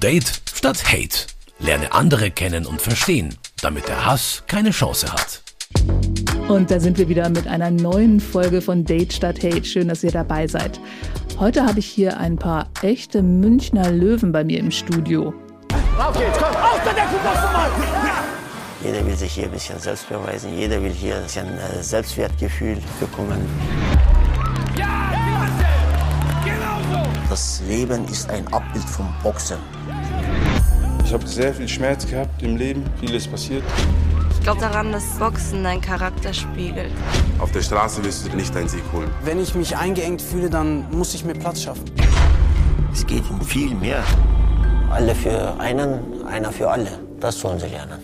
Date 0.00 0.40
statt 0.54 0.82
Hate. 0.90 1.26
Lerne 1.58 1.92
andere 1.92 2.30
kennen 2.30 2.64
und 2.64 2.80
verstehen, 2.80 3.36
damit 3.60 3.86
der 3.86 4.06
Hass 4.06 4.42
keine 4.46 4.70
Chance 4.70 5.12
hat. 5.12 5.42
Und 6.48 6.70
da 6.70 6.80
sind 6.80 6.96
wir 6.96 7.10
wieder 7.10 7.28
mit 7.28 7.46
einer 7.46 7.70
neuen 7.70 8.18
Folge 8.18 8.62
von 8.62 8.86
Date 8.86 9.12
statt 9.12 9.42
Hate. 9.42 9.66
Schön, 9.66 9.88
dass 9.88 10.02
ihr 10.02 10.10
dabei 10.10 10.46
seid. 10.46 10.80
Heute 11.38 11.66
habe 11.66 11.80
ich 11.80 11.86
hier 11.86 12.16
ein 12.16 12.36
paar 12.36 12.70
echte 12.80 13.20
Münchner 13.20 13.90
Löwen 13.90 14.32
bei 14.32 14.42
mir 14.42 14.58
im 14.58 14.70
Studio. 14.70 15.34
Auf 15.98 16.16
geht's, 16.16 16.38
komm, 16.38 16.56
auf 16.56 16.82
der 16.82 16.94
Deckung, 16.94 17.22
mal! 17.22 17.70
Jeder 18.82 19.06
will 19.06 19.16
sich 19.16 19.34
hier 19.34 19.44
ein 19.44 19.50
bisschen 19.50 19.78
selbst 19.78 20.08
beweisen. 20.08 20.56
Jeder 20.56 20.82
will 20.82 20.92
hier 20.92 21.16
ein 21.16 21.24
bisschen 21.24 21.46
äh, 21.46 21.82
Selbstwertgefühl 21.82 22.78
bekommen. 22.98 23.46
Ja! 24.78 25.12
Genau 26.42 27.04
so! 27.04 27.10
Das 27.28 27.60
Leben 27.68 28.08
ist 28.08 28.30
ein 28.30 28.50
Abbild 28.50 28.88
vom 28.88 29.12
Boxen. 29.22 29.58
Ich 31.10 31.14
habe 31.14 31.26
sehr 31.26 31.52
viel 31.52 31.66
Schmerz 31.66 32.08
gehabt 32.08 32.40
im 32.40 32.56
Leben, 32.56 32.84
vieles 33.00 33.26
passiert. 33.26 33.64
Ich 34.30 34.42
glaube 34.44 34.60
daran, 34.60 34.92
dass 34.92 35.18
Boxen 35.18 35.64
deinen 35.64 35.80
Charakter 35.80 36.32
spiegelt. 36.32 36.92
Auf 37.40 37.50
der 37.50 37.62
Straße 37.62 38.04
wirst 38.04 38.32
du 38.32 38.36
nicht 38.36 38.54
deinen 38.54 38.68
Sieg 38.68 38.84
holen. 38.92 39.10
Wenn 39.24 39.40
ich 39.40 39.56
mich 39.56 39.76
eingeengt 39.76 40.22
fühle, 40.22 40.48
dann 40.48 40.88
muss 40.92 41.12
ich 41.12 41.24
mir 41.24 41.32
Platz 41.32 41.62
schaffen. 41.62 41.90
Es 42.92 43.04
geht 43.04 43.28
um 43.28 43.40
viel 43.40 43.74
mehr. 43.74 44.04
Alle 44.88 45.16
für 45.16 45.58
einen, 45.58 46.24
einer 46.28 46.52
für 46.52 46.70
alle. 46.70 47.00
Das 47.18 47.40
sollen 47.40 47.58
sie 47.58 47.66
lernen. 47.66 47.98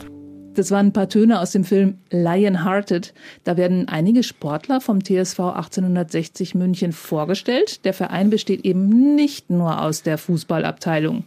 Das 0.54 0.72
waren 0.72 0.86
ein 0.86 0.92
paar 0.92 1.08
Töne 1.08 1.38
aus 1.38 1.52
dem 1.52 1.62
Film 1.62 1.98
Lionhearted. 2.10 3.14
Da 3.44 3.56
werden 3.56 3.88
einige 3.88 4.24
Sportler 4.24 4.80
vom 4.80 5.04
TSV 5.04 5.38
1860 5.38 6.56
München 6.56 6.92
vorgestellt. 6.92 7.84
Der 7.84 7.92
Verein 7.92 8.30
besteht 8.30 8.64
eben 8.64 9.14
nicht 9.14 9.48
nur 9.48 9.80
aus 9.80 10.02
der 10.02 10.18
Fußballabteilung. 10.18 11.24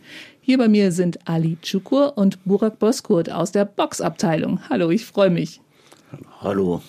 Hier 0.49 0.58
bei 0.58 0.67
mir 0.67 0.91
sind 0.91 1.20
Ali 1.26 1.59
Çukur 1.62 2.17
und 2.17 2.44
Burak 2.44 2.80
Bozkurt 2.80 3.30
aus 3.30 3.52
der 3.52 3.66
Boxabteilung. 3.66 4.59
Hallo, 4.67 4.89
ich 4.89 5.06
freue 5.06 5.30
mich. 5.30 5.61
Hallo. 6.41 6.81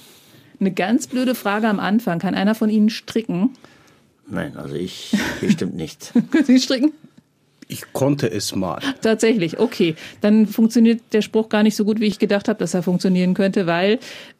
Eine 0.58 0.72
ganz 0.72 1.06
blöde 1.06 1.34
Frage 1.34 1.68
am 1.68 1.78
Anfang. 1.78 2.20
Kann 2.20 2.34
einer 2.34 2.54
von 2.54 2.70
Ihnen 2.70 2.88
stricken? 2.88 3.50
Nein, 4.26 4.56
also 4.56 4.76
ich 4.76 5.14
bestimmt 5.42 5.76
nicht. 5.76 6.10
Können 6.30 6.44
Sie 6.46 6.58
stricken? 6.58 6.92
Ich 7.68 7.92
konnte 7.92 8.30
es 8.30 8.56
mal. 8.56 8.80
Tatsächlich, 9.02 9.58
okay. 9.58 9.94
Dann 10.22 10.46
funktioniert 10.46 11.02
der 11.12 11.20
Spruch 11.20 11.50
gar 11.50 11.62
nicht 11.62 11.76
so 11.76 11.84
gut, 11.84 12.00
wie 12.00 12.06
ich 12.06 12.18
gedacht 12.18 12.48
habe, 12.48 12.60
dass 12.60 12.72
er 12.72 12.82
funktionieren 12.82 13.34
könnte, 13.34 13.66
weil, 13.66 13.98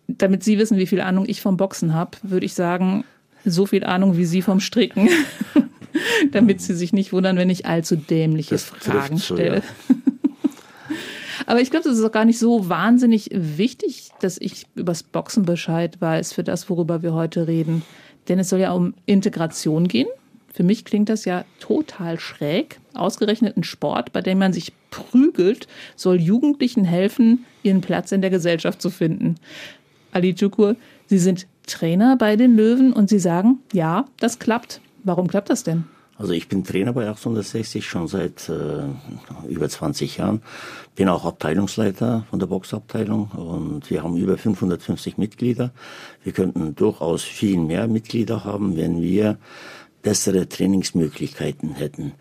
damit 0.08 0.44
Sie 0.44 0.56
wissen, 0.56 0.78
wie 0.78 0.86
viel 0.86 1.02
Ahnung 1.02 1.26
ich 1.28 1.42
vom 1.42 1.58
Boxen 1.58 1.92
habe, 1.92 2.16
würde 2.22 2.46
ich 2.46 2.54
sagen, 2.54 3.04
so 3.44 3.66
viel 3.66 3.84
Ahnung 3.84 4.16
wie 4.16 4.24
Sie 4.24 4.40
vom 4.40 4.60
Stricken. 4.60 5.10
damit 6.32 6.60
Sie 6.60 6.74
sich 6.74 6.92
nicht 6.92 7.12
wundern, 7.12 7.36
wenn 7.36 7.50
ich 7.50 7.66
allzu 7.66 7.96
dämliche 7.96 8.54
Das 8.54 8.64
Fragen 8.64 9.16
so, 9.16 9.34
stelle. 9.34 9.56
ja. 9.56 9.94
Aber 11.46 11.60
ich 11.60 11.70
glaube, 11.70 11.88
das 11.88 11.98
ist 11.98 12.04
auch 12.04 12.12
gar 12.12 12.24
nicht 12.26 12.38
so 12.38 12.68
wahnsinnig 12.68 13.30
wichtig, 13.32 14.10
dass 14.20 14.38
ich 14.38 14.66
übers 14.74 15.02
Boxen 15.02 15.44
Bescheid 15.44 16.00
weiß 16.00 16.32
für 16.32 16.44
das, 16.44 16.68
worüber 16.70 17.02
wir 17.02 17.14
heute 17.14 17.48
reden. 17.48 17.82
Denn 18.28 18.38
es 18.38 18.50
soll 18.50 18.60
ja 18.60 18.72
um 18.72 18.94
Integration 19.06 19.88
gehen. 19.88 20.06
Für 20.52 20.62
mich 20.62 20.84
klingt 20.84 21.08
das 21.08 21.24
ja 21.24 21.44
total 21.58 22.20
schräg. 22.20 22.78
Ausgerechnet 22.94 23.56
ein 23.56 23.64
Sport, 23.64 24.12
bei 24.12 24.20
dem 24.20 24.38
man 24.38 24.52
sich 24.52 24.72
prügelt, 24.90 25.66
soll 25.96 26.20
Jugendlichen 26.20 26.84
helfen, 26.84 27.44
ihren 27.62 27.80
Platz 27.80 28.12
in 28.12 28.20
der 28.20 28.30
Gesellschaft 28.30 28.82
zu 28.82 28.90
finden. 28.90 29.36
Ali 30.12 30.34
Çukur, 30.34 30.76
Sie 31.06 31.18
sind 31.18 31.46
Trainer 31.66 32.16
bei 32.16 32.36
den 32.36 32.56
Löwen 32.56 32.92
und 32.92 33.08
Sie 33.08 33.18
sagen, 33.20 33.58
ja, 33.72 34.04
das 34.18 34.38
klappt. 34.38 34.80
Warum 35.04 35.28
klappt 35.28 35.50
das 35.50 35.62
denn? 35.62 35.84
Also 36.20 36.34
ich 36.34 36.48
bin 36.48 36.64
Trainer 36.64 36.92
bei 36.92 37.06
1860 37.06 37.88
schon 37.88 38.06
seit 38.06 38.50
äh, 38.50 38.82
über 39.48 39.70
20 39.70 40.18
Jahren. 40.18 40.42
Bin 40.94 41.08
auch 41.08 41.24
Abteilungsleiter 41.24 42.26
von 42.28 42.38
der 42.38 42.46
Boxabteilung 42.46 43.30
und 43.30 43.88
wir 43.88 44.02
haben 44.02 44.18
über 44.18 44.36
550 44.36 45.16
Mitglieder. 45.16 45.70
Wir 46.22 46.32
könnten 46.32 46.74
durchaus 46.74 47.22
viel 47.22 47.56
mehr 47.56 47.88
Mitglieder 47.88 48.44
haben, 48.44 48.76
wenn 48.76 49.00
wir 49.00 49.38
bessere 50.02 50.46
Trainingsmöglichkeiten 50.46 51.72
hätten. 51.72 52.12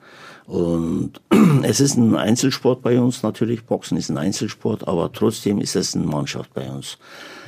Und 0.45 1.19
es 1.63 1.81
ist 1.81 1.97
ein 1.97 2.15
Einzelsport 2.15 2.81
bei 2.81 3.01
uns 3.01 3.21
natürlich. 3.21 3.65
Boxen 3.65 3.97
ist 3.97 4.09
ein 4.09 4.17
Einzelsport, 4.17 4.87
aber 4.87 5.11
trotzdem 5.11 5.59
ist 5.59 5.75
es 5.75 5.93
eine 5.93 6.05
Mannschaft 6.05 6.53
bei 6.53 6.69
uns. 6.69 6.97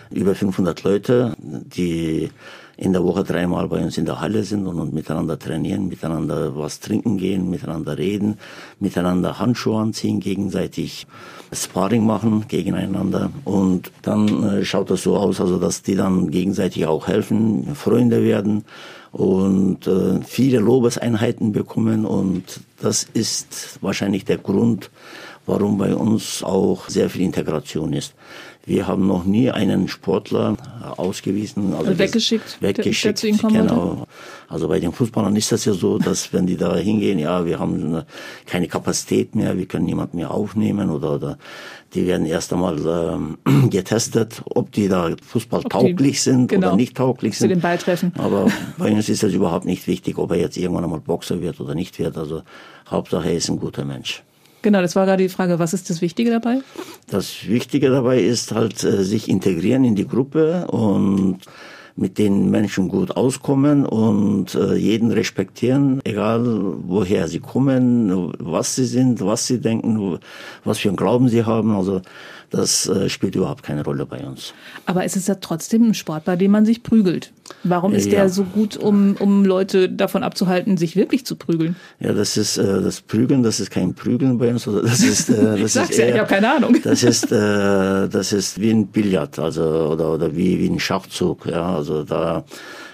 Über 0.10 0.36
500 0.36 0.84
Leute, 0.84 1.34
die 1.40 2.30
in 2.82 2.94
der 2.94 3.04
Woche 3.04 3.24
dreimal 3.24 3.68
bei 3.68 3.84
uns 3.84 4.00
in 4.00 4.06
der 4.06 4.20
Halle 4.22 4.44
sind 4.44 4.66
und, 4.66 4.80
und 4.80 4.92
miteinander 4.92 5.38
trainieren, 5.38 5.88
miteinander 5.88 6.58
was 6.58 6.80
trinken 6.80 7.18
gehen, 7.18 7.48
miteinander 7.48 7.96
reden, 7.96 8.40
miteinander 8.80 9.38
Handschuhe 9.38 9.80
anziehen, 9.80 10.20
gegenseitig 10.20 11.06
Sparring 11.54 12.04
machen 12.04 12.46
gegeneinander. 12.48 13.30
Und 13.46 13.92
dann 14.02 14.44
äh, 14.44 14.66
schaut 14.66 14.90
das 14.90 15.04
so 15.04 15.16
aus, 15.16 15.40
also 15.40 15.60
dass 15.60 15.84
die 15.84 15.96
dann 15.96 16.32
gegenseitig 16.32 16.88
auch 16.88 17.08
helfen, 17.08 17.76
Freunde 17.76 18.24
werden 18.24 18.66
und 19.12 19.86
äh, 19.86 20.20
viele 20.24 20.58
Lobeseinheiten 20.58 21.52
bekommen. 21.52 22.04
Und 22.04 22.62
das 22.82 23.06
ist 23.14 23.78
wahrscheinlich 23.82 24.26
der 24.26 24.40
Grund, 24.40 24.90
warum 25.46 25.78
bei 25.78 25.94
uns 25.94 26.42
auch 26.42 26.90
sehr 26.90 27.12
viel 27.12 27.22
Integration 27.22 27.94
ist. 27.94 28.16
Wir 28.64 28.86
haben 28.88 29.08
noch 29.08 29.24
nie 29.26 29.50
einen 29.50 29.88
Sportler 29.88 30.56
ausgewiesen, 30.96 31.74
also 31.74 31.98
weggeschickt, 31.98 32.58
der- 32.62 32.74
der 32.74 32.86
weggeschickt, 32.86 33.42
kommen 33.42 33.56
wollte? 33.56 33.68
genau. 33.70 34.08
Also 34.48 34.68
bei 34.68 34.80
den 34.80 34.92
Fußballern 34.92 35.36
ist 35.36 35.52
das 35.52 35.66
ja 35.66 35.74
so, 35.74 35.98
dass 35.98 36.32
wenn 36.32 36.46
die 36.46 36.58
da 36.58 36.76
hingehen, 36.76 37.18
ja, 37.18 37.46
wir 37.46 37.58
haben 37.60 38.04
keine 38.46 38.68
Kapazität 38.68 39.34
mehr, 39.36 39.58
wir 39.58 39.66
können 39.66 39.86
niemanden 39.86 40.18
mehr 40.18 40.32
aufnehmen 40.32 40.92
oder, 40.92 41.16
oder 41.16 41.38
die 41.96 42.06
werden 42.06 42.26
erst 42.28 42.54
einmal 42.54 42.78
ähm, 43.46 43.70
getestet, 43.72 44.42
ob 44.46 44.72
die 44.72 44.88
da 44.88 45.10
Fußball 45.26 45.64
tauglich 45.64 46.22
sind 46.22 46.48
genau, 46.48 46.68
oder 46.68 46.76
nicht 46.76 46.96
tauglich 46.96 47.38
sind. 47.40 47.50
den 47.50 47.62
Ball 47.62 47.78
treffen. 47.80 48.14
Aber 48.18 48.48
bei 48.78 48.92
uns 48.92 49.10
ist 49.10 49.24
das 49.24 49.34
überhaupt 49.34 49.66
nicht 49.66 49.88
wichtig, 49.88 50.18
ob 50.20 50.32
er 50.32 50.38
jetzt 50.38 50.58
irgendwann 50.58 50.84
einmal 50.84 51.00
Boxer 51.02 51.42
wird 51.42 51.60
oder 51.60 51.74
nicht 51.74 51.98
wird. 51.98 52.16
Also 52.18 52.44
Hauptsache 52.90 53.30
er 53.30 53.36
ist 53.38 53.50
ein 53.50 53.60
guter 53.60 53.86
Mensch. 53.86 54.24
Genau, 54.62 54.82
das 54.82 54.96
war 54.96 55.06
gerade 55.06 55.24
die 55.24 55.30
Frage, 55.30 55.60
was 55.60 55.74
ist 55.74 55.90
das 55.90 56.02
Wichtige 56.02 56.32
dabei? 56.32 56.60
Das 57.10 57.48
Wichtige 57.48 57.90
dabei 57.90 58.22
ist 58.22 58.52
halt, 58.52 58.84
äh, 58.84 59.04
sich 59.04 59.28
integrieren 59.28 59.84
in 59.84 59.96
die 59.96 60.08
Gruppe 60.08 60.68
und 60.68 61.40
mit 61.96 62.18
den 62.18 62.50
Menschen 62.50 62.88
gut 62.88 63.12
auskommen 63.12 63.86
und 63.86 64.56
äh, 64.56 64.76
jeden 64.76 65.12
respektieren, 65.12 66.00
egal 66.04 66.44
woher 66.88 67.28
sie 67.28 67.40
kommen, 67.40 68.34
was 68.40 68.76
sie 68.76 68.86
sind, 68.86 69.22
was 69.22 69.48
sie 69.48 69.60
denken, 69.60 70.20
was 70.64 70.80
für 70.80 70.90
einen 70.90 70.98
Glauben 70.98 71.28
sie 71.28 71.44
haben. 71.44 71.76
Also 71.76 72.02
das 72.52 72.88
äh, 72.88 73.10
spielt 73.10 73.36
überhaupt 73.36 73.64
keine 73.64 73.84
Rolle 73.84 74.06
bei 74.06 74.20
uns. 74.26 74.54
Aber 74.86 75.04
es 75.06 75.16
ist 75.16 75.28
ja 75.28 75.36
trotzdem 75.36 75.90
ein 75.90 75.94
Sport, 75.94 76.26
bei 76.26 76.36
dem 76.36 76.52
man 76.52 76.66
sich 76.66 76.84
prügelt. 76.84 77.32
Warum 77.64 77.94
ist 77.94 78.06
Ja. 78.06 78.12
der 78.20 78.30
so 78.30 78.44
gut, 78.44 78.78
um, 78.78 79.16
um 79.20 79.44
Leute 79.46 79.90
davon 79.90 80.22
abzuhalten, 80.24 80.78
sich 80.78 80.96
wirklich 80.96 81.26
zu 81.26 81.36
prügeln? 81.36 81.76
Ja, 82.00 82.14
das 82.14 82.38
ist 82.38 82.58
äh, 82.58 82.82
das 82.82 83.02
Prügeln, 83.02 83.42
das 83.44 83.60
ist 83.60 83.72
kein 83.72 83.94
Prügeln 83.94 84.38
bei 84.38 84.50
uns, 84.52 84.68
oder 84.68 84.82
das 84.84 85.02
ist 85.02 85.30
äh, 85.30 85.58
das 85.62 85.74
sag's 85.74 85.90
ist 85.92 85.98
ja, 85.98 86.06
ich 86.08 86.12
eher- 86.14 86.20
habe 86.22 86.30
keine 86.30 86.54
Ahnung. 86.54 86.76
Das 86.84 87.04
ist 87.04 87.32
äh, 87.32 88.08
das 88.08 88.32
ist 88.34 88.60
wie 88.62 88.70
ein 88.72 88.88
Billard, 88.88 89.40
also 89.40 89.64
oder 89.64 90.14
oder 90.14 90.36
wie 90.36 90.60
wie 90.60 90.70
ein 90.70 90.80
Schachzug, 90.80 91.46
ja, 91.48 91.76
also 91.76 92.04
da 92.04 92.44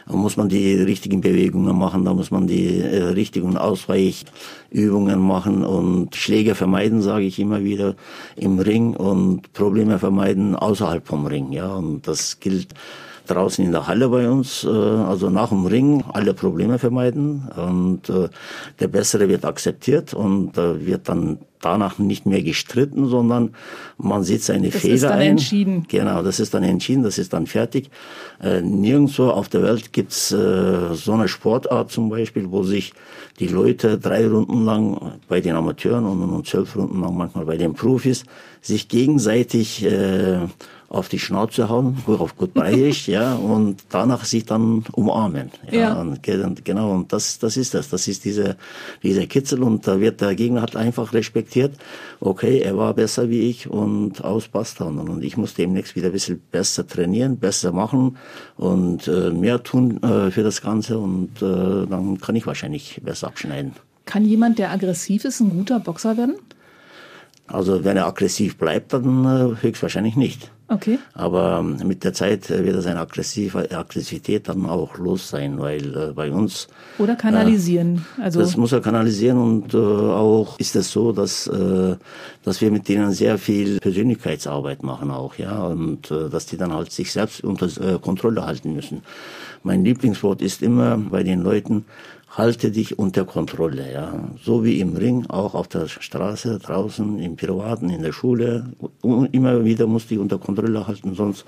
muss 0.10 0.38
man 0.38 0.50
die 0.50 0.76
richtigen 0.76 1.22
Bewegungen 1.22 1.78
machen, 1.78 2.06
da 2.06 2.14
muss 2.14 2.32
man 2.32 2.48
die 2.48 2.80
äh, 2.80 3.04
richtigen 3.04 3.58
Ausweichübungen 3.58 5.20
machen 5.20 5.64
und 5.64 6.16
Schläge 6.16 6.56
vermeiden, 6.56 7.02
sage 7.02 7.26
ich 7.26 7.40
immer 7.40 7.64
wieder 7.64 7.96
im 8.36 8.60
Ring 8.60 8.96
und 8.96 9.52
Probleme 9.54 10.00
vermeiden 10.00 10.56
außerhalb 10.56 11.06
vom 11.06 11.26
Ring, 11.26 11.52
ja, 11.52 11.74
und 11.74 12.08
das 12.08 12.40
gilt 12.40 12.74
draußen 13.28 13.64
in 13.64 13.72
der 13.72 13.88
Halle 13.88 14.10
bei 14.10 14.30
uns, 14.30 14.64
äh, 14.64 14.68
also 14.70 15.30
nach 15.30 15.50
dem 15.50 15.66
Ring 15.66 16.04
alle 16.14 16.34
Probleme 16.34 16.80
vermeiden 16.80 17.48
und 17.56 18.10
äh, 18.10 18.30
der 18.80 18.88
Bessere 18.88 19.28
wird 19.30 19.46
akzeptiert 19.46 20.14
und 20.14 20.58
äh, 20.58 20.86
wird 20.86 21.10
dann 21.10 21.40
danach 21.62 21.98
nicht 21.98 22.26
mehr 22.26 22.44
gestritten, 22.44 23.08
sondern 23.08 23.56
man 23.98 24.24
sieht 24.24 24.44
seine 24.44 24.70
Das 24.70 24.82
Fehler 24.82 24.94
ist 24.94 25.04
dann 25.04 25.12
ein. 25.20 25.28
entschieden. 25.32 25.86
Genau, 25.88 26.22
das 26.22 26.40
ist 26.40 26.54
dann 26.54 26.64
entschieden, 26.64 27.04
das 27.04 27.18
ist 27.18 27.34
dann 27.34 27.48
fertig. 27.48 27.90
Äh, 28.42 28.62
nirgendwo 28.62 29.30
auf 29.30 29.50
der 29.50 29.64
Welt 29.64 29.92
gibt's 29.92 30.32
äh, 30.32 30.94
so 30.94 31.14
eine 31.14 31.28
Sportart 31.28 31.92
zum 31.92 32.10
Beispiel, 32.10 32.52
wo 32.52 32.64
sich 32.64 32.94
die 33.40 33.48
Leute 33.48 33.98
drei 33.98 34.28
Runden 34.28 34.66
lang 34.66 35.14
bei 35.28 35.42
den 35.42 35.56
Amateuren 35.56 36.06
und, 36.06 36.22
und 36.22 36.48
zwölf 36.48 36.76
Runden 36.76 37.02
lang 37.02 37.18
manchmal 37.18 37.46
bei 37.46 37.58
den 37.58 37.74
Profis 37.74 38.24
sich 38.62 38.88
gegenseitig 38.88 39.84
äh, 39.86 40.40
auf 40.90 41.10
die 41.10 41.20
Schnauze 41.20 41.68
hauen, 41.70 41.98
auf 42.08 42.38
gut 42.38 42.54
bayerisch, 42.54 43.08
ja, 43.18 43.36
und 43.36 43.84
danach 43.90 44.24
sich 44.26 44.46
dann 44.46 44.86
umarmen. 44.94 45.52
Ja, 45.70 45.80
Ja. 45.80 45.94
Und, 46.02 46.24
ge- 46.24 46.44
und 46.44 46.64
genau, 46.64 46.92
und 46.94 47.12
das, 47.12 47.40
das 47.40 47.58
ist 47.58 47.74
das. 47.74 47.90
Das 47.90 48.08
ist 48.08 48.24
diese, 48.26 48.56
dieser 49.04 49.26
Kitzel 49.28 49.64
und 49.64 49.86
da 49.88 50.00
wird 50.00 50.22
der 50.22 50.36
Gegner 50.36 50.62
halt 50.62 50.76
einfach 50.76 51.14
respektiert. 51.14 51.74
Okay, 52.20 52.60
er 52.60 52.78
war 52.78 52.94
besser 52.94 53.30
wie 53.30 53.42
ich 53.50 53.70
und 53.70 54.24
aus. 54.24 54.50
Und 54.80 54.98
und 55.10 55.24
ich 55.24 55.38
muss 55.38 55.54
demnächst 55.54 55.96
wieder 55.96 56.08
ein 56.08 56.14
bisschen 56.14 56.42
besser 56.52 56.88
trainieren, 56.88 57.38
besser 57.38 57.72
machen 57.72 58.18
und 58.56 59.08
äh, 59.08 59.30
mehr 59.32 59.62
tun 59.64 60.02
äh, 60.02 60.32
für 60.32 60.44
das 60.44 60.62
Ganze 60.62 60.98
und 60.98 61.42
äh, 61.42 61.86
dann 61.86 62.18
kann 62.20 62.36
ich 62.36 62.48
wahrscheinlich 62.48 63.02
besser 63.04 63.28
abschneiden. 63.28 63.74
Kann 64.06 64.26
jemand, 64.26 64.58
der 64.58 64.72
aggressiv 64.72 65.26
ist, 65.26 65.42
ein 65.42 65.50
guter 65.50 65.80
Boxer 65.80 66.18
werden? 66.18 66.36
Also 67.48 67.84
wenn 67.84 67.98
er 67.98 68.08
aggressiv 68.08 68.58
bleibt, 68.58 68.94
dann 68.94 69.26
äh, 69.26 69.62
höchstwahrscheinlich 69.62 70.16
nicht. 70.16 70.50
Okay. 70.70 71.00
Aber 71.14 71.60
ähm, 71.60 71.88
mit 71.88 72.04
der 72.04 72.14
Zeit 72.14 72.50
äh, 72.50 72.64
wird 72.66 72.76
er 72.76 72.82
seine 72.82 73.00
aggressive 73.00 73.72
Aggressivität 73.72 74.50
dann 74.50 74.66
auch 74.66 74.98
los 74.98 75.30
sein, 75.30 75.60
weil 75.60 75.96
äh, 75.96 76.12
bei 76.14 76.30
uns 76.30 76.68
Oder 76.98 77.16
kanalisieren. 77.16 78.06
also 78.22 78.42
das 78.42 78.58
muss 78.58 78.74
er 78.74 78.82
kanalisieren 78.82 79.38
und 79.38 79.74
äh, 79.74 79.78
auch 79.78 80.60
ist 80.60 80.76
es 80.76 80.92
so, 80.92 81.14
dass 81.14 81.48
äh, 81.48 81.96
dass 82.44 82.60
wir 82.60 82.70
mit 82.72 82.90
denen 82.90 83.12
sehr 83.14 83.38
viel 83.38 83.80
Persönlichkeitsarbeit 83.80 84.84
machen 84.84 85.10
auch, 85.10 85.36
ja, 85.36 85.64
und 85.68 86.12
äh, 86.12 86.30
dass 86.30 86.46
die 86.48 86.58
dann 86.58 86.74
halt 86.74 86.92
sich 86.92 87.14
selbst 87.14 87.44
unter 87.44 87.68
äh, 87.68 87.98
Kontrolle 88.00 88.46
halten 88.46 88.74
müssen. 88.74 89.04
Mein 89.64 89.86
Lieblingswort 89.86 90.42
ist 90.42 90.62
immer 90.62 90.98
bei 90.98 91.24
den 91.24 91.42
Leuten 91.42 91.86
halte 92.38 92.70
dich 92.70 93.00
unter 93.00 93.26
Kontrolle, 93.26 93.92
ja. 93.92 94.14
So 94.44 94.64
wie 94.64 94.80
im 94.80 94.96
Ring, 94.96 95.26
auch 95.28 95.56
auf 95.56 95.68
der 95.68 95.88
Straße, 95.88 96.60
draußen, 96.60 97.18
im 97.20 97.36
Privaten, 97.36 97.90
in 97.90 98.04
der 98.04 98.12
Schule. 98.14 98.68
Und 99.02 99.34
immer 99.34 99.66
wieder 99.66 99.88
musst 99.88 100.06
du 100.06 100.16
dich 100.16 100.20
unter 100.20 100.38
Kontrolle 100.38 100.86
halten, 100.88 101.16
sonst, 101.16 101.46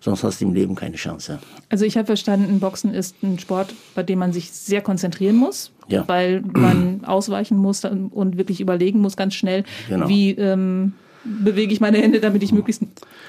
sonst 0.00 0.24
hast 0.24 0.40
du 0.40 0.46
im 0.46 0.52
Leben 0.54 0.74
keine 0.74 0.96
Chance. 0.96 1.38
Also 1.68 1.84
ich 1.84 1.96
habe 1.96 2.06
verstanden, 2.06 2.58
Boxen 2.58 2.92
ist 2.92 3.14
ein 3.22 3.38
Sport, 3.38 3.72
bei 3.94 4.02
dem 4.02 4.18
man 4.18 4.32
sich 4.32 4.50
sehr 4.50 4.80
konzentrieren 4.82 5.36
muss, 5.36 5.70
Ja. 5.86 6.02
weil 6.08 6.40
man 6.42 7.04
ausweichen 7.06 7.56
muss 7.56 7.84
und 7.84 8.36
wirklich 8.36 8.60
überlegen 8.60 8.98
muss 9.00 9.16
ganz 9.16 9.34
schnell, 9.34 9.62
Genau. 9.88 10.08
wie 10.08 10.30
ähm, 10.32 10.94
bewege 11.24 11.72
ich 11.72 11.80
meine 11.80 11.98
Hände, 11.98 12.18
damit 12.18 12.42
ich 12.42 12.50
möglichst 12.50 12.82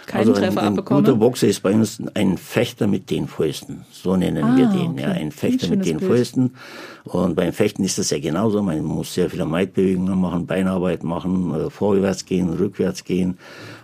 keinen 0.07 0.19
also 0.21 0.33
Treffer 0.33 0.61
ein, 0.61 0.67
ein 0.69 0.73
abbekomme. 0.73 1.01
guter 1.03 1.15
Boxer 1.15 1.47
ist 1.47 1.61
bei 1.61 1.71
uns 1.75 2.01
ein 2.15 2.39
Fechter 2.39 2.87
mit 2.87 3.11
den 3.11 3.27
Fäusten. 3.27 3.85
So 3.91 4.15
nennen 4.15 4.57
wir 4.57 4.67
Ah, 4.67 4.73
den. 4.73 4.91
okay. 4.93 5.01
Ja, 5.03 5.09
ein 5.11 5.31
Fechter 5.31 5.67
Ein 5.67 5.77
mit 5.77 5.85
den 5.85 5.97
Bild. 5.97 6.09
Fäusten. 6.11 6.51
Und 7.05 7.35
beim 7.35 7.51
Fechten 7.51 7.83
ist 7.83 7.97
das 7.97 8.11
ja 8.11 8.19
genauso. 8.19 8.61
Man 8.63 8.81
muss 8.83 9.13
sehr 9.13 9.29
viele 9.29 9.45
Maitbewegungen 9.45 10.19
machen, 10.19 10.45
Beinarbeit 10.45 11.03
machen, 11.03 11.53
äh, 11.53 11.69
vorwärts 11.69 12.23
gehen, 12.25 12.49
rückwärts 12.49 13.03
gehen, 13.03 13.37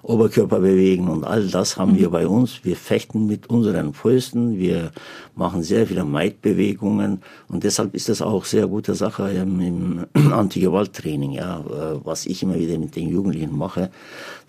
Oberkörper 0.04 0.60
bewegen 0.60 1.10
und 1.10 1.26
all 1.26 1.48
das 1.48 1.76
haben 1.78 1.92
Mhm. 1.94 2.00
wir 2.00 2.10
bei 2.12 2.26
uns. 2.28 2.64
Wir 2.64 2.78
fechten 2.78 3.28
mit 3.28 3.50
unseren 3.50 3.94
Fäusten. 3.94 4.58
Wir 4.58 4.92
machen 5.36 5.64
sehr 5.64 5.86
viele 5.86 6.06
Maitbewegungen 6.06 7.22
und 7.50 7.64
deshalb 7.66 7.94
ist 7.94 8.08
das 8.08 8.22
auch 8.22 8.46
sehr 8.46 8.68
gute 8.68 8.96
Sache 8.96 9.30
im, 9.32 9.60
im 9.60 10.06
Anti-Gewalt-Training, 10.34 11.32
ja, 11.34 11.60
äh, 11.60 12.00
was 12.06 12.26
ich 12.26 12.42
immer 12.44 12.56
wieder 12.58 12.78
mit 12.78 12.96
den 12.96 13.10
Jugendlichen 13.10 13.58
mache. 13.58 13.90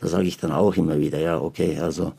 Da 0.00 0.06
sage 0.08 0.24
ich 0.28 0.38
dann 0.38 0.52
auch 0.52 0.76
immer 0.76 0.98
wieder, 0.98 1.18
ja, 1.18 1.38
okay, 1.40 1.78
also 1.78 2.12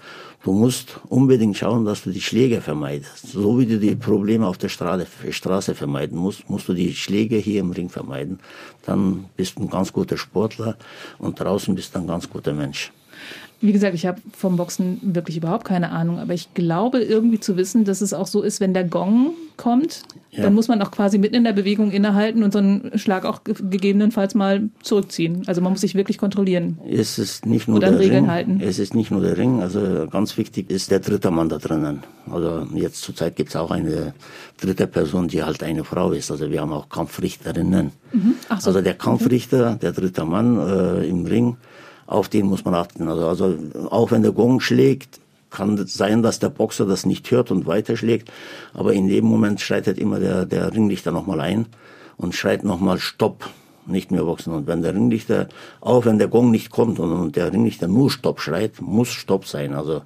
du 0.44 0.51
musst 0.51 1.00
unbedingt 1.09 1.57
schauen, 1.57 1.83
dass 1.86 2.03
du 2.03 2.12
die 2.12 2.21
Schläge 2.21 2.62
vermeidest. 2.62 3.31
So 3.31 3.57
wie 3.57 3.65
du 3.65 3.80
die 3.80 3.95
Probleme 3.95 4.45
auf 4.45 4.57
der 4.59 4.69
Straße, 4.69 5.07
Straße 5.31 5.74
vermeiden 5.74 6.18
musst, 6.18 6.40
musst 6.49 6.67
du 6.67 6.73
die 6.73 6.93
Schläge 6.93 7.38
hier 7.38 7.61
im 7.61 7.71
Ring 7.71 7.89
vermeiden. 7.89 8.39
Dann 8.85 9.25
bist 9.35 9.57
du 9.57 9.63
ein 9.63 9.69
ganz 9.69 9.91
guter 9.93 10.17
Sportler 10.17 10.77
und 11.19 11.39
draußen 11.39 11.75
bist 11.75 11.95
du 11.95 11.99
ein 11.99 12.07
ganz 12.07 12.29
guter 12.29 12.53
Mensch. 12.53 12.91
Wie 13.63 13.72
gesagt, 13.74 13.94
ich 13.94 14.08
habe 14.08 14.19
vom 14.36 14.58
Boxen 14.58 15.00
wirklich 15.04 15.38
überhaupt 15.38 15.66
keine 15.66 15.92
Ahnung, 15.92 16.18
aber 16.18 16.34
ich 16.34 16.54
glaube 16.56 17.00
irgendwie 17.04 17.40
zu 17.40 17.58
wissen, 17.58 17.86
dass 17.86 18.02
es 18.02 18.12
auch 18.13 18.25
so 18.25 18.42
ist, 18.42 18.60
wenn 18.60 18.74
der 18.74 18.84
Gong 18.84 19.31
kommt, 19.56 20.02
Ja. 20.31 20.44
dann 20.44 20.56
muss 20.56 20.68
man 20.68 20.81
auch 20.81 20.90
quasi 20.90 21.19
mitten 21.19 21.36
in 21.36 21.44
der 21.44 21.54
Bewegung 21.54 21.92
innehalten 21.92 22.42
und 22.42 22.54
so 22.54 22.58
einen 22.60 22.98
Schlag 22.98 23.24
auch 23.25 23.44
ge- 23.44 23.54
gegebenenfalls 23.69 24.34
mal 24.34 24.69
zurückziehen. 24.81 25.44
Also 25.46 25.62
man 25.62 25.74
muss 25.74 25.81
sich 25.81 25.94
wirklich 25.94 26.18
kontrollieren. 26.18 26.80
Es 26.90 27.19
ist 27.19 27.46
nicht 27.46 27.68
nur 27.68 27.80
der 27.80 28.00
Regeln 28.00 28.24
Ring. 28.24 28.31
halten. 28.31 28.62
Es 28.63 28.80
ist 28.80 28.96
nicht 28.96 29.12
nur 29.12 29.22
der 29.22 29.38
Ring. 29.38 29.62
Also 29.62 30.08
ganz 30.10 30.38
wichtig 30.38 30.72
ist 30.72 30.90
der 30.90 31.00
dritte 31.00 31.30
Mann 31.30 31.50
da 31.50 31.58
drinnen. 31.60 32.00
Also 32.31 32.66
jetzt 32.74 33.02
zurzeit 33.04 33.36
gibt 33.36 33.50
es 33.50 33.56
auch 33.56 33.69
eine 33.69 34.13
dritte 34.60 34.88
Person, 34.88 35.28
die 35.28 35.44
halt 35.44 35.62
eine 35.62 35.84
Frau 35.84 36.12
ist. 36.13 36.31
Also 36.31 36.50
wir 36.50 36.62
haben 36.62 36.74
auch 36.74 36.90
Kampfrichterinnen. 36.90 37.92
Mhm. 38.13 38.34
So. 38.60 38.69
Also 38.72 38.81
der 38.81 38.96
Kampfrichter, 38.96 39.75
der 39.75 39.92
dritte 39.92 40.25
Mann 40.25 40.58
äh, 40.58 41.08
im 41.08 41.25
Ring, 41.25 41.58
auf 42.12 42.30
den 42.30 42.46
muss 42.48 42.66
man 42.66 42.75
achten. 42.75 43.08
Also, 43.08 43.28
also 43.28 43.58
auch 43.90 44.12
wenn 44.12 44.22
der 44.22 44.34
Gong 44.34 44.60
schlägt, 44.60 45.19
kann 45.50 45.78
es 45.78 45.94
sein, 45.94 46.24
dass 46.24 46.40
der 46.40 46.50
Boxer 46.50 46.86
das 46.86 47.06
nicht 47.06 47.30
hört 47.31 47.52
und 47.52 47.66
weiterschlägt. 47.66 48.31
Aber 48.74 48.94
in 48.94 49.08
dem 49.08 49.25
Moment 49.25 49.62
schreitet 49.62 49.98
immer 49.98 50.19
der, 50.19 50.46
der 50.46 50.74
Ringlichter 50.74 51.12
nochmal 51.12 51.42
ein 51.42 51.68
und 52.18 52.36
schreit 52.36 52.63
nochmal 52.63 53.00
Stopp, 53.00 53.50
nicht 53.86 54.12
mehr 54.12 54.24
boxen. 54.24 54.54
Und 54.54 54.68
wenn 54.68 54.81
der 54.81 54.94
Ringlichter, 54.94 55.48
auch 55.81 56.06
wenn 56.06 56.19
der 56.19 56.28
Gong 56.28 56.52
nicht 56.52 56.69
kommt 56.69 57.00
und, 57.00 57.12
und 57.12 57.36
der 57.36 57.52
Ringlichter 57.52 57.88
nur 57.88 58.12
Stopp 58.12 58.40
schreit, 58.40 58.81
muss 58.81 59.10
Stopp 59.10 59.46
sein. 59.46 59.74
Also 59.74 60.02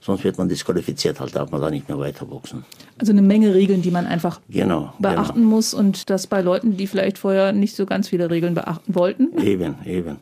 sonst 0.00 0.24
wird 0.24 0.38
man 0.38 0.48
disqualifiziert, 0.48 1.20
halt 1.20 1.36
darf 1.36 1.50
man 1.50 1.60
da 1.60 1.70
nicht 1.70 1.88
mehr 1.88 1.98
weiter 1.98 2.24
boxen. 2.24 2.64
Also 2.98 3.12
eine 3.12 3.22
Menge 3.22 3.54
Regeln, 3.54 3.82
die 3.82 3.90
man 3.90 4.06
einfach 4.06 4.40
Genau. 4.48 4.92
beachten 4.98 5.44
muss 5.44 5.74
und 5.74 6.10
das 6.10 6.26
bei 6.26 6.40
Leuten, 6.40 6.76
die 6.76 6.86
vielleicht 6.86 7.18
vorher 7.18 7.52
nicht 7.52 7.76
so 7.76 7.86
ganz 7.86 8.08
viele 8.08 8.30
Regeln 8.30 8.54
beachten 8.54 8.94
wollten. 8.94 9.30
Genau. 9.32 9.42
Eben, 9.44 9.74
eben. 9.84 10.16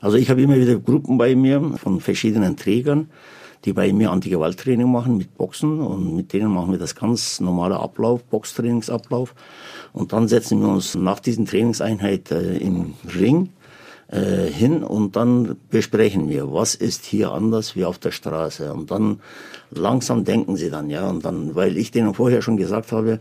Also 0.00 0.16
ich 0.16 0.30
habe 0.30 0.42
immer 0.42 0.56
wieder 0.56 0.78
Gruppen 0.78 1.18
bei 1.18 1.34
mir 1.34 1.60
von 1.76 2.00
verschiedenen 2.00 2.56
Trägern, 2.56 3.10
die 3.64 3.72
bei 3.72 3.92
mir 3.92 4.12
Antigewalttraining 4.12 4.90
machen 4.90 5.16
mit 5.16 5.36
Boxen 5.36 5.80
und 5.80 6.14
mit 6.14 6.32
denen 6.32 6.52
machen 6.52 6.70
wir 6.70 6.78
das 6.78 6.94
ganz 6.94 7.40
normale 7.40 7.78
Ablauf, 7.78 8.22
Boxtrainingsablauf. 8.24 9.34
Und 9.92 10.12
dann 10.12 10.28
setzen 10.28 10.60
wir 10.60 10.68
uns 10.68 10.94
nach 10.94 11.18
diesen 11.18 11.46
Trainingseinheit 11.46 12.30
äh, 12.30 12.58
im 12.58 12.94
Ring 13.18 13.50
äh, 14.08 14.46
hin 14.46 14.84
und 14.84 15.16
dann 15.16 15.56
besprechen 15.70 16.28
wir, 16.28 16.52
was 16.52 16.76
ist 16.76 17.04
hier 17.04 17.32
anders 17.32 17.74
wie 17.74 17.84
auf 17.84 17.98
der 17.98 18.12
Straße. 18.12 18.72
Und 18.72 18.92
dann 18.92 19.20
langsam 19.70 20.24
denken 20.24 20.56
sie 20.56 20.70
dann, 20.70 20.88
ja, 20.88 21.08
und 21.08 21.24
dann, 21.24 21.56
weil 21.56 21.76
ich 21.76 21.90
denen 21.90 22.14
vorher 22.14 22.42
schon 22.42 22.56
gesagt 22.56 22.92
habe, 22.92 23.18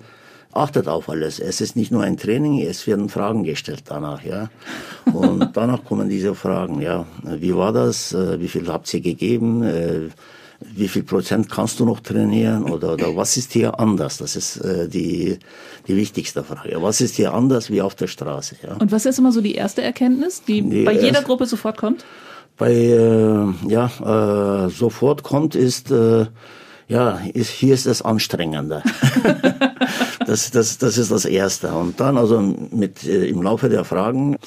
achtet 0.57 0.88
auf 0.88 1.09
alles. 1.09 1.39
Es 1.39 1.62
ist 1.62 1.75
nicht 1.75 1.92
nur 1.92 2.04
ein 2.04 2.18
Training, 2.18 2.62
es 2.62 2.86
werden 2.88 3.09
Fragen 3.09 3.44
gestellt 3.44 3.83
danach, 3.86 4.24
ja. 4.24 4.50
Und 5.13 5.51
danach 5.54 5.83
kommen 5.83 6.09
diese 6.09 6.36
Fragen, 6.36 6.81
ja. 6.81 7.06
Wie 7.24 7.56
war 7.56 7.71
das? 7.74 8.13
Äh, 8.13 8.39
Wie 8.39 8.48
viel 8.48 8.68
habt 8.68 8.94
ihr 8.94 9.01
gegeben? 9.01 9.63
Äh, 9.63 10.09
Wie 10.59 10.88
viel 10.88 11.04
Prozent 11.04 11.50
kannst 11.51 11.80
du 11.80 11.86
noch 11.86 12.00
trainieren? 12.00 12.63
Oder, 12.63 12.94
oder 12.94 13.15
was 13.15 13.38
ist 13.38 13.54
hier 13.54 13.80
anders? 13.80 14.18
Das 14.18 14.36
ist 14.36 14.57
äh, 14.57 14.88
die, 14.89 15.38
die 15.88 15.95
wichtigste 15.95 16.44
Frage. 16.44 16.81
Was 16.81 17.00
ist 17.00 17.15
hier 17.15 17.33
anders 17.33 17.69
wie 17.69 17.81
auf 17.81 17.94
der 17.94 18.07
Straße, 18.07 18.56
ja? 18.63 18.74
Und 18.77 18.92
was 18.92 19.06
ist 19.06 19.19
immer 19.19 19.31
so 19.31 19.42
die 19.42 19.53
erste 19.56 19.83
Erkenntnis, 19.83 20.42
die 20.48 20.63
Die 20.63 20.83
bei 20.83 20.94
jeder 20.94 21.21
Gruppe 21.21 21.45
sofort 21.45 21.77
kommt? 21.77 22.03
bei 22.60 22.71
äh, 22.74 23.45
ja 23.68 23.86
äh, 24.65 24.69
sofort 24.71 25.21
kommt 25.21 25.53
ist 25.53 25.92
äh, 25.92 26.25
ja 26.88 27.19
ist, 27.36 27.51
hier 27.51 27.75
ist 27.75 27.86
es 27.86 28.01
anstrengender 28.01 28.81
das, 30.27 30.51
das 30.51 30.77
das 30.77 30.97
ist 30.97 31.09
das 31.12 31.25
erste 31.25 31.69
und 31.74 32.00
dann 32.00 32.18
also 32.18 32.39
mit 32.71 33.03
äh, 33.06 33.25
im 33.27 33.41
Laufe 33.41 33.69
der 33.69 33.83
Fragen 33.83 34.38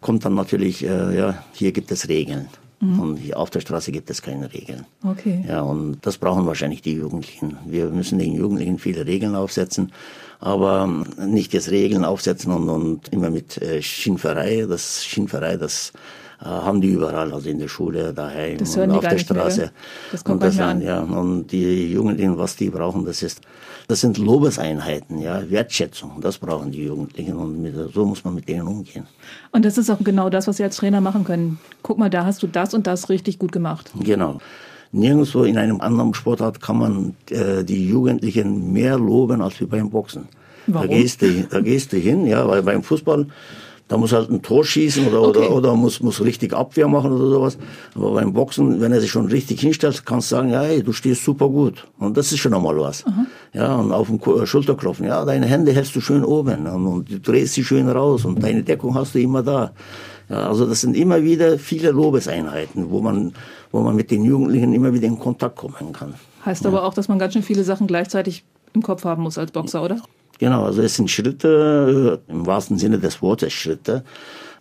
kommt 0.00 0.24
dann 0.24 0.34
natürlich 0.34 0.84
äh, 0.84 1.16
ja 1.16 1.42
hier 1.52 1.72
gibt 1.72 1.90
es 1.90 2.08
Regeln 2.08 2.46
und 2.82 3.18
hier 3.18 3.36
auf 3.38 3.50
der 3.50 3.60
Straße 3.60 3.92
gibt 3.92 4.08
es 4.08 4.22
keine 4.22 4.50
Regeln 4.54 4.86
Okay. 5.04 5.44
ja, 5.46 5.60
und 5.60 5.98
das 6.00 6.16
brauchen 6.16 6.46
wahrscheinlich 6.46 6.80
die 6.80 6.94
Jugendlichen. 6.94 7.58
Wir 7.66 7.90
müssen 7.90 8.18
den 8.18 8.32
Jugendlichen 8.32 8.78
viele 8.78 9.04
Regeln 9.04 9.34
aufsetzen, 9.34 9.92
aber 10.40 10.88
nicht 11.18 11.52
jetzt 11.52 11.70
Regeln 11.70 12.06
aufsetzen 12.06 12.50
und, 12.52 12.70
und 12.70 13.08
immer 13.12 13.28
mit 13.28 13.60
äh, 13.60 13.82
Schimpferei. 13.82 14.64
Das 14.66 15.04
Schimpferei, 15.04 15.58
das 15.58 15.92
äh, 16.40 16.46
haben 16.46 16.80
die 16.80 16.88
überall, 16.88 17.34
also 17.34 17.50
in 17.50 17.58
der 17.58 17.68
Schule, 17.68 18.14
daheim 18.14 18.56
Das 18.56 18.70
und 18.70 18.76
hören 18.78 18.90
die 18.92 18.96
auf 18.96 19.02
der 19.02 19.10
mehr, 19.12 19.18
Straße. 19.18 19.60
gell? 19.60 19.70
Das 20.12 20.24
kommt 20.24 20.42
und 20.42 20.48
das 20.48 20.56
dann, 20.56 20.80
ja, 20.80 21.00
und 21.00 21.48
die 21.48 21.92
Jugendlichen, 21.92 22.38
was 22.38 22.56
die 22.56 22.70
brauchen, 22.70 23.04
das 23.04 23.22
ist, 23.22 23.42
das 23.90 24.02
sind 24.02 24.18
Lobeseinheiten, 24.18 25.18
ja, 25.20 25.50
Wertschätzung. 25.50 26.20
Das 26.20 26.38
brauchen 26.38 26.70
die 26.70 26.84
Jugendlichen 26.84 27.34
und 27.34 27.60
mit, 27.60 27.74
so 27.92 28.06
muss 28.06 28.22
man 28.22 28.36
mit 28.36 28.48
denen 28.48 28.68
umgehen. 28.68 29.06
Und 29.50 29.64
das 29.64 29.78
ist 29.78 29.90
auch 29.90 29.98
genau 29.98 30.30
das, 30.30 30.46
was 30.46 30.58
Sie 30.58 30.62
als 30.62 30.76
Trainer 30.76 31.00
machen 31.00 31.24
können. 31.24 31.58
Guck 31.82 31.98
mal, 31.98 32.08
da 32.08 32.24
hast 32.24 32.40
du 32.42 32.46
das 32.46 32.72
und 32.72 32.86
das 32.86 33.08
richtig 33.08 33.40
gut 33.40 33.50
gemacht. 33.50 33.90
Genau. 33.98 34.38
Nirgendwo 34.92 35.42
in 35.42 35.58
einem 35.58 35.80
anderen 35.80 36.14
Sportart 36.14 36.60
kann 36.60 36.78
man 36.78 37.16
äh, 37.30 37.64
die 37.64 37.88
Jugendlichen 37.88 38.72
mehr 38.72 38.96
loben 38.96 39.42
als 39.42 39.60
wie 39.60 39.66
beim 39.66 39.90
Boxen. 39.90 40.28
Warum? 40.68 40.88
Da 40.88 40.94
gehst, 40.94 41.22
du, 41.22 41.48
da 41.50 41.60
gehst 41.60 41.92
du 41.92 41.96
hin, 41.96 42.26
ja, 42.26 42.46
weil 42.46 42.62
beim 42.62 42.84
Fußball, 42.84 43.26
da 43.90 43.96
muss 43.98 44.12
halt 44.12 44.30
ein 44.30 44.40
Tor 44.40 44.64
schießen 44.64 45.06
oder, 45.08 45.20
Okay. 45.20 45.38
oder, 45.40 45.50
oder 45.54 45.74
muss, 45.74 46.00
muss 46.00 46.22
richtig 46.24 46.54
Abwehr 46.54 46.86
machen 46.88 47.10
oder 47.12 47.28
sowas. 47.28 47.58
Aber 47.94 48.12
beim 48.14 48.32
Boxen, 48.32 48.80
wenn 48.80 48.92
er 48.92 49.00
sich 49.00 49.10
schon 49.10 49.26
richtig 49.26 49.60
hinstellt, 49.60 50.06
kannst 50.06 50.30
du 50.30 50.36
sagen, 50.36 50.48
ja, 50.50 50.62
hey, 50.62 50.82
du 50.82 50.92
stehst 50.92 51.24
super 51.24 51.48
gut. 51.48 51.86
Und 51.98 52.16
das 52.16 52.30
ist 52.32 52.38
schon 52.38 52.54
einmal 52.54 52.78
was. 52.78 53.04
Ja, 53.52 53.74
und 53.74 53.90
auf 53.92 54.06
dem 54.06 54.20
Ko- 54.20 54.46
Schulter 54.46 54.76
klopfen, 54.76 55.06
ja, 55.06 55.24
deine 55.24 55.46
Hände 55.46 55.72
hältst 55.72 55.94
du 55.96 56.00
schön 56.00 56.24
oben 56.24 56.66
und, 56.68 56.86
und 56.86 57.10
du 57.10 57.18
drehst 57.18 57.54
sie 57.54 57.64
schön 57.64 57.88
raus 57.88 58.24
und 58.24 58.40
deine 58.42 58.62
Deckung 58.62 58.94
hast 58.94 59.14
du 59.14 59.18
immer 59.20 59.42
da. 59.42 59.72
Ja, 60.28 60.46
also 60.48 60.64
das 60.66 60.80
sind 60.82 60.96
immer 60.96 61.22
wieder 61.24 61.58
viele 61.58 61.90
Lobeseinheiten, 61.90 62.90
wo 62.90 63.00
man, 63.00 63.32
wo 63.72 63.80
man 63.80 63.96
mit 63.96 64.12
den 64.12 64.22
Jugendlichen 64.24 64.72
immer 64.72 64.94
wieder 64.94 65.08
in 65.08 65.18
Kontakt 65.18 65.56
kommen 65.56 65.92
kann. 65.92 66.14
Heißt 66.46 66.64
aber 66.64 66.84
auch, 66.84 66.94
dass 66.94 67.08
man 67.08 67.18
ganz 67.18 67.32
schön 67.32 67.42
viele 67.42 67.64
Sachen 67.64 67.88
gleichzeitig 67.88 68.44
im 68.72 68.82
Kopf 68.82 69.04
haben 69.04 69.24
muss 69.24 69.36
als 69.36 69.50
Boxer, 69.50 69.82
oder? 69.82 70.00
Genau, 70.40 70.64
also 70.64 70.80
es 70.80 70.96
sind 70.96 71.10
Schritte, 71.10 72.22
im 72.26 72.46
wahrsten 72.46 72.78
Sinne 72.78 72.98
des 72.98 73.20
Wortes 73.20 73.52
Schritte. 73.52 74.04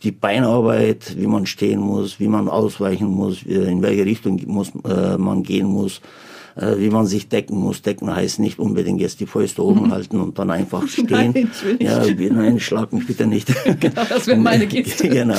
Die 0.04 0.12
Beinarbeit, 0.12 1.16
wie 1.18 1.26
man 1.26 1.46
stehen 1.46 1.80
muss, 1.80 2.20
wie 2.20 2.28
man 2.28 2.50
ausweichen 2.50 3.08
muss, 3.08 3.44
in 3.44 3.82
welche 3.82 4.04
Richtung 4.04 4.42
muss, 4.46 4.74
äh, 4.84 5.18
man 5.18 5.42
gehen 5.42 5.68
muss, 5.68 6.02
äh, 6.56 6.78
wie 6.78 6.90
man 6.90 7.06
sich 7.06 7.30
decken 7.30 7.58
muss. 7.58 7.82
Decken 7.82 8.14
heißt 8.14 8.40
nicht 8.40 8.60
unbedingt 8.60 9.02
jetzt 9.02 9.20
die 9.20 9.26
Fäuste 9.26 9.64
oben 9.64 9.88
mhm. 9.88 9.92
halten 9.92 10.20
und 10.20 10.40
dann 10.40 10.52
einfach 10.52 10.88
stehen. 10.88 11.08
Nein, 11.10 11.34
ich 11.36 11.66
will 11.66 11.74
nicht. 11.74 12.20
Ja, 12.20 12.34
nein, 12.34 12.60
schlag 12.60 12.94
mich 12.94 13.08
bitte 13.08 13.26
nicht. 13.26 13.50
Genau, 13.80 14.02
das 14.10 14.28
wäre 14.28 14.38
meine 14.38 14.68
Geste. 14.68 15.08
genau. 15.10 15.36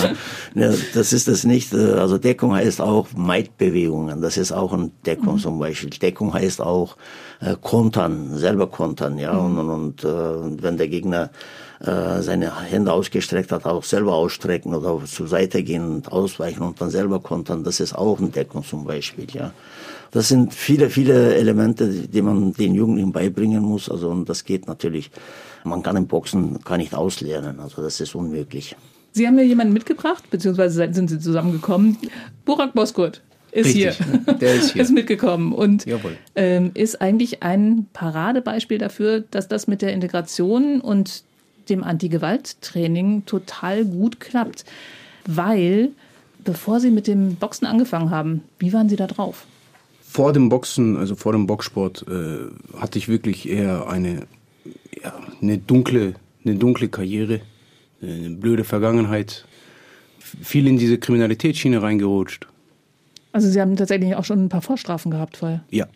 Ja, 0.55 0.73
das 0.95 1.13
ist 1.13 1.29
das 1.29 1.45
nicht. 1.45 1.75
Also 1.75 2.17
Deckung 2.17 2.55
heißt 2.55 2.81
auch 2.81 3.09
Meidbewegungen. 3.15 4.23
Das 4.23 4.37
ist 4.37 4.53
auch 4.53 4.73
eine 4.73 4.91
Deckung 5.05 5.35
mhm. 5.35 5.39
zum 5.39 5.59
Beispiel. 5.59 5.91
Deckung 5.91 6.33
heißt 6.33 6.61
auch 6.61 6.97
äh, 7.41 7.57
kontern, 7.61 8.37
selber 8.37 8.69
kontern, 8.69 9.19
ja. 9.19 9.35
Mhm. 9.35 9.59
Und, 9.59 9.59
und, 9.59 9.71
und 9.71 10.05
äh, 10.05 10.63
wenn 10.63 10.77
der 10.77 10.89
Gegner 10.89 11.31
äh, 11.81 12.21
seine 12.21 12.61
Hände 12.63 12.93
ausgestreckt 12.93 13.53
hat, 13.53 13.65
auch 13.65 13.85
selber 13.85 14.15
ausstrecken 14.15 14.75
oder 14.75 15.03
zur 15.07 15.29
Seite 15.29 15.63
gehen 15.63 15.85
und 15.85 16.13
ausweichen 16.13 16.63
und 16.63 16.81
dann 16.81 16.91
selber 16.91 17.21
kontern. 17.21 17.65
Das 17.65 17.81
ist 17.81 17.95
auch 17.95 18.19
eine 18.19 18.29
Deckung 18.29 18.65
zum 18.65 18.85
Beispiel, 18.85 19.27
ja. 19.33 19.53
Das 20.11 20.29
sind 20.29 20.55
viele, 20.55 20.91
viele 20.91 21.35
Elemente, 21.37 21.89
die 21.89 22.23
man 22.23 22.53
den 22.53 22.75
Jugendlichen 22.75 23.13
beibringen 23.13 23.63
muss. 23.63 23.89
Also, 23.89 24.11
und 24.11 24.29
das 24.29 24.45
geht 24.45 24.67
natürlich. 24.67 25.11
Man 25.65 25.83
kann 25.83 25.97
im 25.97 26.07
Boxen 26.07 26.61
gar 26.65 26.79
nicht 26.79 26.95
auslernen. 26.95 27.61
Also, 27.61 27.83
das 27.83 28.01
ist 28.01 28.15
unmöglich. 28.15 28.77
Sie 29.13 29.27
haben 29.27 29.39
ja 29.39 29.45
jemanden 29.45 29.73
mitgebracht, 29.73 30.25
beziehungsweise 30.31 30.89
sind 30.93 31.11
Sie 31.11 31.19
zusammengekommen. 31.19 31.97
Burak 32.45 32.75
Boskurt 32.75 33.23
ist 33.53 33.67
Richtig, 33.67 33.97
hier. 33.97 34.35
Der 34.41 34.55
ist 34.55 34.73
hier. 34.73 34.83
ist 34.83 34.93
mitgekommen 34.93 35.53
und 35.53 35.85
ähm, 36.37 36.71
ist 36.75 37.01
eigentlich 37.01 37.43
ein 37.43 37.87
Paradebeispiel 37.93 38.79
dafür, 38.79 39.21
dass 39.21 39.49
das 39.49 39.67
mit 39.67 39.83
der 39.83 39.93
Integration 39.93 40.81
und 40.81 41.25
dem 41.69 41.83
Anti-Gewalt-Training 41.85 43.27
total 43.27 43.85
gut 43.85 44.21
klappt. 44.21 44.65
Weil, 45.27 45.91
bevor 46.45 46.81
Sie 46.81 46.91
mit 46.91 47.07
dem 47.07 47.37
Boxen 47.37 47.67
angefangen 47.67 48.11
haben, 48.11 48.43
wie 48.59 48.73
waren 48.73 48.89
Sie 48.89 48.97
da 48.97 49.07
drauf? 49.07 49.47
Vor 50.11 50.33
dem 50.33 50.49
Boxen, 50.49 50.97
also 50.97 51.15
vor 51.15 51.31
dem 51.31 51.47
Boxsport, 51.47 52.05
äh, 52.09 52.77
hatte 52.77 52.99
ich 52.99 53.07
wirklich 53.07 53.49
eher 53.49 53.89
eine, 53.89 54.27
ja, 55.01 55.15
eine, 55.41 55.59
dunkle, 55.59 56.15
eine 56.45 56.57
dunkle 56.57 56.89
Karriere, 56.89 57.43
eine 58.03 58.31
blöde 58.31 58.65
Vergangenheit. 58.65 59.45
Viel 60.19 60.67
in 60.67 60.79
diese 60.79 60.99
Kriminalitätsschiene 60.99 61.81
reingerutscht. 61.81 62.49
Also 63.31 63.49
Sie 63.49 63.61
haben 63.61 63.77
tatsächlich 63.77 64.17
auch 64.17 64.25
schon 64.25 64.45
ein 64.45 64.49
paar 64.49 64.63
Vorstrafen 64.63 65.13
gehabt 65.13 65.37
vorher? 65.37 65.63
Ja, 65.71 65.87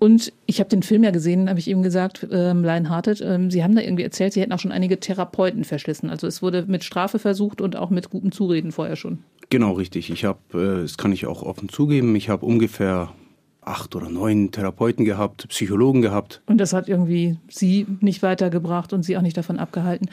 und 0.00 0.32
ich 0.46 0.60
habe 0.60 0.70
den 0.70 0.82
Film 0.82 1.04
ja 1.04 1.10
gesehen, 1.10 1.50
habe 1.50 1.60
ich 1.60 1.68
ihm 1.68 1.82
gesagt, 1.82 2.26
ähm, 2.32 2.64
Lionhearted. 2.64 3.20
Ähm, 3.20 3.50
Sie 3.50 3.62
haben 3.62 3.76
da 3.76 3.82
irgendwie 3.82 4.02
erzählt, 4.02 4.32
Sie 4.32 4.40
hätten 4.40 4.52
auch 4.52 4.58
schon 4.58 4.72
einige 4.72 4.98
Therapeuten 4.98 5.62
verschlissen. 5.62 6.08
Also 6.08 6.26
es 6.26 6.40
wurde 6.40 6.64
mit 6.66 6.84
Strafe 6.84 7.18
versucht 7.18 7.60
und 7.60 7.76
auch 7.76 7.90
mit 7.90 8.08
gutem 8.08 8.32
Zureden 8.32 8.72
vorher 8.72 8.96
schon. 8.96 9.18
Genau, 9.50 9.72
richtig. 9.72 10.10
Ich 10.10 10.24
habe, 10.24 10.38
äh, 10.54 10.82
das 10.82 10.96
kann 10.96 11.12
ich 11.12 11.26
auch 11.26 11.42
offen 11.42 11.68
zugeben, 11.68 12.16
ich 12.16 12.30
habe 12.30 12.46
ungefähr 12.46 13.12
acht 13.60 13.94
oder 13.94 14.08
neun 14.08 14.52
Therapeuten 14.52 15.04
gehabt, 15.04 15.46
Psychologen 15.48 16.00
gehabt. 16.00 16.40
Und 16.46 16.56
das 16.56 16.72
hat 16.72 16.88
irgendwie 16.88 17.36
Sie 17.50 17.86
nicht 18.00 18.22
weitergebracht 18.22 18.94
und 18.94 19.02
Sie 19.02 19.18
auch 19.18 19.22
nicht 19.22 19.36
davon 19.36 19.58
abgehalten, 19.58 20.08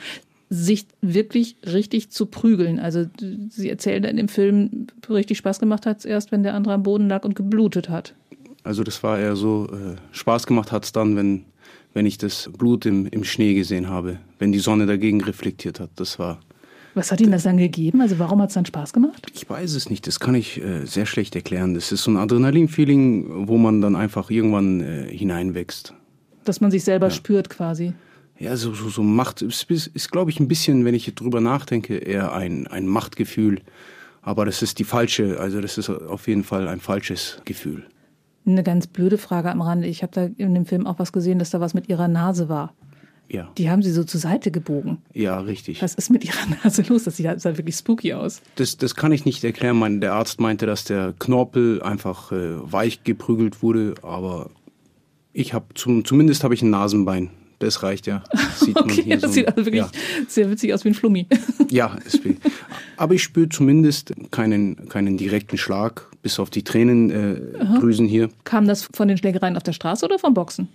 sich 0.50 0.86
wirklich 1.00 1.56
richtig 1.64 2.10
zu 2.10 2.26
prügeln. 2.26 2.78
Also 2.78 3.06
Sie 3.48 3.70
erzählen 3.70 4.04
in 4.04 4.18
dem 4.18 4.28
Film, 4.28 4.88
richtig 5.08 5.38
Spaß 5.38 5.60
gemacht 5.60 5.86
hat 5.86 6.00
es 6.00 6.04
erst, 6.04 6.30
wenn 6.30 6.42
der 6.42 6.52
andere 6.52 6.74
am 6.74 6.82
Boden 6.82 7.08
lag 7.08 7.24
und 7.24 7.34
geblutet 7.34 7.88
hat. 7.88 8.14
Also 8.68 8.84
das 8.84 9.02
war 9.02 9.18
eher 9.18 9.34
so, 9.34 9.66
äh, 9.72 9.96
Spaß 10.12 10.46
gemacht 10.46 10.72
hat 10.72 10.84
es 10.84 10.92
dann, 10.92 11.16
wenn, 11.16 11.46
wenn 11.94 12.04
ich 12.04 12.18
das 12.18 12.50
Blut 12.58 12.84
im, 12.84 13.06
im 13.06 13.24
Schnee 13.24 13.54
gesehen 13.54 13.88
habe, 13.88 14.18
wenn 14.38 14.52
die 14.52 14.58
Sonne 14.58 14.84
dagegen 14.84 15.24
reflektiert 15.24 15.80
hat. 15.80 15.88
Das 15.96 16.18
war. 16.18 16.38
Was 16.92 17.10
hat 17.10 17.22
Ihnen 17.22 17.32
das 17.32 17.44
dann 17.44 17.56
gegeben? 17.56 18.02
Also 18.02 18.18
warum 18.18 18.42
hat 18.42 18.50
es 18.50 18.54
dann 18.56 18.66
Spaß 18.66 18.92
gemacht? 18.92 19.26
Ich 19.34 19.48
weiß 19.48 19.72
es 19.72 19.88
nicht, 19.88 20.06
das 20.06 20.20
kann 20.20 20.34
ich 20.34 20.62
äh, 20.62 20.84
sehr 20.84 21.06
schlecht 21.06 21.34
erklären. 21.34 21.72
Das 21.72 21.92
ist 21.92 22.02
so 22.02 22.10
ein 22.10 22.18
Adrenalin-Feeling, 22.18 23.48
wo 23.48 23.56
man 23.56 23.80
dann 23.80 23.96
einfach 23.96 24.28
irgendwann 24.28 24.82
äh, 24.82 25.16
hineinwächst. 25.16 25.94
Dass 26.44 26.60
man 26.60 26.70
sich 26.70 26.84
selber 26.84 27.06
ja. 27.06 27.10
spürt 27.10 27.48
quasi. 27.48 27.94
Ja, 28.38 28.54
so, 28.58 28.74
so, 28.74 28.90
so 28.90 29.02
Macht 29.02 29.40
ist, 29.40 29.62
ist, 29.70 29.86
ist 29.86 30.12
glaube 30.12 30.30
ich, 30.30 30.40
ein 30.40 30.48
bisschen, 30.48 30.84
wenn 30.84 30.94
ich 30.94 31.14
drüber 31.14 31.40
nachdenke, 31.40 31.96
eher 31.96 32.34
ein, 32.34 32.66
ein 32.66 32.86
Machtgefühl. 32.86 33.62
Aber 34.20 34.44
das 34.44 34.60
ist 34.60 34.78
die 34.78 34.84
falsche, 34.84 35.40
also 35.40 35.62
das 35.62 35.78
ist 35.78 35.88
auf 35.88 36.28
jeden 36.28 36.44
Fall 36.44 36.68
ein 36.68 36.80
falsches 36.80 37.40
Gefühl. 37.46 37.86
Eine 38.46 38.62
ganz 38.62 38.86
blöde 38.86 39.18
Frage 39.18 39.50
am 39.50 39.60
Rande. 39.60 39.88
Ich 39.88 40.02
habe 40.02 40.12
da 40.12 40.24
in 40.24 40.54
dem 40.54 40.64
Film 40.66 40.86
auch 40.86 40.98
was 40.98 41.12
gesehen, 41.12 41.38
dass 41.38 41.50
da 41.50 41.60
was 41.60 41.74
mit 41.74 41.88
ihrer 41.88 42.08
Nase 42.08 42.48
war. 42.48 42.72
Ja. 43.30 43.50
Die 43.58 43.70
haben 43.70 43.82
sie 43.82 43.92
so 43.92 44.04
zur 44.04 44.20
Seite 44.20 44.50
gebogen. 44.50 44.98
Ja, 45.12 45.38
richtig. 45.40 45.82
Was 45.82 45.94
ist 45.94 46.10
mit 46.10 46.24
ihrer 46.24 46.46
Nase 46.64 46.82
los? 46.82 47.04
Das 47.04 47.16
sieht, 47.16 47.26
das 47.26 47.42
sah 47.42 47.56
wirklich 47.56 47.76
spooky 47.76 48.14
aus. 48.14 48.40
Das, 48.56 48.78
das 48.78 48.94
kann 48.94 49.12
ich 49.12 49.24
nicht 49.24 49.44
erklären. 49.44 50.00
der 50.00 50.14
Arzt 50.14 50.40
meinte, 50.40 50.66
dass 50.66 50.84
der 50.84 51.14
Knorpel 51.18 51.82
einfach 51.82 52.32
äh, 52.32 52.56
weich 52.60 53.04
geprügelt 53.04 53.62
wurde, 53.62 53.94
aber 54.02 54.50
ich 55.32 55.52
habe 55.52 55.66
zum, 55.74 56.04
zumindest 56.04 56.42
habe 56.42 56.54
ich 56.54 56.62
ein 56.62 56.70
Nasenbein. 56.70 57.30
Das 57.58 57.82
reicht 57.82 58.06
ja. 58.06 58.22
Das 58.30 58.60
sieht 58.64 58.76
okay, 58.76 59.04
das 59.10 59.22
so, 59.22 59.28
sieht 59.28 59.48
also 59.48 59.64
wirklich 59.66 59.82
ja. 59.82 59.90
sehr 60.28 60.50
witzig 60.50 60.72
aus 60.72 60.84
wie 60.84 60.88
ein 60.88 60.94
Flummi. 60.94 61.26
ja, 61.70 61.96
aber 62.96 63.14
ich 63.14 63.22
spüre 63.22 63.48
zumindest 63.48 64.14
keinen, 64.30 64.88
keinen 64.88 65.16
direkten 65.16 65.58
Schlag, 65.58 66.06
bis 66.28 66.38
auf 66.38 66.50
die 66.50 66.62
Tränendrüsen 66.62 68.04
äh, 68.04 68.10
hier. 68.10 68.28
Kam 68.44 68.68
das 68.68 68.86
von 68.92 69.08
den 69.08 69.16
Schlägereien 69.16 69.56
auf 69.56 69.62
der 69.62 69.72
Straße 69.72 70.04
oder 70.04 70.18
vom 70.18 70.34
Boxen? 70.34 70.68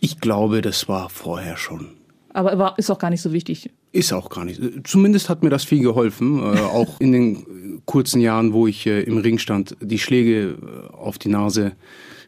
Ich 0.00 0.20
glaube, 0.20 0.62
das 0.62 0.88
war 0.88 1.10
vorher 1.10 1.56
schon. 1.56 1.90
Aber 2.34 2.58
war, 2.58 2.76
ist 2.76 2.90
auch 2.90 2.98
gar 2.98 3.10
nicht 3.10 3.22
so 3.22 3.32
wichtig. 3.32 3.70
Ist 3.92 4.12
auch 4.12 4.28
gar 4.28 4.44
nicht. 4.44 4.60
Zumindest 4.82 5.28
hat 5.28 5.44
mir 5.44 5.50
das 5.50 5.62
viel 5.62 5.80
geholfen. 5.80 6.40
Äh, 6.40 6.58
auch 6.60 7.00
in 7.00 7.12
den 7.12 7.82
kurzen 7.86 8.20
Jahren, 8.20 8.52
wo 8.52 8.66
ich 8.66 8.84
äh, 8.88 9.02
im 9.02 9.18
Ring 9.18 9.38
stand, 9.38 9.76
die 9.80 10.00
Schläge 10.00 10.56
äh, 10.90 10.92
auf 10.92 11.18
die 11.18 11.28
Nase 11.28 11.72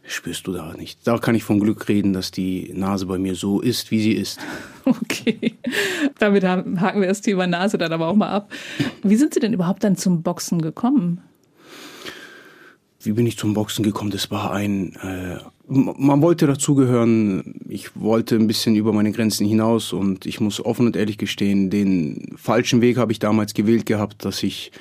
spürst 0.06 0.47
du 0.47 0.52
da 0.52 0.73
nicht. 0.75 1.04
Da 1.04 1.18
kann 1.18 1.35
ich 1.35 1.42
von 1.42 1.58
Glück 1.58 1.88
reden, 1.88 2.12
dass 2.12 2.30
die 2.30 2.70
Nase 2.75 3.06
bei 3.06 3.18
mir 3.18 3.35
so 3.35 3.61
ist, 3.61 3.90
wie 3.90 4.00
sie 4.00 4.12
ist. 4.12 4.38
Okay, 4.88 5.58
damit 6.18 6.44
haken 6.44 7.02
wir 7.02 7.08
das 7.08 7.20
Thema 7.20 7.47
Nase 7.47 7.76
dann 7.76 7.92
aber 7.92 8.08
auch 8.08 8.14
mal 8.14 8.30
ab. 8.30 8.50
Wie 9.02 9.16
sind 9.16 9.35
Sie 9.35 9.40
denn 9.40 9.52
überhaupt 9.52 9.85
dann 9.85 9.97
zum 9.97 10.23
Boxen 10.23 10.62
gekommen? 10.62 11.20
Wie 13.00 13.12
bin 13.12 13.26
ich 13.26 13.38
zum 13.38 13.55
Boxen 13.55 13.85
gekommen? 13.85 14.11
Das 14.11 14.31
war 14.31 14.52
ein, 14.52 14.97
äh, 14.97 15.38
man 15.69 16.21
wollte 16.21 16.47
dazugehören. 16.47 17.55
Ich 17.69 17.90
wollte 17.95 18.35
ein 18.35 18.49
bisschen 18.49 18.75
über 18.75 18.93
meine 18.93 19.12
Grenzen 19.12 19.47
hinaus 19.47 19.93
und 19.93 20.26
ich 20.26 20.40
muss 20.40 20.64
offen 20.64 20.87
und 20.87 20.97
ehrlich 20.97 21.19
gestehen, 21.19 21.71
den 21.71 22.35
falschen 22.37 22.81
Weg 22.81 22.97
habe 22.97 23.12
ich 23.12 23.21
damals 23.21 23.55
gewählt 23.55 23.87
gehabt, 23.87 24.25
dass 24.25 24.43
ich 24.43 24.73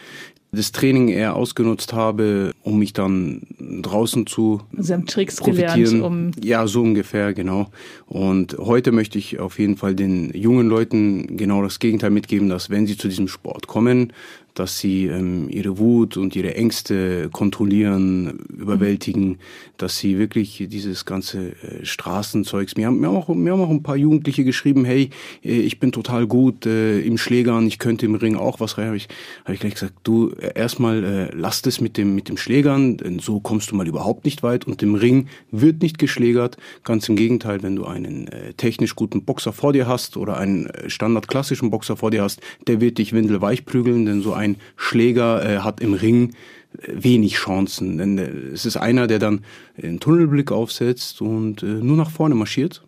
das 0.52 0.72
Training 0.72 1.10
eher 1.10 1.36
ausgenutzt 1.36 1.94
habe, 1.94 2.54
um 2.64 2.80
mich 2.80 2.94
dann 2.94 3.42
draußen 3.60 4.26
zu 4.28 4.62
Sie 4.78 4.94
haben 4.94 5.06
Tricks 5.06 5.38
profitieren. 5.38 5.76
Gelernt, 5.76 6.04
um 6.04 6.32
ja, 6.42 6.68
so 6.68 6.82
ungefähr, 6.82 7.34
genau. 7.34 7.70
Und 8.06 8.58
heute 8.58 8.92
möchte 8.92 9.18
ich 9.18 9.40
auf 9.40 9.60
jeden 9.60 9.76
Fall 9.76 9.94
den 9.94 10.32
jungen 10.34 10.68
Leuten 10.68 11.38
genau 11.38 11.62
das 11.62 11.80
Gegenteil 11.80 12.12
mitgeben, 12.12 12.50
dass 12.50 12.70
wenn 12.70 12.88
sie 12.88 12.98
zu 12.98 13.10
diesem 13.10 13.28
Sport 13.28 13.68
kommen, 13.68 14.14
dass 14.60 14.80
sie 14.80 15.06
ähm, 15.06 15.50
ihre 15.50 15.78
Wut 15.78 16.18
und 16.18 16.36
ihre 16.36 16.56
Ängste 16.56 17.30
kontrollieren, 17.32 18.40
überwältigen, 18.50 19.38
dass 19.78 19.98
sie 19.98 20.18
wirklich 20.18 20.66
dieses 20.70 21.06
ganze 21.06 21.52
äh, 21.52 21.86
Straßenzeugs. 21.86 22.76
Mir 22.76 22.88
haben, 22.88 23.00
mir, 23.00 23.08
haben 23.08 23.18
auch, 23.18 23.28
mir 23.30 23.52
haben 23.52 23.62
auch 23.62 23.70
ein 23.70 23.84
paar 23.84 23.98
Jugendliche 23.98 24.44
geschrieben, 24.44 24.84
hey, 24.84 25.12
äh, 25.44 25.60
ich 25.60 25.80
bin 25.80 25.92
total 25.92 26.26
gut 26.26 26.66
äh, 26.66 27.00
im 27.02 27.20
Schlägern, 27.20 27.68
ich 27.68 27.78
könnte 27.78 28.08
im 28.08 28.16
Ring 28.16 28.36
auch 28.36 28.60
was 28.60 28.80
rein. 28.80 28.88
Habe 28.88 28.98
ich, 28.98 29.08
hab 29.46 29.54
ich 29.54 29.60
gleich 29.60 29.76
gesagt, 29.76 29.94
du 30.04 30.32
äh, 30.32 30.54
erstmal 30.56 31.04
äh, 31.04 31.30
lass 31.36 31.62
es 31.68 31.80
mit 31.82 31.98
dem 31.98 32.16
mit 32.16 32.30
dem 32.30 32.38
Schlägern, 32.38 32.98
denn 32.98 33.20
so 33.20 33.40
kommst 33.40 33.72
du 33.72 33.76
mal 33.76 33.88
überhaupt 33.88 34.26
nicht 34.26 34.42
weit 34.42 34.66
und 34.66 34.82
im 34.82 34.96
Ring 34.96 35.28
wird 35.52 35.82
nicht 35.82 36.00
geschlägert. 36.00 36.58
Ganz 36.84 37.08
im 37.10 37.16
Gegenteil, 37.16 37.62
wenn 37.62 37.76
du 37.76 37.86
einen 37.86 38.28
äh, 38.28 38.54
technisch 38.54 38.96
guten 38.96 39.24
Boxer 39.24 39.54
vor 39.54 39.74
dir 39.74 39.88
hast 39.88 40.18
oder 40.18 40.38
einen 40.38 40.68
äh, 40.68 40.90
standardklassischen 40.90 41.70
Boxer 41.70 41.98
vor 41.98 42.10
dir 42.10 42.24
hast, 42.24 42.42
der 42.66 42.82
wird 42.82 42.98
dich 42.98 43.14
windelweich 43.14 43.66
prügeln, 43.66 44.06
denn 44.06 44.22
so 44.22 44.34
ein 44.34 44.47
ein 44.48 44.56
Schläger 44.76 45.44
äh, 45.44 45.60
hat 45.60 45.82
im 45.82 45.94
Ring 45.94 46.34
äh, 46.82 46.92
wenig 47.04 47.36
Chancen. 47.36 47.98
Denn 47.98 48.18
äh, 48.18 48.30
es 48.54 48.66
ist 48.66 48.78
einer, 48.78 49.08
der 49.08 49.20
dann 49.20 49.42
einen 49.82 50.00
Tunnelblick 50.00 50.52
aufsetzt 50.52 51.22
und 51.22 51.64
äh, 51.64 51.66
nur 51.66 51.98
nach 51.98 52.12
vorne 52.12 52.36
marschiert. 52.36 52.84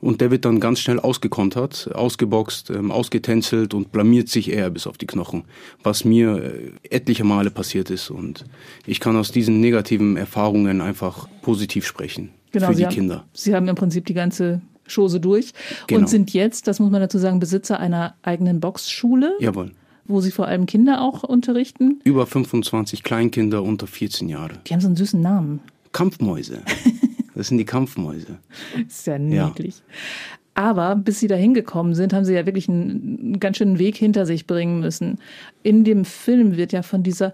Und 0.00 0.20
der 0.20 0.30
wird 0.30 0.44
dann 0.44 0.60
ganz 0.60 0.78
schnell 0.78 1.00
ausgekontert, 1.00 1.90
ausgeboxt, 1.92 2.70
ähm, 2.70 2.92
ausgetänzelt 2.92 3.74
und 3.74 3.90
blamiert 3.90 4.28
sich 4.28 4.52
eher 4.52 4.70
bis 4.70 4.86
auf 4.86 4.96
die 4.96 5.06
Knochen. 5.06 5.42
Was 5.82 6.04
mir 6.04 6.52
etliche 6.88 7.24
Male 7.24 7.50
passiert 7.50 7.90
ist. 7.90 8.10
Und 8.10 8.44
ich 8.86 9.00
kann 9.00 9.16
aus 9.16 9.32
diesen 9.32 9.60
negativen 9.60 10.16
Erfahrungen 10.16 10.80
einfach 10.80 11.28
positiv 11.42 11.84
sprechen. 11.84 12.30
Genau, 12.52 12.68
für 12.68 12.76
die 12.76 12.86
haben, 12.86 12.94
Kinder. 12.94 13.24
Sie 13.32 13.56
haben 13.56 13.66
im 13.66 13.74
Prinzip 13.74 14.06
die 14.06 14.14
ganze 14.14 14.62
Chose 14.86 15.18
durch 15.18 15.52
genau. 15.88 16.02
und 16.02 16.08
sind 16.08 16.32
jetzt, 16.32 16.68
das 16.68 16.78
muss 16.78 16.90
man 16.90 17.00
dazu 17.00 17.18
sagen, 17.18 17.40
Besitzer 17.40 17.80
einer 17.80 18.14
eigenen 18.22 18.60
Boxschule. 18.60 19.34
Jawohl 19.40 19.72
wo 20.08 20.20
Sie 20.20 20.30
vor 20.30 20.46
allem 20.46 20.66
Kinder 20.66 21.02
auch 21.02 21.22
unterrichten? 21.22 22.00
Über 22.04 22.26
25 22.26 23.02
Kleinkinder 23.02 23.62
unter 23.62 23.86
14 23.86 24.28
Jahre. 24.28 24.54
Die 24.66 24.72
haben 24.72 24.80
so 24.80 24.88
einen 24.88 24.96
süßen 24.96 25.20
Namen. 25.20 25.60
Kampfmäuse. 25.92 26.62
Das 27.34 27.46
sind 27.46 27.58
die 27.58 27.64
Kampfmäuse. 27.64 28.38
Ist 28.88 29.06
ja 29.06 29.16
niedlich. 29.16 29.76
Ja. 29.76 30.64
Aber 30.64 30.96
bis 30.96 31.20
sie 31.20 31.28
da 31.28 31.36
hingekommen 31.36 31.94
sind, 31.94 32.12
haben 32.12 32.24
sie 32.24 32.34
ja 32.34 32.46
wirklich 32.46 32.68
einen 32.68 33.38
ganz 33.38 33.58
schönen 33.58 33.78
Weg 33.78 33.96
hinter 33.96 34.26
sich 34.26 34.48
bringen 34.48 34.80
müssen. 34.80 35.18
In 35.62 35.84
dem 35.84 36.04
Film 36.04 36.56
wird 36.56 36.72
ja 36.72 36.82
von 36.82 37.04
dieser, 37.04 37.32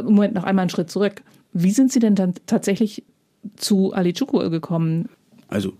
Moment, 0.00 0.34
noch 0.34 0.44
einmal 0.44 0.62
einen 0.62 0.70
Schritt 0.70 0.88
zurück. 0.88 1.22
Wie 1.52 1.72
sind 1.72 1.90
Sie 1.90 1.98
denn 1.98 2.14
dann 2.14 2.34
tatsächlich 2.46 3.02
zu 3.56 3.92
Ali 3.92 4.12
Chukwu 4.12 4.50
gekommen? 4.50 5.08
Also, 5.50 5.72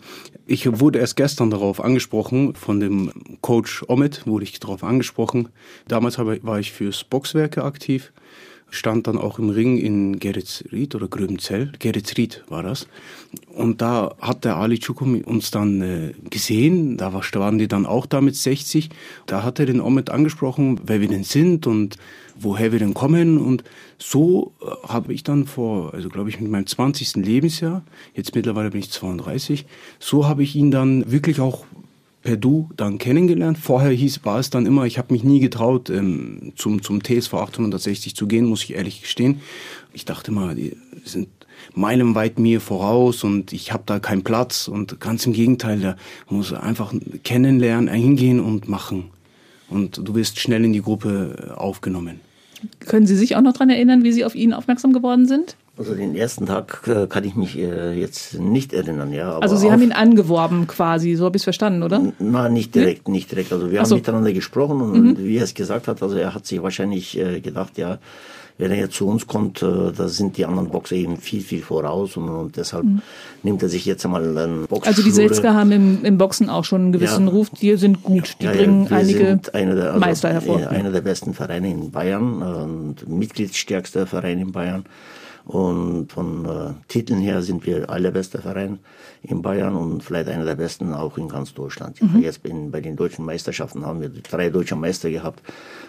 ich 0.46 0.80
wurde 0.80 0.98
erst 0.98 1.14
gestern 1.16 1.50
darauf 1.50 1.82
angesprochen, 1.82 2.56
von 2.56 2.80
dem 2.80 3.12
Coach 3.40 3.84
Omid 3.86 4.26
wurde 4.26 4.42
ich 4.42 4.58
darauf 4.58 4.82
angesprochen. 4.82 5.48
Damals 5.86 6.18
war 6.18 6.58
ich 6.58 6.72
fürs 6.72 7.04
Boxwerke 7.04 7.62
aktiv, 7.62 8.12
stand 8.70 9.06
dann 9.06 9.18
auch 9.18 9.38
im 9.38 9.50
Ring 9.50 9.76
in 9.76 10.18
Geretsried 10.18 10.94
oder 10.94 11.08
Gröbenzell. 11.08 11.72
Geretsried 11.78 12.44
war 12.48 12.62
das. 12.62 12.86
Und 13.54 13.80
da 13.80 14.14
hat 14.20 14.44
der 14.44 14.56
Ali 14.56 14.78
Chukum 14.78 15.20
uns 15.22 15.50
dann 15.50 15.80
äh, 15.82 16.12
gesehen, 16.30 16.96
da 16.96 17.12
waren 17.12 17.58
die 17.58 17.68
dann 17.68 17.86
auch 17.86 18.06
da 18.06 18.20
mit 18.20 18.36
60. 18.36 18.90
Da 19.26 19.42
hat 19.42 19.58
er 19.58 19.66
den 19.66 19.80
Omid 19.80 20.10
angesprochen, 20.10 20.80
wer 20.84 21.00
wir 21.00 21.08
denn 21.08 21.24
sind 21.24 21.66
und 21.66 21.96
woher 22.36 22.72
wir 22.72 22.78
denn 22.78 22.94
kommen. 22.94 23.38
Und 23.38 23.64
so 23.98 24.52
äh, 24.62 24.88
habe 24.88 25.12
ich 25.12 25.22
dann 25.22 25.46
vor, 25.46 25.94
also 25.94 26.08
glaube 26.08 26.30
ich 26.30 26.40
mit 26.40 26.50
meinem 26.50 26.66
20. 26.66 27.16
Lebensjahr, 27.16 27.84
jetzt 28.14 28.34
mittlerweile 28.34 28.70
bin 28.70 28.80
ich 28.80 28.90
32, 28.90 29.66
so 29.98 30.26
habe 30.26 30.42
ich 30.42 30.56
ihn 30.56 30.70
dann 30.70 31.10
wirklich 31.10 31.40
auch 31.40 31.64
per 32.22 32.36
Du 32.36 32.68
dann 32.76 32.98
kennengelernt. 32.98 33.58
Vorher 33.58 33.90
hieß, 33.90 34.24
war 34.24 34.38
es 34.38 34.50
dann 34.50 34.66
immer, 34.66 34.84
ich 34.84 34.98
habe 34.98 35.12
mich 35.12 35.24
nie 35.24 35.40
getraut, 35.40 35.90
ähm, 35.90 36.52
zum, 36.56 36.82
zum 36.82 37.02
TSV 37.02 37.34
860 37.34 38.14
zu 38.14 38.26
gehen, 38.26 38.46
muss 38.46 38.64
ich 38.64 38.74
ehrlich 38.74 39.02
gestehen. 39.02 39.40
Ich 39.92 40.04
dachte 40.04 40.30
mal, 40.32 40.54
die 40.54 40.76
sind 41.04 41.28
meilenweit 41.74 42.38
mir 42.38 42.60
voraus 42.60 43.24
und 43.24 43.52
ich 43.52 43.72
habe 43.72 43.82
da 43.86 43.98
keinen 43.98 44.22
Platz 44.22 44.68
und 44.68 45.00
ganz 45.00 45.26
im 45.26 45.32
Gegenteil, 45.32 45.80
da 45.80 45.96
muss 46.28 46.52
einfach 46.52 46.92
kennenlernen, 47.22 47.92
hingehen 47.92 48.40
und 48.40 48.68
machen. 48.68 49.10
Und 49.68 50.00
du 50.02 50.14
wirst 50.14 50.40
schnell 50.40 50.64
in 50.64 50.72
die 50.72 50.82
Gruppe 50.82 51.54
aufgenommen. 51.56 52.20
Können 52.80 53.06
Sie 53.06 53.16
sich 53.16 53.36
auch 53.36 53.40
noch 53.40 53.52
daran 53.52 53.70
erinnern, 53.70 54.04
wie 54.04 54.12
Sie 54.12 54.24
auf 54.24 54.34
ihn 54.34 54.52
aufmerksam 54.52 54.92
geworden 54.92 55.26
sind? 55.26 55.56
Also 55.80 55.94
den 55.94 56.14
ersten 56.14 56.44
Tag 56.44 56.86
äh, 56.88 57.06
kann 57.06 57.24
ich 57.24 57.36
mich 57.36 57.56
äh, 57.56 57.98
jetzt 57.98 58.38
nicht 58.38 58.74
erinnern, 58.74 59.14
ja. 59.14 59.38
also 59.38 59.56
Sie 59.56 59.72
haben 59.72 59.80
ihn 59.80 59.92
angeworben 59.92 60.66
quasi, 60.66 61.14
so 61.14 61.24
habe 61.24 61.38
ich 61.38 61.40
es 61.40 61.44
verstanden, 61.44 61.82
oder? 61.82 62.02
Nein, 62.18 62.52
nicht 62.52 62.74
direkt, 62.74 63.06
hm? 63.06 63.12
nicht 63.12 63.30
direkt. 63.30 63.50
Also 63.50 63.70
wir 63.70 63.78
haben 63.78 63.86
so. 63.86 63.94
miteinander 63.94 64.34
gesprochen 64.34 64.82
und 64.82 65.02
mhm. 65.02 65.18
wie 65.18 65.38
er 65.38 65.44
es 65.44 65.54
gesagt 65.54 65.88
hat, 65.88 66.02
also 66.02 66.18
er 66.18 66.34
hat 66.34 66.44
sich 66.44 66.62
wahrscheinlich 66.62 67.18
äh, 67.18 67.40
gedacht, 67.40 67.78
ja, 67.78 67.98
wenn 68.58 68.70
er 68.72 68.76
jetzt 68.76 68.94
zu 68.94 69.08
uns 69.08 69.26
kommt, 69.26 69.62
äh, 69.62 69.90
da 69.96 70.08
sind 70.08 70.36
die 70.36 70.44
anderen 70.44 70.68
Boxer 70.68 70.96
eben 70.96 71.16
viel, 71.16 71.40
viel 71.40 71.62
voraus 71.62 72.18
und, 72.18 72.28
und 72.28 72.58
deshalb 72.58 72.84
mhm. 72.84 73.00
nimmt 73.42 73.62
er 73.62 73.70
sich 73.70 73.86
jetzt 73.86 74.04
einmal 74.04 74.36
einen 74.36 74.66
Box. 74.66 74.86
Also 74.86 75.02
die 75.02 75.10
Selzker 75.10 75.54
haben 75.54 75.72
im, 75.72 76.04
im 76.04 76.18
Boxen 76.18 76.50
auch 76.50 76.66
schon 76.66 76.82
einen 76.82 76.92
gewissen 76.92 77.26
ja. 77.26 77.32
Ruf, 77.32 77.48
die 77.58 77.74
sind 77.76 78.02
gut, 78.02 78.36
die 78.42 78.44
ja, 78.44 78.52
bringen 78.52 78.86
ja, 78.90 78.98
einige 78.98 79.36
der, 79.38 79.54
also 79.54 79.98
Meister 79.98 80.28
hervor. 80.28 80.68
Einer 80.68 80.92
der 80.92 81.00
besten 81.00 81.32
Vereine 81.32 81.70
in 81.70 81.90
Bayern 81.90 82.42
und 82.42 83.08
Mitgliedsstärkster 83.08 84.06
Verein 84.06 84.40
in 84.40 84.52
Bayern. 84.52 84.84
Und 85.50 86.12
von 86.12 86.44
äh, 86.44 86.74
Titeln 86.86 87.20
her 87.20 87.42
sind 87.42 87.66
wir 87.66 87.90
allerbester 87.90 88.40
Verein 88.40 88.78
in 89.22 89.42
Bayern 89.42 89.74
und 89.74 90.00
vielleicht 90.00 90.28
einer 90.28 90.44
der 90.44 90.54
besten 90.54 90.94
auch 90.94 91.18
in 91.18 91.28
ganz 91.28 91.52
Deutschland. 91.54 92.00
Mhm. 92.00 92.22
Jetzt 92.22 92.46
in, 92.46 92.70
bei 92.70 92.80
den 92.80 92.94
deutschen 92.94 93.24
Meisterschaften 93.24 93.84
haben 93.84 94.00
wir 94.00 94.10
drei 94.10 94.48
deutsche 94.48 94.76
Meister 94.76 95.10
gehabt 95.10 95.42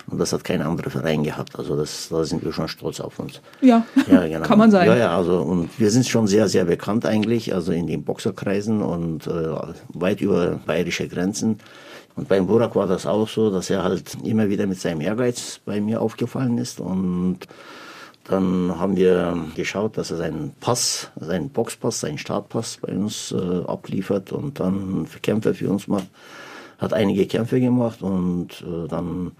und 0.08 0.18
das 0.18 0.34
hat 0.34 0.44
kein 0.44 0.64
anderer 0.64 0.90
Verein 0.90 1.22
gehabt. 1.22 1.60
Also 1.60 1.78
das, 1.78 2.10
da 2.10 2.24
sind 2.24 2.44
wir 2.44 2.52
schon 2.54 2.68
stolz 2.70 3.00
auf 3.00 3.20
uns. 3.20 3.40
Ja, 3.62 3.86
ja 4.12 4.26
genau. 4.26 4.48
kann 4.48 4.58
man 4.58 4.72
sein. 4.72 4.88
Ja, 4.88 4.98
ja, 4.98 5.16
also 5.16 5.40
und 5.44 5.70
wir 5.80 5.92
sind 5.92 6.08
schon 6.08 6.26
sehr, 6.26 6.50
sehr 6.50 6.66
bekannt 6.66 7.06
eigentlich, 7.06 7.54
also 7.54 7.72
in 7.72 7.86
den 7.86 8.04
Boxerkreisen 8.04 8.82
und 8.82 9.28
äh, 9.28 9.32
weit 9.90 10.22
über 10.22 10.60
bayerische 10.66 11.08
Grenzen. 11.08 11.60
Und 12.16 12.28
beim 12.28 12.48
Burak 12.48 12.76
war 12.76 12.88
das 12.88 13.06
auch 13.06 13.30
so, 13.30 13.52
dass 13.52 13.70
er 13.70 13.84
halt 13.84 14.18
immer 14.24 14.50
wieder 14.50 14.66
mit 14.66 14.82
seinem 14.82 15.02
Ehrgeiz 15.02 15.62
bei 15.66 15.80
mir 15.80 16.02
aufgefallen 16.02 16.58
ist 16.58 16.80
und 16.80 17.48
dann 18.26 18.80
haben 18.80 18.96
wir 18.96 19.38
geschaut, 19.56 19.98
dass 19.98 20.12
er 20.12 20.18
seinen 20.18 20.54
Pass, 20.60 21.10
seinen 21.20 21.50
Boxpass, 21.50 22.00
seinen 22.02 22.18
Startpass 22.18 22.78
bei 22.82 22.94
uns 22.94 23.32
äh, 23.32 23.64
abliefert 23.66 24.32
und 24.32 24.60
dann 24.60 25.08
Kämpfe 25.22 25.54
für 25.54 25.70
uns 25.70 25.88
macht. 25.88 26.08
Hat 26.78 26.94
einige 26.94 27.26
Kämpfe 27.26 27.60
gemacht 27.60 28.02
und 28.02 28.62
äh, 28.62 28.88
dann 28.88 29.32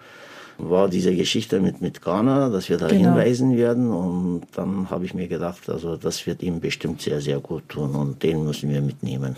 war 0.58 0.88
diese 0.88 1.16
Geschichte 1.16 1.60
mit, 1.60 1.82
mit 1.82 2.02
Ghana, 2.02 2.50
dass 2.50 2.70
wir 2.70 2.78
da 2.78 2.88
genau. 2.88 3.10
hinweisen 3.10 3.58
werden. 3.58 3.92
Und 3.92 4.44
dann 4.56 4.90
habe 4.90 5.06
ich 5.06 5.14
mir 5.14 5.28
gedacht, 5.28 5.70
also 5.70 5.96
das 5.96 6.26
wird 6.28 6.44
ihm 6.44 6.60
bestimmt 6.60 7.02
sehr, 7.02 7.22
sehr 7.22 7.40
gut 7.40 7.70
tun 7.70 7.96
und 7.96 8.22
den 8.24 8.44
müssen 8.44 8.70
wir 8.70 8.82
mitnehmen. 8.82 9.36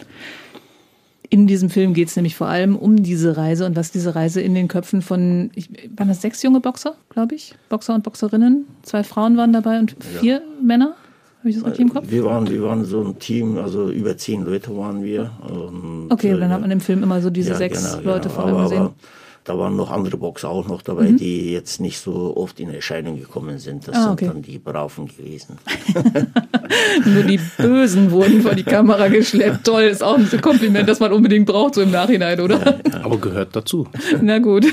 In 1.34 1.48
diesem 1.48 1.72
Film 1.72 1.96
geht 1.96 2.10
es 2.10 2.16
nämlich 2.16 2.36
vor 2.36 2.46
allem 2.46 2.76
um 2.76 3.02
diese 3.02 3.36
Reise 3.38 3.66
und 3.66 3.76
was 3.76 3.90
diese 3.90 4.14
Reise 4.14 4.40
in 4.40 4.54
den 4.54 4.68
Köpfen 4.68 5.02
von, 5.02 5.50
ich, 5.56 5.68
waren 5.98 6.08
das 6.08 6.22
sechs 6.22 6.44
junge 6.44 6.60
Boxer, 6.60 6.94
glaube 7.10 7.34
ich, 7.34 7.56
Boxer 7.70 7.96
und 7.96 8.04
Boxerinnen, 8.04 8.68
zwei 8.84 9.04
Frauen 9.04 9.36
waren 9.36 9.52
dabei 9.52 9.80
und 9.80 9.96
vier 10.00 10.36
ja. 10.36 10.42
Männer. 10.62 10.94
Habe 11.40 11.50
ich 11.50 11.56
das 11.56 11.66
richtig 11.66 11.86
im 11.86 11.92
Kopf? 11.92 12.06
Wir 12.08 12.24
waren, 12.24 12.48
wir 12.48 12.62
waren 12.62 12.86
so 12.86 13.04
ein 13.04 13.18
Team, 13.18 13.58
also 13.58 13.90
über 13.90 14.16
zehn 14.16 14.46
Leute 14.46 14.78
waren 14.78 15.04
wir. 15.04 15.32
Und, 15.50 16.12
okay, 16.12 16.38
dann 16.38 16.52
hat 16.52 16.62
man 16.62 16.70
im 16.70 16.82
Film 16.82 17.02
immer 17.02 17.20
so 17.20 17.32
diese 17.32 17.54
ja, 17.54 17.56
sechs 17.56 17.98
genau, 17.98 18.12
Leute 18.12 18.30
genau. 18.30 18.40
vor 18.40 18.46
allem 18.46 18.64
gesehen. 18.66 18.82
Aber, 18.82 18.94
da 19.44 19.58
waren 19.58 19.76
noch 19.76 19.92
andere 19.92 20.18
Boxer 20.18 20.50
auch 20.50 20.68
noch 20.68 20.82
dabei, 20.82 21.10
mhm. 21.10 21.18
die 21.18 21.52
jetzt 21.52 21.82
nicht 21.82 22.00
so 22.00 22.36
oft 22.38 22.60
in 22.60 22.74
Erscheinung 22.74 23.20
gekommen 23.20 23.60
sind. 23.60 23.88
Das 23.88 23.96
ah, 23.96 24.12
okay. 24.12 24.26
sind 24.26 24.36
dann 24.36 24.42
die 24.42 24.60
Braven 24.60 25.08
gewesen. 25.08 25.58
Nur 27.06 27.24
die 27.24 27.40
Bösen 27.58 28.12
wurden 28.12 28.42
vor 28.42 28.56
die 28.56 28.64
Kamera 28.64 29.10
geschleppt. 29.10 29.64
Toll, 29.66 29.84
ist 29.84 30.04
auch 30.04 30.18
ein 30.18 30.42
Kompliment, 30.42 30.88
das 30.88 31.00
man 31.00 31.12
unbedingt 31.12 31.46
braucht, 31.46 31.76
so 31.76 31.82
im 31.82 31.92
Nachhinein, 31.92 32.40
oder? 32.40 32.60
Ja, 32.60 32.92
ja. 32.92 33.04
Aber 33.04 33.18
gehört 33.18 33.56
dazu. 33.56 33.88
Na 34.22 34.40
gut 34.40 34.66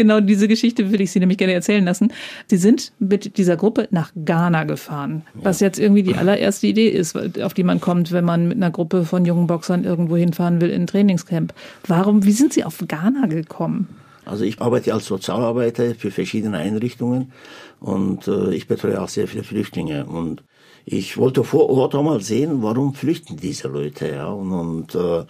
genau 0.00 0.20
diese 0.20 0.48
Geschichte 0.48 0.90
will 0.90 1.00
ich 1.02 1.12
Sie 1.12 1.20
nämlich 1.20 1.36
gerne 1.36 1.52
erzählen 1.52 1.84
lassen. 1.84 2.10
Sie 2.46 2.56
sind 2.56 2.92
mit 2.98 3.36
dieser 3.36 3.58
Gruppe 3.58 3.86
nach 3.90 4.12
Ghana 4.24 4.64
gefahren, 4.64 5.24
was 5.34 5.60
jetzt 5.60 5.78
irgendwie 5.78 6.02
die 6.02 6.14
allererste 6.14 6.66
Idee 6.66 6.88
ist, 6.88 7.14
auf 7.42 7.52
die 7.52 7.64
man 7.64 7.82
kommt, 7.82 8.10
wenn 8.10 8.24
man 8.24 8.48
mit 8.48 8.56
einer 8.56 8.70
Gruppe 8.70 9.04
von 9.04 9.26
jungen 9.26 9.46
Boxern 9.46 9.84
irgendwo 9.84 10.16
hinfahren 10.16 10.62
will 10.62 10.70
in 10.70 10.82
ein 10.82 10.86
Trainingscamp. 10.86 11.52
Warum, 11.86 12.24
wie 12.24 12.32
sind 12.32 12.54
Sie 12.54 12.64
auf 12.64 12.82
Ghana 12.88 13.26
gekommen? 13.26 13.88
Also 14.24 14.44
ich 14.44 14.60
arbeite 14.60 14.94
als 14.94 15.04
Sozialarbeiter 15.04 15.94
für 15.94 16.10
verschiedene 16.10 16.56
Einrichtungen 16.56 17.32
und 17.80 18.26
äh, 18.26 18.54
ich 18.54 18.68
betreue 18.68 19.02
auch 19.02 19.08
sehr 19.08 19.28
viele 19.28 19.44
Flüchtlinge 19.44 20.06
und 20.06 20.42
ich 20.86 21.18
wollte 21.18 21.44
vor 21.44 21.68
Ort 21.68 21.94
auch 21.94 22.02
mal 22.02 22.22
sehen, 22.22 22.62
warum 22.62 22.94
flüchten 22.94 23.36
diese 23.36 23.68
Leute, 23.68 24.08
ja 24.08 24.28
und, 24.28 24.52
und 24.52 24.94
äh, 24.94 25.24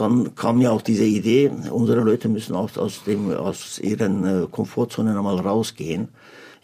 dann 0.00 0.34
kam 0.34 0.60
ja 0.60 0.70
auch 0.70 0.82
diese 0.82 1.04
Idee, 1.04 1.50
unsere 1.70 2.00
Leute 2.00 2.28
müssen 2.28 2.54
auch 2.54 2.76
aus, 2.76 3.04
dem, 3.04 3.32
aus 3.32 3.78
ihren 3.78 4.44
äh, 4.44 4.46
Komfortzonen 4.50 5.16
einmal 5.16 5.38
rausgehen. 5.38 6.08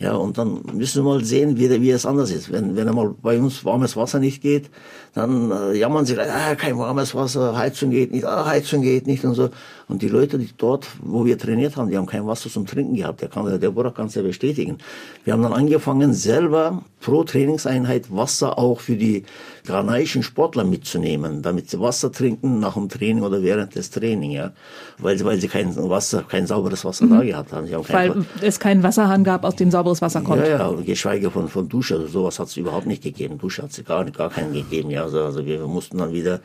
Ja, 0.01 0.14
und 0.14 0.38
dann 0.38 0.62
müssen 0.73 1.05
wir 1.05 1.11
mal 1.11 1.23
sehen, 1.23 1.59
wie, 1.59 1.69
wie 1.83 1.90
es 1.90 2.07
anders 2.07 2.31
ist. 2.31 2.51
Wenn, 2.51 2.75
wenn 2.75 2.88
einmal 2.88 3.14
bei 3.21 3.38
uns 3.38 3.66
warmes 3.66 3.99
Wasser 3.99 4.19
nicht 4.19 4.40
geht, 4.40 4.71
dann 5.12 5.51
äh, 5.51 5.75
jammern 5.75 6.07
sie 6.07 6.14
gleich, 6.14 6.31
ah, 6.33 6.55
kein 6.55 6.79
warmes 6.79 7.14
Wasser, 7.14 7.55
Heizung 7.55 7.90
geht 7.90 8.11
nicht, 8.11 8.25
ah, 8.25 8.47
Heizung 8.47 8.81
geht 8.81 9.07
nicht 9.07 9.25
und 9.27 9.35
so. 9.35 9.51
Und 9.90 10.03
die 10.03 10.09
Leute, 10.09 10.38
die 10.38 10.48
dort, 10.57 10.87
wo 11.03 11.24
wir 11.24 11.37
trainiert 11.37 11.76
haben, 11.76 11.90
die 11.90 11.96
haben 11.96 12.07
kein 12.07 12.26
Wasser 12.26 12.48
zum 12.48 12.66
Trinken 12.66 12.94
gehabt. 12.94 13.20
Der 13.20 13.29
kann, 13.29 13.61
der 13.61 13.70
Burak 13.70 13.96
kann 13.96 14.07
es 14.07 14.14
ja 14.14 14.22
bestätigen. 14.22 14.79
Wir 15.24 15.33
haben 15.33 15.42
dann 15.42 15.53
angefangen, 15.53 16.12
selber 16.12 16.83
pro 17.00 17.24
Trainingseinheit 17.24 18.14
Wasser 18.14 18.59
auch 18.59 18.81
für 18.81 18.96
die 18.96 19.24
ghanaischen 19.66 20.22
Sportler 20.22 20.64
mitzunehmen, 20.64 21.42
damit 21.42 21.70
sie 21.70 21.81
Wasser 21.81 22.12
trinken 22.12 22.61
nach 22.61 22.74
dem 22.74 22.88
Training 22.88 23.22
oder 23.22 23.42
während 23.42 23.74
des 23.74 23.90
Trainings, 23.90 24.35
ja. 24.35 24.53
Weil 24.98 25.18
sie, 25.18 25.24
weil 25.24 25.40
sie 25.40 25.48
kein 25.48 25.74
Wasser, 25.76 26.24
kein 26.29 26.46
sauberes 26.46 26.85
Wasser 26.85 27.07
mhm. 27.07 27.11
da 27.11 27.22
gehabt 27.22 27.53
haben. 27.53 27.72
haben 27.72 27.88
weil 27.88 28.24
es 28.42 28.61
keinen 28.61 28.83
Wasserhahn 28.83 29.24
gab, 29.24 29.44
aus 29.44 29.57
dem 29.57 29.70
sauberes 29.70 30.03
Wasser 30.03 30.20
kommt. 30.20 30.46
Ja, 30.46 30.70
ja, 30.70 30.72
geschweige 30.85 31.31
von, 31.31 31.48
von 31.48 31.68
Dusche. 31.68 31.94
Also 31.94 32.09
sowas 32.09 32.38
hat 32.38 32.48
es 32.48 32.57
überhaupt 32.57 32.87
nicht 32.87 33.03
gegeben. 33.03 33.38
Dusche 33.38 33.62
hat 33.62 33.70
es 33.70 33.85
gar, 33.85 34.05
gar 34.11 34.31
keinen 34.31 34.53
gegeben, 34.53 34.90
ja. 34.90 35.03
Also, 35.03 35.22
also 35.22 35.44
wir 35.44 35.66
mussten 35.66 35.98
dann 35.98 36.12
wieder, 36.12 36.40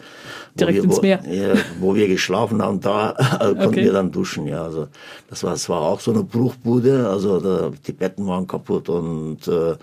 direkt 0.57 0.77
wir, 0.77 0.83
ins 0.83 1.01
Meer. 1.01 1.19
Wo, 1.23 1.33
ja, 1.33 1.53
wo 1.79 1.95
wir 1.95 2.07
geschlafen 2.07 2.61
haben, 2.61 2.79
da 2.79 3.15
konnten 3.37 3.65
okay. 3.65 3.83
wir 3.83 3.93
dann 3.93 4.11
duschen, 4.11 4.47
ja. 4.47 4.63
Also 4.63 4.87
das 5.29 5.43
war, 5.43 5.51
das 5.51 5.69
war 5.69 5.81
auch 5.81 5.99
so 5.99 6.11
eine 6.11 6.23
Bruchbude. 6.23 7.07
Also 7.09 7.39
da, 7.39 7.71
die 7.85 7.91
Betten 7.91 8.27
waren 8.27 8.47
kaputt 8.47 8.89
und 8.89 9.47
äh, 9.47 9.75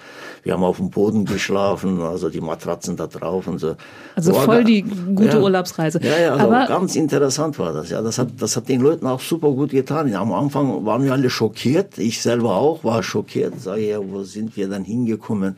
wir 0.42 0.52
haben 0.52 0.64
auf 0.64 0.76
dem 0.76 0.90
Boden 0.90 1.24
geschlafen, 1.24 2.00
also 2.00 2.28
die 2.28 2.40
Matratzen 2.40 2.96
da 2.96 3.06
drauf 3.06 3.46
und 3.46 3.58
so. 3.58 3.76
Also 4.14 4.34
war 4.34 4.42
voll 4.42 4.64
die 4.64 4.82
gute 4.82 5.36
ja, 5.36 5.40
Urlaubsreise. 5.40 6.00
Ja, 6.02 6.18
ja, 6.18 6.32
also 6.32 6.46
Aber 6.46 6.66
ganz 6.66 6.96
interessant 6.96 7.58
war 7.58 7.72
das. 7.72 7.90
Ja, 7.90 8.02
das 8.02 8.18
hat, 8.18 8.28
das 8.38 8.56
hat 8.56 8.68
den 8.68 8.80
Leuten 8.80 9.06
auch 9.06 9.20
super 9.20 9.50
gut 9.50 9.70
getan. 9.70 10.14
Am 10.14 10.32
Anfang 10.32 10.84
waren 10.84 11.04
wir 11.04 11.12
alle 11.12 11.30
schockiert. 11.30 11.98
Ich 11.98 12.20
selber 12.20 12.56
auch 12.56 12.84
war 12.84 13.02
schockiert. 13.02 13.60
Sage 13.60 13.88
ja, 13.88 13.98
wo 14.02 14.22
sind 14.22 14.56
wir 14.56 14.68
dann 14.68 14.84
hingekommen? 14.84 15.56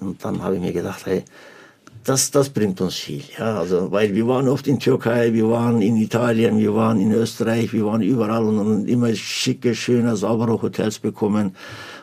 Und 0.00 0.24
dann 0.24 0.42
habe 0.42 0.56
ich 0.56 0.60
mir 0.60 0.72
gedacht, 0.72 1.04
hey, 1.06 1.24
das, 2.04 2.30
das 2.30 2.48
bringt 2.48 2.80
uns 2.80 2.94
viel, 2.94 3.22
ja, 3.38 3.58
also, 3.58 3.90
weil 3.92 4.14
wir 4.14 4.26
waren 4.26 4.48
oft 4.48 4.66
in 4.66 4.78
Türkei, 4.78 5.32
wir 5.34 5.50
waren 5.50 5.82
in 5.82 5.96
Italien, 5.96 6.58
wir 6.58 6.74
waren 6.74 6.98
in 6.98 7.12
Österreich, 7.12 7.72
wir 7.72 7.84
waren 7.86 8.00
überall 8.00 8.44
und, 8.44 8.58
und 8.58 8.88
immer 8.88 9.14
schicke, 9.14 9.74
schöne, 9.74 10.16
saubere 10.16 10.60
Hotels 10.62 10.98
bekommen. 10.98 11.54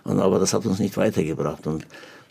Und, 0.04 0.20
aber 0.20 0.40
das 0.40 0.54
hat 0.54 0.66
uns 0.66 0.80
nicht 0.80 0.98
weitergebracht. 0.98 1.66
Und 1.68 1.86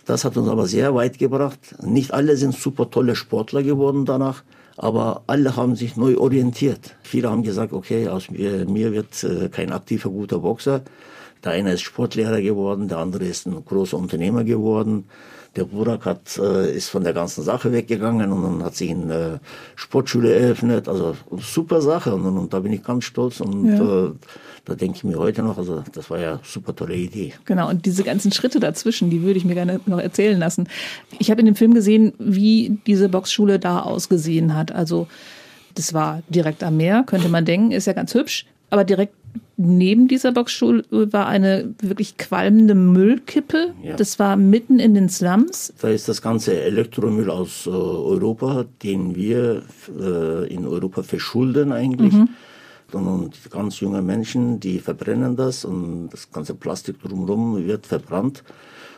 das 0.04 0.24
hat 0.24 0.36
uns 0.36 0.48
aber 0.48 0.66
sehr 0.66 0.94
weit 0.94 1.18
gebracht. 1.18 1.58
Nicht 1.82 2.14
alle 2.14 2.36
sind 2.36 2.54
super 2.54 2.90
tolle 2.90 3.16
Sportler 3.16 3.62
geworden 3.62 4.04
danach, 4.04 4.44
aber 4.76 5.22
alle 5.26 5.56
haben 5.56 5.74
sich 5.74 5.96
neu 5.96 6.16
orientiert. 6.18 6.94
Viele 7.02 7.30
haben 7.30 7.42
gesagt, 7.42 7.72
okay, 7.72 8.08
aus 8.08 8.30
mir, 8.30 8.64
mir 8.66 8.92
wird 8.92 9.24
äh, 9.24 9.48
kein 9.48 9.72
aktiver, 9.72 10.10
guter 10.10 10.38
Boxer. 10.38 10.82
Der 11.42 11.52
eine 11.52 11.72
ist 11.72 11.82
Sportlehrer 11.82 12.40
geworden, 12.40 12.88
der 12.88 12.98
andere 12.98 13.24
ist 13.24 13.46
ein 13.46 13.64
großer 13.64 13.96
Unternehmer 13.96 14.44
geworden. 14.44 15.06
Der 15.56 15.64
Burak 15.64 16.04
hat, 16.04 16.38
äh, 16.38 16.76
ist 16.76 16.90
von 16.90 17.02
der 17.02 17.14
ganzen 17.14 17.42
Sache 17.42 17.72
weggegangen 17.72 18.30
und 18.30 18.42
dann 18.42 18.62
hat 18.64 18.76
sich 18.76 18.90
eine 18.90 19.40
Sportschule 19.74 20.34
eröffnet. 20.34 20.86
Also 20.88 21.16
super 21.38 21.80
Sache 21.80 22.14
und, 22.14 22.26
und 22.26 22.52
da 22.52 22.60
bin 22.60 22.72
ich 22.72 22.82
ganz 22.84 23.04
stolz 23.04 23.40
und 23.40 23.66
Ja. 23.66 24.06
äh, 24.06 24.12
da 24.66 24.74
denke 24.74 24.96
ich 24.96 25.04
mir 25.04 25.16
heute 25.18 25.42
noch, 25.42 25.56
also 25.58 25.82
das 25.92 26.10
war 26.10 26.18
ja 26.18 26.40
super 26.42 26.74
tolle 26.74 26.96
Idee. 26.96 27.32
Genau, 27.44 27.70
und 27.70 27.86
diese 27.86 28.02
ganzen 28.02 28.32
Schritte 28.32 28.58
dazwischen, 28.60 29.10
die 29.10 29.22
würde 29.22 29.38
ich 29.38 29.44
mir 29.44 29.54
gerne 29.54 29.80
noch 29.86 30.00
erzählen 30.00 30.38
lassen. 30.38 30.68
Ich 31.18 31.30
habe 31.30 31.40
in 31.40 31.46
dem 31.46 31.54
Film 31.54 31.72
gesehen, 31.72 32.12
wie 32.18 32.78
diese 32.86 33.08
Boxschule 33.08 33.58
da 33.58 33.80
ausgesehen 33.80 34.54
hat. 34.56 34.72
Also 34.72 35.06
das 35.74 35.94
war 35.94 36.22
direkt 36.28 36.64
am 36.64 36.76
Meer, 36.76 37.04
könnte 37.06 37.28
man 37.28 37.44
denken, 37.44 37.70
ist 37.70 37.86
ja 37.86 37.92
ganz 37.92 38.12
hübsch. 38.12 38.44
Aber 38.70 38.82
direkt 38.84 39.14
neben 39.56 40.08
dieser 40.08 40.32
Boxschule 40.32 40.84
war 40.90 41.26
eine 41.26 41.74
wirklich 41.80 42.16
qualmende 42.16 42.74
Müllkippe. 42.74 43.74
Ja. 43.82 43.96
Das 43.96 44.18
war 44.18 44.36
mitten 44.36 44.78
in 44.78 44.94
den 44.94 45.08
Slums. 45.08 45.72
Da 45.80 45.88
ist 45.88 46.08
das 46.08 46.20
ganze 46.20 46.60
Elektromüll 46.60 47.30
aus 47.30 47.66
äh, 47.66 47.70
Europa, 47.70 48.66
den 48.82 49.14
wir 49.14 49.62
äh, 49.98 50.52
in 50.52 50.66
Europa 50.66 51.02
verschulden 51.02 51.72
eigentlich. 51.72 52.14
Und, 52.92 53.06
und 53.06 53.50
ganz 53.50 53.80
junge 53.80 54.02
Menschen, 54.02 54.60
die 54.60 54.78
verbrennen 54.78 55.36
das 55.36 55.64
und 55.64 56.10
das 56.10 56.30
ganze 56.30 56.54
Plastik 56.54 57.00
drumherum 57.02 57.66
wird 57.66 57.86
verbrannt. 57.86 58.44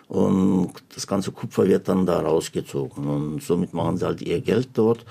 Und 0.08 0.72
das 0.94 1.06
ganze 1.06 1.32
Kupfer 1.32 1.66
wird 1.68 1.88
dann 1.88 2.06
da 2.06 2.20
rausgezogen. 2.20 3.06
Und 3.06 3.42
somit 3.42 3.74
machen 3.74 3.96
sie 3.98 4.06
halt 4.06 4.22
ihr 4.22 4.40
Geld 4.40 4.70
dort. 4.74 5.04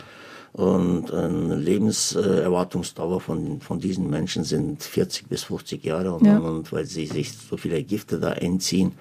Und 0.58 1.14
eine 1.14 1.56
Lebenserwartungsdauer 1.56 3.22
von, 3.22 3.62
von 3.62 3.80
diesen 3.80 4.10
Menschen 4.10 4.44
sind 4.44 4.82
40 4.84 5.28
bis 5.28 5.44
50 5.44 5.84
Jahre. 5.86 6.14
Und, 6.14 6.26
Ja. 6.26 6.40
und 6.40 6.72
weil 6.74 6.86
sie 6.86 7.06
sich 7.06 7.32
so 7.32 7.58
viele 7.58 7.82
Gifte 7.84 8.20
da 8.20 8.30
einziehen, 8.30 8.94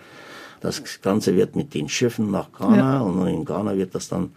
das 0.60 0.82
Ganze 1.02 1.34
wird 1.34 1.56
mit 1.56 1.72
den 1.74 1.88
Schiffen 1.88 2.30
nach 2.30 2.52
Ghana 2.52 2.76
Ja. 2.76 3.00
und 3.00 3.26
in 3.26 3.44
Ghana 3.44 3.76
wird 3.76 3.94
das 3.94 4.08
dann 4.08 4.30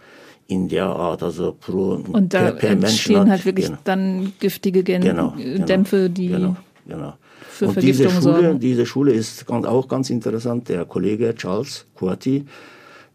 in 0.48 0.68
der 0.68 0.86
Art, 0.86 1.22
also 1.22 1.54
pro 1.60 2.02
Und 2.12 2.32
da 2.34 2.40
per, 2.44 2.52
per 2.52 2.68
Menschen 2.70 2.84
entstehen 2.88 3.30
halt 3.30 3.44
wirklich 3.44 3.66
genau. 3.66 3.78
dann 3.84 4.32
giftige 4.40 4.82
Gen 4.82 5.02
Genau, 5.02 5.34
genau, 5.36 5.64
Dämpfe, 5.66 6.10
die 6.10 6.28
genau, 6.28 6.56
genau. 6.86 7.14
für 7.48 7.68
und 7.68 7.82
diese 7.82 8.04
Vergiftung 8.04 8.22
Schule, 8.32 8.42
sorgen. 8.48 8.60
diese 8.60 8.86
Schule 8.86 9.12
ist 9.12 9.48
auch 9.48 9.86
ganz 9.88 10.10
interessant. 10.10 10.68
Der 10.68 10.84
Kollege 10.86 11.34
Charles 11.36 11.86
Coati, 11.94 12.46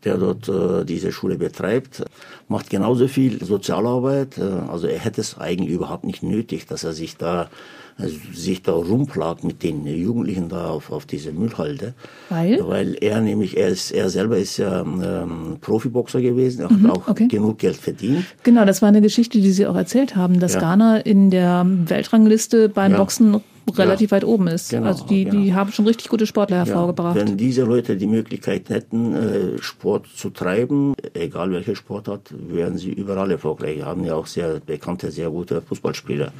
der 0.05 0.17
dort 0.17 0.47
äh, 0.47 0.85
diese 0.85 1.11
Schule 1.11 1.35
betreibt, 1.37 2.03
macht 2.47 2.69
genauso 2.69 3.07
viel 3.07 3.43
Sozialarbeit. 3.43 4.37
Äh, 4.37 4.43
also 4.71 4.87
er 4.87 4.99
hätte 4.99 5.21
es 5.21 5.37
eigentlich 5.37 5.69
überhaupt 5.71 6.05
nicht 6.05 6.23
nötig, 6.23 6.65
dass 6.67 6.83
er 6.83 6.93
sich 6.93 7.17
da 7.17 7.49
äh, 7.97 8.07
sich 8.33 8.61
da 8.61 8.73
rumplagt 8.73 9.43
mit 9.43 9.63
den 9.63 9.85
Jugendlichen 9.87 10.49
da 10.49 10.67
auf, 10.69 10.91
auf 10.91 11.05
diese 11.05 11.31
Müllhalde. 11.31 11.93
Weil? 12.29 12.59
Weil 12.67 12.95
er 13.01 13.21
nämlich, 13.21 13.55
er, 13.57 13.69
ist, 13.69 13.91
er 13.91 14.09
selber 14.09 14.37
ist 14.37 14.57
ja 14.57 14.81
ähm, 14.81 15.57
Profiboxer 15.61 16.21
gewesen, 16.21 16.61
er 16.61 16.69
hat 16.69 16.91
auch 16.91 17.07
Mhm, 17.07 17.11
okay. 17.11 17.27
genug 17.29 17.57
Geld 17.59 17.77
verdient. 17.77 18.25
Genau, 18.43 18.65
das 18.65 18.81
war 18.81 18.89
eine 18.89 19.01
Geschichte, 19.01 19.39
die 19.39 19.51
Sie 19.51 19.65
auch 19.65 19.75
erzählt 19.77 20.15
haben, 20.15 20.39
dass 20.41 20.53
Ja. 20.55 20.59
Ghana 20.59 20.97
in 20.97 21.31
der 21.31 21.65
Weltrangliste 21.65 22.67
beim 22.69 22.91
Ja. 22.91 22.97
Boxen 22.97 23.41
relativ 23.77 24.11
weit 24.11 24.23
oben 24.23 24.47
ist. 24.47 24.69
Genau, 24.69 24.87
also 24.87 25.05
die, 25.05 25.25
die 25.25 25.45
genau. 25.45 25.55
haben 25.55 25.71
schon 25.71 25.85
richtig 25.87 26.09
gute 26.09 26.25
Sportler 26.25 26.57
Ja, 26.57 26.65
hervorgebracht. 26.65 27.15
wenn 27.15 27.35
diese 27.37 27.63
Leute 27.63 27.97
die 27.97 28.07
Möglichkeit 28.07 28.69
hätten, 28.69 29.15
äh, 29.15 29.57
Sport 29.61 30.07
zu 30.15 30.29
treiben, 30.29 30.93
egal 31.13 31.51
welcher 31.51 31.75
Sportart, 31.75 32.33
wären 32.47 32.77
sie 32.77 32.91
überall 32.91 33.31
erfolgreich. 33.31 33.77
Wir 33.77 33.85
haben 33.85 34.05
ja 34.05 34.15
auch 34.15 34.27
sehr 34.27 34.59
bekannte, 34.65 35.11
sehr 35.11 35.29
gute 35.29 35.61
Fußballspieler. 35.61 36.31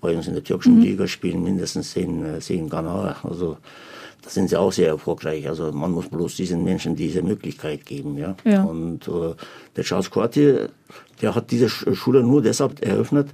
Bei 0.00 0.14
uns 0.16 0.28
in 0.28 0.34
der 0.34 0.44
türkischen 0.44 0.76
Mhm. 0.76 0.82
Liga 0.82 1.06
spielen 1.08 1.42
mindestens 1.42 1.90
zehn, 1.92 2.24
äh, 2.24 2.38
zehn 2.40 2.68
Ghanaer. 2.68 3.16
Also 3.24 3.56
da 4.22 4.30
sind 4.30 4.48
sie 4.50 4.56
auch 4.56 4.70
sehr 4.72 4.88
erfolgreich. 4.88 5.48
Also 5.48 5.72
man 5.72 5.90
muss 5.90 6.08
bloß 6.08 6.36
diesen 6.36 6.62
Menschen 6.64 6.94
diese 6.94 7.22
Möglichkeit 7.22 7.84
geben. 7.86 8.16
Ja. 8.18 8.36
Ja. 8.44 8.62
Und 8.62 9.08
äh, 9.08 9.34
der 9.76 9.84
Charles 9.84 10.10
Quartier, 10.10 10.68
der 11.20 11.34
hat 11.34 11.50
diese 11.50 11.66
Sch- 11.66 11.94
Schule 11.94 12.22
nur 12.22 12.42
deshalb 12.42 12.80
eröffnet, 12.84 13.28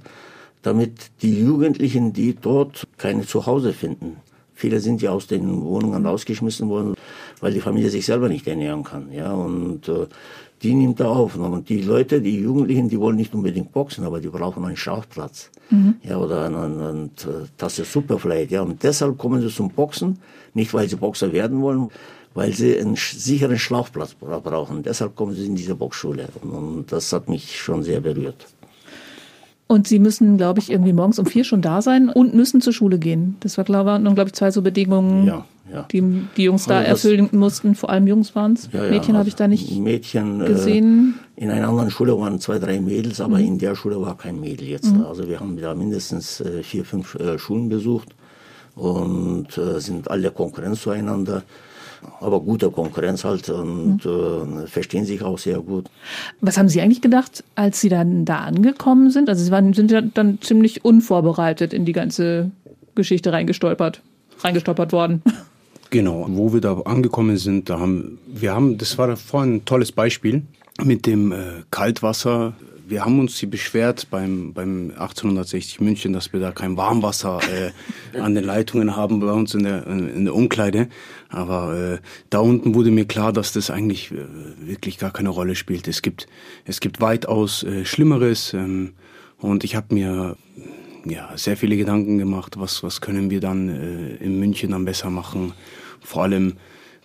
damit 0.63 1.11
die 1.21 1.41
Jugendlichen, 1.41 2.11
die 2.13 2.33
dort 2.33 2.84
keine 2.97 3.25
Zuhause 3.25 3.73
finden. 3.73 4.17
Viele 4.53 4.79
sind 4.79 5.01
ja 5.01 5.11
aus 5.11 5.27
den 5.27 5.63
Wohnungen 5.63 6.05
rausgeschmissen 6.05 6.69
worden, 6.69 6.95
weil 7.41 7.53
die 7.53 7.59
Familie 7.59 7.89
sich 7.89 8.05
selber 8.05 8.29
nicht 8.29 8.47
ernähren 8.47 8.83
kann. 8.83 9.11
Ja, 9.11 9.33
und 9.33 9.89
äh, 9.89 10.05
die 10.63 10.73
nimmt 10.73 11.01
er 11.01 11.09
auf. 11.09 11.35
Und 11.35 11.67
die 11.67 11.81
Leute, 11.81 12.21
die 12.21 12.39
Jugendlichen, 12.39 12.87
die 12.87 12.97
wollen 12.99 13.17
nicht 13.17 13.33
unbedingt 13.33 13.73
boxen, 13.73 14.05
aber 14.05 14.21
die 14.21 14.29
brauchen 14.29 14.63
einen 14.63 14.77
Schachplatz. 14.77 15.51
Ja, 16.03 16.17
oder 16.19 16.45
eine, 16.45 16.57
eine, 16.59 16.89
eine 16.89 17.09
Tasse 17.57 17.83
Suppe 17.83 18.17
vielleicht. 18.17 18.51
Ja, 18.51 18.61
und 18.61 18.81
deshalb 18.81 19.17
kommen 19.17 19.41
sie 19.41 19.49
zum 19.53 19.69
Boxen, 19.71 20.19
nicht 20.53 20.73
weil 20.73 20.87
sie 20.87 20.95
Boxer 20.95 21.33
werden 21.33 21.61
wollen, 21.61 21.89
weil 22.33 22.53
sie 22.53 22.77
einen 22.79 22.95
sicheren 22.95 23.57
Schlafplatz 23.57 24.13
bra- 24.13 24.39
brauchen. 24.39 24.83
Deshalb 24.83 25.15
kommen 25.15 25.33
sie 25.35 25.47
in 25.47 25.55
diese 25.55 25.75
Boxschule. 25.75 26.29
Und 26.43 26.85
das 26.91 27.11
hat 27.11 27.27
mich 27.27 27.59
schon 27.59 27.83
sehr 27.83 27.99
berührt. 27.99 28.45
Und 29.75 29.87
sie 29.89 29.99
müssen, 29.99 30.37
glaube 30.37 30.59
ich, 30.61 30.71
irgendwie 30.71 30.93
morgens 30.93 31.19
um 31.19 31.25
vier 31.25 31.43
schon 31.43 31.61
da 31.61 31.81
sein 31.81 32.07
und 32.07 32.33
müssen 32.33 32.61
zur 32.61 32.71
Schule 32.71 32.97
gehen. 32.97 33.35
Das 33.41 33.57
war, 33.57 33.65
glaube 33.65 33.99
ich, 34.01 34.15
glaube 34.15 34.29
ich, 34.29 34.33
zwei 34.33 34.49
so 34.51 34.61
Bedingungen, 34.61 35.27
Ja, 35.27 35.45
ja. 35.71 35.85
die 35.91 36.01
die 36.37 36.43
Jungs 36.43 36.65
da 36.65 36.77
Also 36.79 37.09
erfüllen 37.09 37.27
mussten. 37.33 37.75
Vor 37.75 37.89
allem 37.89 38.07
Jungs 38.07 38.35
waren 38.35 38.53
es. 38.53 38.69
Ja, 38.71 38.83
Mädchen 38.89 39.15
habe 39.15 39.17
also 39.19 39.27
ich 39.27 39.35
da 39.35 39.47
nicht 39.49 39.77
Mädchen, 39.77 40.39
äh, 40.41 40.45
gesehen. 40.47 41.15
In 41.35 41.49
einer 41.51 41.67
anderen 41.67 41.91
Schule 41.91 42.17
waren 42.17 42.39
zwei, 42.39 42.57
drei 42.57 42.79
Mädels, 42.79 43.19
aber 43.19 43.37
Mhm. 43.39 43.45
in 43.45 43.57
der 43.57 43.75
Schule 43.75 43.99
war 44.01 44.15
kein 44.17 44.39
Mädel 44.39 44.67
jetzt. 44.69 44.93
Also 45.09 45.27
wir 45.27 45.41
haben 45.41 45.57
da 45.59 45.75
mindestens 45.75 46.39
äh, 46.39 46.63
vier, 46.63 46.85
fünf 46.85 47.15
äh, 47.15 47.37
Schulen 47.37 47.67
besucht 47.67 48.09
und 48.75 49.57
äh, 49.57 49.79
sind 49.81 50.09
alle 50.09 50.31
Konkurrenz 50.31 50.81
zueinander. 50.83 51.43
Aber 52.19 52.39
gute 52.41 52.69
Konkurrenz 52.71 53.23
halt 53.23 53.49
und 53.49 54.03
Mhm. 54.05 54.63
äh, 54.63 54.67
verstehen 54.67 55.05
sich 55.05 55.21
auch 55.21 55.37
sehr 55.37 55.59
gut. 55.59 55.85
Was 56.41 56.57
haben 56.57 56.69
Sie 56.69 56.81
eigentlich 56.81 57.01
gedacht, 57.01 57.43
als 57.55 57.81
Sie 57.81 57.89
dann 57.89 58.25
da 58.25 58.39
angekommen 58.39 59.09
sind? 59.11 59.29
Also 59.29 59.43
Sie 59.43 59.51
waren, 59.51 59.73
sind 59.73 59.91
ja 59.91 60.01
dann 60.01 60.39
ziemlich 60.41 60.85
unvorbereitet 60.85 61.73
in 61.73 61.85
die 61.85 61.91
ganze 61.93 62.51
Geschichte 62.95 63.31
reingestolpert, 63.33 64.01
reingestolpert 64.39 64.91
worden. 64.91 65.21
Genau, 65.91 66.25
wo 66.29 66.51
wir 66.51 66.61
da 66.61 66.73
angekommen 66.81 67.37
sind, 67.37 67.69
da 67.69 67.79
haben 67.79 68.17
wir 68.27 68.53
haben, 68.53 68.77
das 68.77 68.97
war 68.97 69.15
vorhin 69.15 69.57
ein 69.57 69.65
tolles 69.65 69.91
Beispiel 69.91 70.41
mit 70.83 71.05
dem 71.05 71.31
äh, 71.31 71.37
Kaltwasser. 71.71 72.53
Wir 72.87 73.03
haben 73.03 73.19
uns 73.19 73.39
hier 73.39 73.49
beschwert 73.49 74.07
beim, 74.11 74.53
beim 74.53 74.91
1860 74.91 75.81
München, 75.81 76.13
dass 76.13 76.33
wir 76.33 76.39
da 76.39 76.51
kein 76.51 76.77
Warmwasser 76.77 77.39
äh, 77.51 78.19
an 78.19 78.35
den 78.35 78.43
Leitungen 78.43 78.95
haben 78.95 79.19
bei 79.19 79.31
uns 79.31 79.55
in 79.55 79.63
der, 79.63 79.87
in 79.87 80.25
der 80.25 80.35
Umkleide. 80.35 80.89
Aber 81.29 81.75
äh, 81.75 81.97
da 82.29 82.39
unten 82.39 82.75
wurde 82.75 82.91
mir 82.91 83.05
klar, 83.05 83.33
dass 83.33 83.53
das 83.53 83.71
eigentlich 83.71 84.11
äh, 84.11 84.17
wirklich 84.59 84.99
gar 84.99 85.11
keine 85.11 85.29
Rolle 85.29 85.55
spielt. 85.55 85.87
Es 85.87 86.03
gibt, 86.03 86.27
es 86.65 86.79
gibt 86.79 87.01
weitaus 87.01 87.63
äh, 87.63 87.85
Schlimmeres. 87.85 88.53
Ähm, 88.53 88.93
und 89.39 89.63
ich 89.63 89.75
habe 89.75 89.93
mir 89.93 90.37
ja, 91.05 91.35
sehr 91.35 91.57
viele 91.57 91.77
Gedanken 91.77 92.19
gemacht, 92.19 92.59
was, 92.59 92.83
was 92.83 93.01
können 93.01 93.29
wir 93.31 93.39
dann 93.39 93.69
äh, 93.69 94.15
in 94.23 94.39
München 94.39 94.71
dann 94.71 94.85
besser 94.85 95.09
machen. 95.09 95.53
Vor 96.01 96.23
allem 96.23 96.53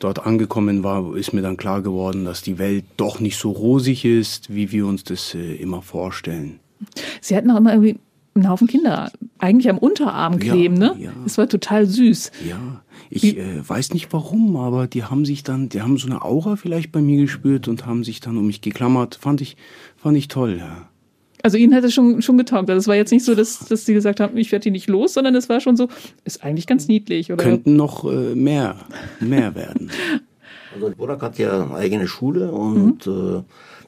dort 0.00 0.26
angekommen 0.26 0.82
war, 0.82 1.14
ist 1.14 1.32
mir 1.32 1.42
dann 1.42 1.56
klar 1.56 1.82
geworden, 1.82 2.24
dass 2.24 2.42
die 2.42 2.58
Welt 2.58 2.84
doch 2.96 3.20
nicht 3.20 3.36
so 3.38 3.50
rosig 3.50 4.04
ist, 4.04 4.52
wie 4.52 4.72
wir 4.72 4.86
uns 4.86 5.04
das 5.04 5.34
äh, 5.34 5.54
immer 5.54 5.82
vorstellen. 5.82 6.58
Sie 7.20 7.36
hatten 7.36 7.50
auch 7.50 7.58
immer 7.58 7.72
irgendwie 7.72 7.98
einen 8.34 8.48
Haufen 8.48 8.66
Kinder 8.66 9.10
eigentlich 9.38 9.68
am 9.68 9.78
Unterarm 9.78 10.34
Ja, 10.34 10.38
kleben, 10.38 10.74
ne? 10.74 10.96
ja. 10.98 11.12
Das 11.24 11.38
war 11.38 11.48
total 11.48 11.86
süß. 11.86 12.32
Ja, 12.48 12.82
ich 13.10 13.36
äh, 13.36 13.68
weiß 13.68 13.92
nicht 13.92 14.12
warum, 14.12 14.56
aber 14.56 14.86
die 14.86 15.04
haben 15.04 15.24
sich 15.24 15.42
dann, 15.42 15.68
die 15.68 15.82
haben 15.82 15.98
so 15.98 16.06
eine 16.06 16.22
Aura 16.22 16.56
vielleicht 16.56 16.92
bei 16.92 17.00
mir 17.00 17.20
gespürt 17.20 17.68
und 17.68 17.86
haben 17.86 18.04
sich 18.04 18.20
dann 18.20 18.36
um 18.36 18.46
mich 18.46 18.60
geklammert. 18.60 19.18
Fand 19.20 19.40
ich, 19.40 19.56
fand 19.96 20.16
ich 20.16 20.28
toll, 20.28 20.56
ja. 20.58 20.89
Also 21.42 21.57
Ihnen 21.57 21.74
hat 21.74 21.85
es 21.85 21.94
schon, 21.94 22.22
schon 22.22 22.38
getaugt. 22.38 22.68
Also 22.70 22.79
es 22.79 22.88
war 22.88 22.96
jetzt 22.96 23.12
nicht 23.12 23.24
so, 23.24 23.35
dass, 23.35 23.61
dass 23.61 23.87
Sie 23.87 23.94
gesagt 23.94 24.20
haben, 24.20 24.37
ich 24.37 24.53
werde 24.53 24.64
die 24.64 24.70
nicht 24.70 24.88
los, 24.88 25.14
sondern 25.14 25.35
es 25.35 25.48
war 25.48 25.61
schon 25.61 25.76
so, 25.76 25.88
ist 26.24 26.44
eigentlich 26.44 26.66
ganz 26.66 26.88
niedlich. 26.88 27.33
Oder? 27.33 27.42
Könnten 27.42 27.76
noch 27.76 28.05
äh, 28.05 28.35
mehr, 28.35 28.76
mehr 29.20 29.55
werden. 29.55 29.90
Also 30.72 30.88
der 30.88 30.94
Burak 30.94 31.20
hat 31.20 31.37
ja 31.37 31.64
eine 31.64 31.74
eigene 31.74 32.07
Schule 32.07 32.53
und 32.53 33.05
äh, 33.05 33.42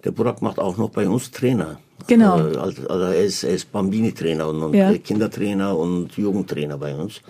der 0.05 0.11
Burak 0.11 0.43
macht 0.43 0.59
auch 0.59 0.77
noch 0.77 0.91
bei 0.91 1.09
uns 1.09 1.31
Trainer. 1.31 1.79
Genau. 2.09 2.39
Äh, 2.39 2.57
also 2.57 2.89
also 2.89 3.05
er 3.05 3.25
ist, 3.25 3.45
er 3.45 3.55
ist 3.55 3.71
Bambini-Trainer 3.71 4.49
und, 4.49 4.63
und 4.63 4.75
Ja. 4.75 4.93
Kindertrainer 4.99 5.77
und 5.77 6.17
Jugendtrainer 6.17 6.79
bei 6.79 6.95
uns. 6.95 7.21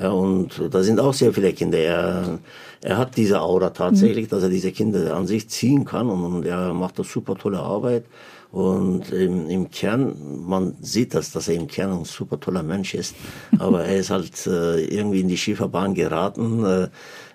Ja, 0.00 0.10
und 0.10 0.60
da 0.70 0.82
sind 0.82 1.00
auch 1.00 1.14
sehr 1.14 1.32
viele 1.32 1.52
Kinder. 1.52 1.78
Er, 1.78 2.38
er 2.82 2.96
hat 2.98 3.16
diese 3.16 3.40
Aura 3.40 3.70
tatsächlich, 3.70 4.28
dass 4.28 4.42
er 4.42 4.48
diese 4.48 4.70
Kinder 4.70 5.16
an 5.16 5.26
sich 5.26 5.48
ziehen 5.48 5.84
kann 5.84 6.08
und, 6.08 6.24
und 6.24 6.46
er 6.46 6.72
macht 6.72 6.98
das 6.98 7.10
super 7.10 7.36
tolle 7.36 7.58
Arbeit. 7.58 8.04
Und 8.50 9.12
im, 9.12 9.48
im 9.50 9.70
Kern, 9.70 10.14
man 10.46 10.74
sieht 10.80 11.14
das, 11.14 11.32
dass 11.32 11.48
er 11.48 11.54
im 11.54 11.66
Kern 11.66 11.92
ein 11.92 12.04
super 12.04 12.40
toller 12.40 12.62
Mensch 12.62 12.94
ist. 12.94 13.14
Aber 13.58 13.84
er 13.84 13.96
ist 13.96 14.10
halt 14.10 14.46
äh, 14.46 14.84
irgendwie 14.84 15.20
in 15.20 15.28
die 15.28 15.36
Schieferbahn 15.36 15.94
geraten, 15.94 16.64
äh, 16.64 16.88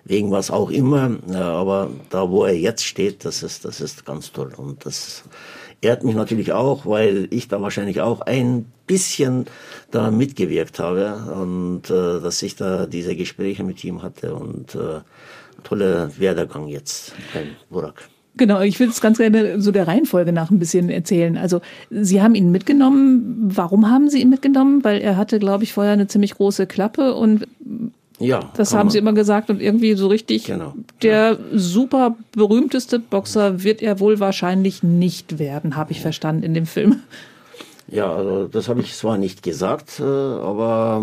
wegen 0.04 0.32
was 0.32 0.50
auch 0.50 0.70
immer. 0.70 1.16
Äh, 1.30 1.36
aber 1.36 1.90
da, 2.10 2.28
wo 2.30 2.44
er 2.44 2.56
jetzt 2.56 2.84
steht, 2.84 3.24
das 3.24 3.42
ist, 3.44 3.64
das 3.64 3.80
ist 3.80 4.04
ganz 4.04 4.32
toll. 4.32 4.52
Und 4.56 4.84
das 4.86 5.22
ehrt 5.84 6.02
mich 6.02 6.16
natürlich 6.16 6.52
auch, 6.52 6.84
weil 6.84 7.28
ich 7.30 7.46
da 7.46 7.60
wahrscheinlich 7.60 8.00
auch 8.00 8.22
ein 8.22 8.66
bisschen 8.86 9.46
da 9.90 10.10
mitgewirkt 10.10 10.78
habe 10.78 11.14
und 11.34 11.90
äh, 11.90 12.20
dass 12.20 12.42
ich 12.42 12.56
da 12.56 12.86
diese 12.86 13.14
Gespräche 13.14 13.62
mit 13.62 13.84
ihm 13.84 14.02
hatte 14.02 14.34
und 14.34 14.74
äh, 14.74 15.00
toller 15.62 16.10
Werdegang 16.18 16.68
jetzt 16.68 17.14
beim 17.32 17.56
Burak. 17.70 18.08
Genau, 18.36 18.60
ich 18.60 18.80
würde 18.80 18.90
es 18.90 19.00
ganz 19.00 19.18
gerne 19.18 19.60
so 19.60 19.70
der 19.70 19.86
Reihenfolge 19.86 20.32
nach 20.32 20.50
ein 20.50 20.58
bisschen 20.58 20.90
erzählen. 20.90 21.36
Also 21.36 21.60
Sie 21.90 22.20
haben 22.20 22.34
ihn 22.34 22.50
mitgenommen. 22.50 23.50
Warum 23.54 23.90
haben 23.90 24.08
Sie 24.08 24.20
ihn 24.20 24.30
mitgenommen? 24.30 24.82
Weil 24.82 25.00
er 25.00 25.16
hatte, 25.16 25.38
glaube 25.38 25.64
ich, 25.64 25.72
vorher 25.72 25.92
eine 25.92 26.08
ziemlich 26.08 26.34
große 26.34 26.66
Klappe 26.66 27.14
und 27.14 27.46
ja, 28.18 28.50
das 28.56 28.74
haben 28.74 28.90
Sie 28.90 28.98
immer 28.98 29.12
gesagt 29.12 29.50
und 29.50 29.60
irgendwie 29.60 29.94
so 29.94 30.06
richtig. 30.06 30.44
Genau. 30.44 30.74
Der 31.02 31.38
super 31.52 32.16
berühmteste 32.32 32.98
Boxer 32.98 33.62
wird 33.64 33.82
er 33.82 33.98
wohl 33.98 34.20
wahrscheinlich 34.20 34.82
nicht 34.82 35.38
werden, 35.38 35.76
habe 35.76 35.92
ich 35.92 36.00
verstanden 36.00 36.44
in 36.44 36.54
dem 36.54 36.66
Film. 36.66 37.00
Ja, 37.86 38.10
also 38.14 38.48
das 38.48 38.68
habe 38.68 38.80
ich 38.80 38.94
zwar 38.94 39.18
nicht 39.18 39.42
gesagt, 39.42 40.00
äh, 40.00 40.02
aber 40.02 41.02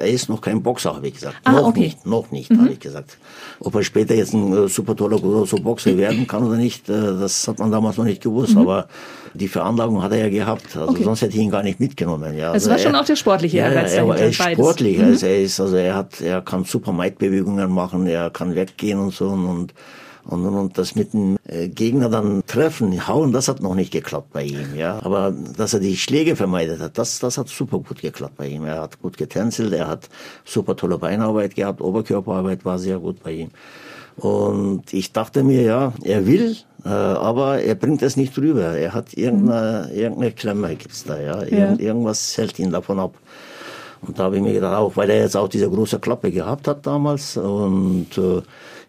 er 0.00 0.08
ist 0.10 0.30
noch 0.30 0.40
kein 0.40 0.62
Boxer, 0.62 0.96
habe 0.96 1.06
ich 1.08 1.14
gesagt. 1.14 1.36
Ah, 1.44 1.52
noch 1.52 1.68
okay. 1.68 1.80
nicht, 1.80 2.06
noch 2.06 2.30
nicht, 2.30 2.50
habe 2.50 2.70
ich 2.70 2.80
gesagt. 2.80 3.18
Ob 3.60 3.74
er 3.74 3.82
später 3.84 4.14
jetzt 4.14 4.32
ein 4.32 4.52
äh, 4.64 4.68
super 4.68 4.96
toller 4.96 5.18
großer 5.18 5.58
Boxer 5.58 5.96
werden 5.98 6.26
kann 6.26 6.42
oder 6.44 6.56
nicht, 6.56 6.88
äh, 6.88 6.92
das 6.92 7.46
hat 7.46 7.58
man 7.58 7.70
damals 7.70 7.98
noch 7.98 8.04
nicht 8.06 8.22
gewusst. 8.22 8.56
Aber 8.56 8.88
die 9.34 9.48
Veranlagung 9.48 10.02
hat 10.02 10.12
er 10.12 10.18
ja 10.18 10.28
gehabt. 10.30 10.74
Also 10.76 10.92
Okay. 10.92 11.04
sonst 11.04 11.20
hätte 11.22 11.34
ich 11.36 11.42
ihn 11.42 11.50
gar 11.50 11.62
nicht 11.62 11.78
mitgenommen. 11.78 12.36
Ja, 12.38 12.48
Es 12.54 12.64
also 12.64 12.70
war 12.70 12.78
schon 12.78 12.94
er, 12.94 13.00
auch 13.02 13.04
der 13.04 13.16
sportliche 13.16 13.58
ja, 13.58 13.64
ja, 13.68 13.72
Ehrgeiz 13.74 13.92
er, 13.92 14.08
war- 14.08 14.16
er 14.16 14.28
ist 14.28 14.38
beides. 14.38 14.58
sportlich. 14.64 14.98
Mhm. 14.98 15.04
Also 15.04 15.26
er 15.26 15.42
ist, 15.42 15.60
also 15.60 15.76
er 15.76 15.94
hat, 15.94 16.20
er 16.22 16.40
kann 16.40 16.64
super 16.64 16.92
Maidbewegungen 16.92 17.70
machen, 17.70 18.06
er 18.06 18.30
kann 18.30 18.54
weggehen 18.54 18.98
und 18.98 19.12
so 19.12 19.28
und 19.28 19.44
und, 19.46 19.74
und, 20.26 20.46
und 20.46 20.78
das 20.78 20.94
mit 20.94 21.12
dem 21.12 21.36
äh, 21.46 21.68
Gegner 21.68 22.08
dann 22.08 22.42
treffen, 22.46 23.06
hauen, 23.06 23.32
das 23.32 23.48
hat 23.48 23.60
noch 23.60 23.74
nicht 23.74 23.92
geklappt 23.92 24.32
bei 24.32 24.44
ihm, 24.44 24.74
ja. 24.74 24.98
Aber 25.02 25.32
dass 25.56 25.74
er 25.74 25.80
die 25.80 25.96
Schläge 25.96 26.34
vermeidet 26.36 26.80
hat, 26.80 26.96
das, 26.96 27.18
das 27.18 27.36
hat 27.36 27.48
super 27.48 27.78
gut 27.78 28.00
geklappt 28.00 28.36
bei 28.36 28.48
ihm. 28.48 28.64
Er 28.64 28.80
hat 28.80 29.00
gut 29.00 29.16
getänzelt, 29.16 29.72
er 29.72 29.86
hat 29.86 30.08
super 30.44 30.76
tolle 30.76 30.98
Beinarbeit 30.98 31.54
gehabt, 31.54 31.80
Oberkörperarbeit 31.80 32.64
war 32.64 32.78
sehr 32.78 32.98
gut 32.98 33.22
bei 33.22 33.32
ihm. 33.32 33.50
Und 34.16 34.92
ich 34.92 35.12
dachte 35.12 35.42
mir, 35.42 35.62
ja, 35.62 35.92
er 36.02 36.26
will, 36.26 36.56
äh, 36.84 36.88
aber 36.88 37.60
er 37.60 37.74
bringt 37.74 38.00
es 38.02 38.16
nicht 38.16 38.38
rüber. 38.38 38.78
Er 38.78 38.94
hat 38.94 39.14
irgendeine, 39.14 39.90
irgendeine 39.92 40.32
Klemme 40.32 40.74
gibt's 40.76 41.04
da, 41.04 41.20
ja. 41.20 41.42
Irgend, 41.42 41.80
Irgendwas 41.80 42.38
hält 42.38 42.58
ihn 42.58 42.70
davon 42.70 43.00
ab. 43.00 43.14
Und 44.06 44.18
da 44.18 44.24
habe 44.24 44.36
ich 44.36 44.42
mir 44.42 44.52
gedacht, 44.52 44.76
auch 44.76 44.96
weil 44.96 45.10
er 45.10 45.20
jetzt 45.20 45.36
auch 45.36 45.48
diese 45.48 45.68
große 45.68 45.98
Klappe 45.98 46.30
gehabt 46.30 46.68
hat 46.68 46.86
damals 46.86 47.36
und 47.36 48.16
äh, 48.18 48.42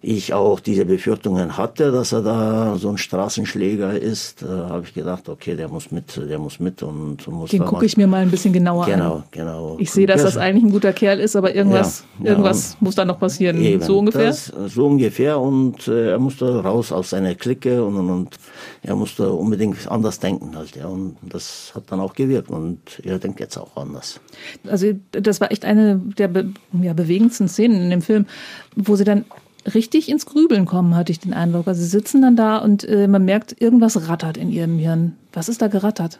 ich 0.08 0.34
auch 0.34 0.60
diese 0.60 0.86
Befürchtungen 0.86 1.58
hatte, 1.58 1.92
dass 1.92 2.12
er 2.12 2.22
da 2.22 2.76
so 2.78 2.90
ein 2.90 2.98
Straßenschläger 3.00 4.00
ist, 4.00 4.44
äh, 4.44 4.46
habe 4.46 4.84
ich 4.86 4.94
gedacht, 4.94 5.28
okay, 5.30 5.56
der 5.56 5.68
muss 5.68 5.90
mit, 5.90 6.16
der 6.16 6.38
muss 6.38 6.60
mit 6.60 6.84
und 6.84 7.28
muss 7.28 7.50
Den 7.50 7.66
gucke 7.66 7.88
ich 7.88 7.98
mir 7.98 8.06
mal 8.06 8.22
ein 8.22 8.30
bisschen 8.30 8.54
genauer 8.54 8.86
Genau, 8.86 9.16
an. 9.16 9.24
genau. 9.32 9.78
Ich 9.80 9.90
sehe, 9.90 10.06
dass 10.06 10.22
das 10.22 10.38
eigentlich 10.38 10.64
ein 10.64 10.70
guter 10.70 10.94
Kerl 10.94 11.20
ist, 11.20 11.36
aber 11.36 11.56
irgendwas, 11.56 12.04
Ja, 12.20 12.26
ja, 12.26 12.32
irgendwas 12.32 12.78
muss 12.82 12.94
da 12.94 13.04
noch 13.04 13.20
passieren. 13.20 13.60
Eben, 13.60 13.82
so 13.82 13.98
ungefähr. 13.98 14.28
Das, 14.28 14.52
so 14.68 14.86
ungefähr 14.86 15.40
und 15.40 15.88
äh, 15.88 16.12
er 16.12 16.20
musste 16.20 16.64
raus 16.64 16.92
aus 16.92 17.10
seiner 17.10 17.34
Clique 17.34 17.84
und, 17.84 17.96
und, 17.96 18.10
und 18.12 18.36
er 18.84 18.96
musste 18.96 19.32
unbedingt 19.32 19.90
anders 19.90 20.20
denken 20.20 20.56
halt, 20.56 20.76
ja. 20.76 20.86
Und 20.86 21.18
das 21.24 21.72
hat 21.74 21.86
dann 21.88 22.00
auch 22.00 22.14
gewirkt 22.14 22.52
und 22.52 22.80
er 23.04 23.18
denkt 23.18 23.40
jetzt 23.40 23.58
auch 23.58 23.76
anders. 23.76 24.20
Also 24.68 24.92
das 25.12 25.42
war 25.42 25.52
echt 25.52 25.66
eine 25.66 26.00
der 26.18 26.28
be 26.28 26.54
ja, 26.80 26.94
bewegendsten 26.94 27.48
Szenen 27.48 27.82
in 27.82 27.90
dem 27.90 28.04
Film, 28.04 28.28
wo 28.76 28.96
sie 28.96 29.04
dann 29.04 29.26
richtig 29.74 30.10
ins 30.10 30.26
Grübeln 30.26 30.66
kommen, 30.66 30.96
hatte 30.96 31.12
ich 31.12 31.20
den 31.20 31.34
Eindruck. 31.34 31.68
Also 31.68 31.82
sie 31.82 31.88
sitzen 31.88 32.22
dann 32.22 32.36
da 32.36 32.58
und 32.58 32.84
äh, 32.84 33.08
man 33.08 33.26
merkt, 33.26 33.60
irgendwas 33.60 34.08
rattert 34.08 34.38
in 34.38 34.50
ihrem 34.50 34.78
Hirn. 34.78 35.14
Was 35.34 35.50
ist 35.50 35.62
da 35.62 35.68
gerattert? 35.68 36.20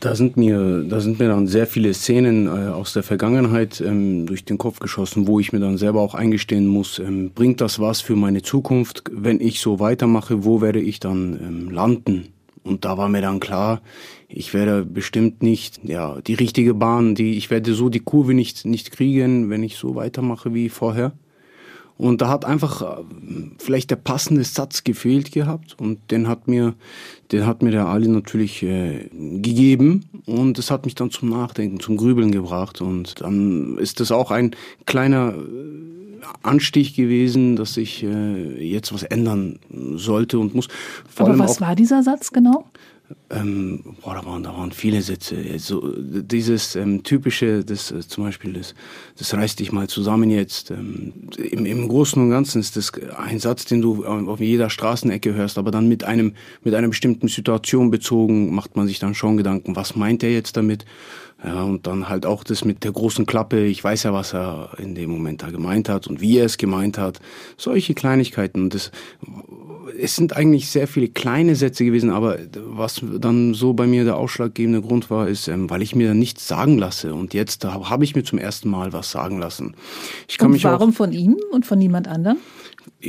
Da 0.00 0.14
sind 0.14 0.36
mir, 0.36 0.84
da 0.88 1.00
sind 1.00 1.18
mir 1.18 1.28
dann 1.28 1.48
sehr 1.48 1.66
viele 1.66 1.92
Szenen 1.92 2.46
äh, 2.46 2.70
aus 2.70 2.92
der 2.92 3.02
Vergangenheit 3.02 3.80
ähm, 3.80 4.26
durch 4.26 4.44
den 4.44 4.56
Kopf 4.56 4.78
geschossen, 4.78 5.26
wo 5.26 5.40
ich 5.40 5.52
mir 5.52 5.58
dann 5.58 5.76
selber 5.76 6.00
auch 6.00 6.14
eingestehen 6.14 6.68
muss, 6.68 7.00
ähm, 7.00 7.32
bringt 7.34 7.60
das 7.60 7.80
was 7.80 8.00
für 8.00 8.14
meine 8.14 8.42
Zukunft? 8.42 9.02
Wenn 9.10 9.40
ich 9.40 9.60
so 9.60 9.80
weitermache, 9.80 10.44
wo 10.44 10.60
werde 10.60 10.80
ich 10.80 11.00
dann 11.00 11.38
ähm, 11.42 11.70
landen? 11.70 12.28
Und 12.62 12.84
da 12.84 12.96
war 12.96 13.08
mir 13.08 13.22
dann 13.22 13.40
klar, 13.40 13.80
ich 14.28 14.54
werde 14.54 14.84
bestimmt 14.84 15.42
nicht, 15.42 15.80
ja, 15.82 16.20
die 16.20 16.34
richtige 16.34 16.74
Bahn, 16.74 17.14
die, 17.14 17.36
ich 17.36 17.50
werde 17.50 17.72
so 17.72 17.88
die 17.88 18.00
Kurve 18.00 18.34
nicht, 18.34 18.66
nicht 18.66 18.92
kriegen, 18.92 19.50
wenn 19.50 19.62
ich 19.62 19.76
so 19.76 19.94
weitermache 19.94 20.54
wie 20.54 20.68
vorher. 20.68 21.12
Und 21.98 22.22
da 22.22 22.28
hat 22.28 22.44
einfach 22.44 22.80
äh, 22.80 23.04
vielleicht 23.58 23.90
der 23.90 23.96
passende 23.96 24.44
Satz 24.44 24.84
gefehlt 24.84 25.32
gehabt 25.32 25.76
und 25.78 25.98
den 26.12 26.28
hat 26.28 26.46
mir, 26.46 26.74
den 27.32 27.44
hat 27.44 27.60
mir 27.60 27.72
der 27.72 27.86
Ali 27.86 28.06
natürlich 28.06 28.62
äh, 28.62 29.08
gegeben 29.12 30.04
und 30.24 30.58
es 30.60 30.70
hat 30.70 30.84
mich 30.84 30.94
dann 30.94 31.10
zum 31.10 31.28
Nachdenken, 31.28 31.80
zum 31.80 31.96
Grübeln 31.96 32.30
gebracht 32.30 32.80
und 32.80 33.20
dann 33.20 33.76
ist 33.78 33.98
das 33.98 34.12
auch 34.12 34.30
ein 34.30 34.54
kleiner 34.86 35.34
äh, 35.34 35.98
Anstich 36.42 36.94
gewesen, 36.94 37.56
dass 37.56 37.76
ich 37.76 38.04
äh, 38.04 38.64
jetzt 38.64 38.92
was 38.92 39.02
ändern 39.02 39.58
sollte 39.94 40.38
und 40.38 40.54
muss. 40.54 40.68
Vor 41.08 41.26
Aber 41.26 41.38
was 41.40 41.60
war 41.60 41.74
dieser 41.74 42.04
Satz 42.04 42.30
genau? 42.32 42.64
Ähm, 43.30 43.96
boah, 44.02 44.14
da 44.14 44.24
waren, 44.24 44.42
da 44.42 44.52
waren 44.54 44.72
viele 44.72 45.00
Sätze. 45.02 45.36
So, 45.58 45.94
dieses 45.98 46.76
ähm, 46.76 47.02
typische, 47.02 47.64
das 47.64 47.90
äh, 47.90 48.00
zum 48.00 48.24
Beispiel, 48.24 48.52
das, 48.52 48.74
das 49.16 49.34
reiß 49.34 49.56
dich 49.56 49.72
mal 49.72 49.88
zusammen 49.88 50.30
jetzt. 50.30 50.70
Ähm, 50.70 51.12
im, 51.38 51.66
Im 51.66 51.88
Großen 51.88 52.20
und 52.22 52.30
Ganzen 52.30 52.60
ist 52.60 52.76
das 52.76 52.92
ein 53.16 53.38
Satz, 53.38 53.64
den 53.64 53.80
du 53.80 54.04
auf 54.04 54.40
jeder 54.40 54.70
Straßenecke 54.70 55.34
hörst, 55.34 55.58
aber 55.58 55.70
dann 55.70 55.88
mit 55.88 56.04
einem 56.04 56.34
mit 56.62 56.74
einer 56.74 56.88
bestimmten 56.88 57.28
Situation 57.28 57.90
bezogen 57.90 58.54
macht 58.54 58.76
man 58.76 58.86
sich 58.86 58.98
dann 58.98 59.14
schon 59.14 59.36
Gedanken, 59.36 59.76
was 59.76 59.96
meint 59.96 60.22
er 60.22 60.32
jetzt 60.32 60.56
damit? 60.56 60.84
Ja, 61.44 61.62
und 61.62 61.86
dann 61.86 62.08
halt 62.08 62.26
auch 62.26 62.42
das 62.42 62.64
mit 62.64 62.82
der 62.82 62.90
großen 62.90 63.24
Klappe. 63.24 63.64
Ich 63.64 63.84
weiß 63.84 64.02
ja, 64.02 64.12
was 64.12 64.34
er 64.34 64.70
in 64.78 64.96
dem 64.96 65.10
Moment 65.10 65.42
da 65.42 65.50
gemeint 65.50 65.88
hat 65.88 66.08
und 66.08 66.20
wie 66.20 66.38
er 66.38 66.46
es 66.46 66.58
gemeint 66.58 66.98
hat. 66.98 67.20
Solche 67.56 67.94
Kleinigkeiten. 67.94 68.62
Und 68.62 68.74
das, 68.74 68.90
es 69.98 70.16
sind 70.16 70.36
eigentlich 70.36 70.68
sehr 70.68 70.88
viele 70.88 71.08
kleine 71.08 71.56
Sätze 71.56 71.84
gewesen, 71.84 72.10
aber 72.10 72.38
was 72.54 73.02
dann 73.18 73.54
so 73.54 73.72
bei 73.72 73.86
mir 73.86 74.04
der 74.04 74.16
ausschlaggebende 74.16 74.80
Grund 74.80 75.10
war, 75.10 75.28
ist, 75.28 75.48
ähm, 75.48 75.70
weil 75.70 75.82
ich 75.82 75.94
mir 75.94 76.14
nichts 76.14 76.48
sagen 76.48 76.78
lasse. 76.78 77.14
Und 77.14 77.34
jetzt 77.34 77.64
habe 77.64 78.04
ich 78.04 78.14
mir 78.14 78.24
zum 78.24 78.38
ersten 78.38 78.68
Mal 78.68 78.92
was 78.92 79.10
sagen 79.10 79.38
lassen. 79.38 79.74
Ich 80.28 80.38
kann 80.38 80.46
Und 80.46 80.52
mich 80.52 80.66
auch 80.66 80.72
warum 80.72 80.92
von 80.92 81.12
ihm 81.12 81.36
und 81.50 81.66
von 81.66 81.78
niemand 81.78 82.08
anderem? 82.08 82.38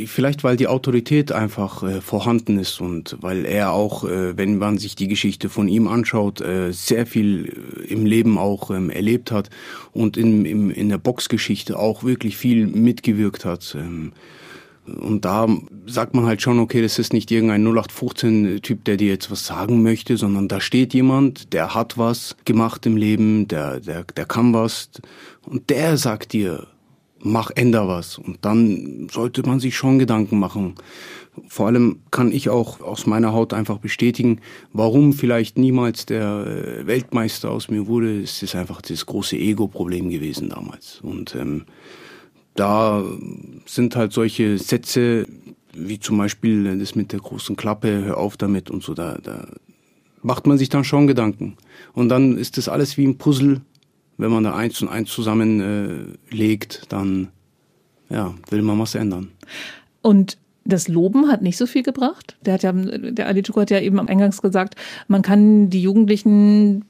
Vielleicht, 0.06 0.44
weil 0.44 0.56
die 0.56 0.68
Autorität 0.68 1.32
einfach 1.32 1.84
äh, 1.84 2.02
vorhanden 2.02 2.60
ist 2.60 2.80
und 2.82 3.18
weil 3.22 3.46
er 3.46 3.72
auch, 3.72 4.04
äh, 4.04 4.38
wenn 4.38 4.58
man 4.58 4.78
sich 4.78 4.96
die 4.96 5.08
Geschichte 5.08 5.50
von 5.50 5.68
ihm 5.68 5.88
anschaut, 5.88 6.42
äh, 6.42 6.72
sehr 6.72 7.06
viel 7.06 7.46
äh, 7.48 7.94
im 7.94 8.06
Leben 8.06 8.38
auch 8.38 8.70
ähm, 8.72 8.90
erlebt 8.90 9.32
hat 9.32 9.50
und 9.92 10.18
in, 10.18 10.46
im, 10.46 10.70
in 10.70 10.90
der 10.90 10.98
Boxgeschichte 10.98 11.80
auch 11.80 12.04
wirklich 12.04 12.38
viel 12.38 12.68
mitgewirkt 12.68 13.46
hat. 13.46 13.76
Ähm, 13.80 14.12
und 14.98 15.26
da 15.26 15.48
sagt 15.86 16.14
man 16.14 16.26
halt 16.26 16.42
schon, 16.42 16.60
okay, 16.60 16.82
das 16.82 17.00
ist 17.00 17.14
nicht 17.14 17.32
irgendein 17.32 17.68
0815-Typ, 17.68 18.84
der 18.86 18.98
dir 18.98 19.10
jetzt 19.10 19.32
was 19.32 19.46
sagen 19.46 19.84
möchte, 19.84 20.18
sondern 20.18 20.48
da 20.48 20.62
steht 20.62 20.94
jemand, 20.94 21.54
der 21.54 21.76
hat 21.76 21.98
was 21.98 22.36
gemacht 22.46 22.86
im 22.86 22.98
Leben, 22.98 23.48
der, 23.48 23.80
der, 23.80 24.04
der 24.04 24.26
kann 24.26 24.54
was 24.54 24.90
und 25.46 25.70
der 25.70 25.98
sagt 25.98 26.34
dir, 26.34 26.68
mach, 27.22 27.52
änder 27.56 27.88
was. 27.88 28.18
Und 28.18 28.40
dann 28.42 29.08
sollte 29.12 29.44
man 29.44 29.60
sich 29.60 29.76
schon 29.76 30.00
Gedanken 30.00 30.40
machen. 30.40 30.76
Vor 31.48 31.68
allem 31.68 32.02
kann 32.12 32.32
ich 32.32 32.50
auch 32.50 32.82
aus 32.82 33.06
meiner 33.06 33.34
Haut 33.34 33.54
einfach 33.54 33.78
bestätigen, 33.78 34.42
warum 34.74 35.14
vielleicht 35.14 35.58
niemals 35.58 36.06
der 36.06 36.46
äh, 36.46 36.88
Weltmeister 36.88 37.52
aus 37.52 37.70
mir 37.70 37.88
wurde. 37.88 38.22
Es 38.22 38.44
ist 38.44 38.56
einfach 38.56 38.82
das 38.82 39.06
große 39.06 39.38
Ego-Problem 39.38 40.10
gewesen 40.10 40.50
damals. 40.50 41.00
Und 41.02 41.36
ähm, 41.36 41.66
da 42.60 43.04
sind 43.66 43.96
halt 43.96 44.12
solche 44.14 44.58
Sätze, 44.58 45.26
wie 45.74 46.00
zum 46.00 46.18
Beispiel 46.18 46.78
das 46.78 46.96
mit 46.96 47.12
der 47.12 47.20
großen 47.20 47.56
Klappe, 47.56 48.04
hör 48.04 48.18
auf 48.18 48.38
damit 48.38 48.70
und 48.70 48.84
so, 48.84 48.94
da, 48.94 49.18
da 49.24 49.48
macht 50.22 50.46
man 50.46 50.58
sich 50.58 50.70
dann 50.70 50.84
schon 50.84 51.08
Gedanken. 51.08 51.56
Und 51.94 52.10
dann 52.10 52.38
ist 52.38 52.58
das 52.58 52.68
alles 52.68 52.98
wie 52.98 53.08
ein 53.08 53.18
Puzzle. 53.18 53.62
Wenn 54.18 54.32
man 54.32 54.44
da 54.44 54.54
eins 54.54 54.82
und 54.82 54.90
eins 54.90 55.10
zusammen 55.10 56.18
äh, 56.32 56.58
dann 56.90 57.30
ja, 58.10 58.36
will 58.50 58.62
man 58.62 58.78
was 58.78 58.96
ändern. 58.96 59.30
Und 60.02 60.38
das 60.66 60.90
Loben 60.90 61.30
hat 61.30 61.42
nicht 61.42 61.56
so 61.56 61.66
viel 61.66 61.84
gebracht. 61.84 62.38
Der 62.42 62.56
hat 62.56 62.64
ja, 62.64 62.74
der 62.74 63.28
Ali 63.28 63.42
Chuko 63.42 63.62
hat 63.62 63.72
ja 63.72 63.80
eben 63.80 63.98
am 64.00 64.08
Eingangs 64.08 64.42
gesagt, 64.42 64.76
man 65.08 65.22
kann 65.22 65.70
die 65.70 65.82
Jugendlichen 65.82 66.84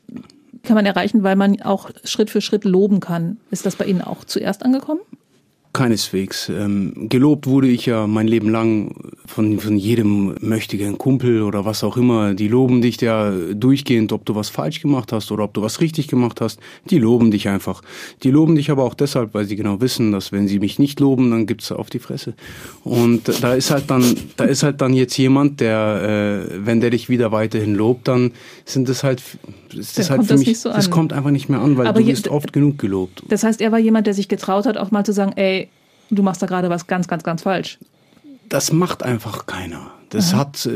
kann 0.64 0.76
man 0.76 0.86
erreichen, 0.86 1.24
weil 1.24 1.36
man 1.36 1.62
auch 1.62 1.90
Schritt 2.04 2.30
für 2.30 2.42
Schritt 2.42 2.66
loben 2.66 3.00
kann. 3.00 3.38
Ist 3.52 3.66
das 3.66 3.76
bei 3.76 3.86
Ihnen 3.86 4.02
auch 4.02 4.26
zuerst 4.26 4.64
angekommen? 4.64 5.02
Keineswegs. 5.72 6.50
Ähm, 6.50 7.10
gelobt 7.10 7.46
wurde 7.46 7.68
ich 7.68 7.86
ja 7.86 8.08
mein 8.08 8.28
Leben 8.28 8.50
lang 8.50 8.96
von, 9.26 9.60
von 9.60 9.78
jedem 9.78 10.36
möchtigen 10.42 10.98
Kumpel 10.98 11.44
oder 11.44 11.64
was 11.64 11.84
auch 11.84 11.96
immer. 11.96 12.34
Die 12.34 12.48
loben 12.48 12.82
dich 12.82 13.00
ja 13.02 13.32
durchgehend, 13.32 14.12
ob 14.12 14.26
du 14.26 14.34
was 14.34 14.50
falsch 14.50 14.82
gemacht 14.82 15.12
hast 15.12 15.32
oder 15.32 15.44
ob 15.44 15.54
du 15.54 15.62
was 15.62 15.80
richtig 15.80 16.08
gemacht 16.08 16.42
hast. 16.42 16.60
Die 16.90 16.98
loben 16.98 17.30
dich 17.30 17.48
einfach. 17.48 17.82
Die 18.24 18.32
loben 18.32 18.56
dich 18.56 18.72
aber 18.72 18.84
auch 18.84 18.96
deshalb, 18.96 19.36
weil 19.36 19.46
sie 19.46 19.56
genau 19.56 19.80
wissen, 19.80 20.12
dass 20.12 20.32
wenn 20.32 20.48
sie 20.48 20.60
mich 20.60 20.80
nicht 20.80 21.00
loben, 21.00 21.30
dann 21.30 21.46
gibt's 21.46 21.72
auf 21.72 21.90
die 21.90 22.00
Fresse. 22.00 22.34
Und 22.84 23.32
da 23.42 23.54
ist 23.54 23.70
halt 23.70 23.90
dann, 23.92 24.04
da 24.38 24.46
ist 24.46 24.64
halt 24.64 24.82
dann 24.82 24.94
jetzt 24.94 25.18
jemand, 25.18 25.60
der, 25.60 26.48
äh, 26.50 26.66
wenn 26.66 26.82
der 26.82 26.90
dich 26.90 27.10
wieder 27.10 27.32
weiterhin 27.32 27.76
lobt, 27.76 28.08
dann 28.08 28.32
sind 28.66 28.90
es 28.90 29.04
halt, 29.04 29.22
ist 29.72 30.00
das 30.00 30.10
halt 30.10 30.24
für 30.24 30.34
das 30.34 30.46
mich, 30.46 30.60
so 30.60 30.70
das 30.70 30.90
kommt 30.90 31.14
einfach 31.14 31.32
nicht 31.32 31.48
mehr 31.48 31.60
an, 31.60 31.78
weil 31.78 31.88
Aber 31.88 32.00
du 32.00 32.06
bist 32.06 32.28
oft 32.28 32.54
genug 32.54 32.80
gelobt. 32.80 33.24
Das 33.28 33.44
heißt, 33.44 33.62
er 33.62 33.72
war 33.72 33.80
jemand, 33.80 34.08
der 34.08 34.16
sich 34.16 34.28
getraut 34.28 34.66
hat, 34.66 34.78
auch 34.78 34.90
mal 34.92 35.04
zu 35.04 35.14
sagen, 35.14 35.34
ey, 35.36 35.69
du 36.10 36.24
machst 36.24 36.42
da 36.42 36.48
gerade 36.48 36.70
was 36.70 36.88
ganz, 36.88 37.08
ganz, 37.08 37.24
ganz 37.24 37.44
falsch. 37.44 37.80
das 38.50 38.74
macht 38.74 39.04
einfach 39.04 39.46
keiner. 39.46 39.92
Das 40.10 40.34
hat 40.34 40.66
äh, 40.66 40.72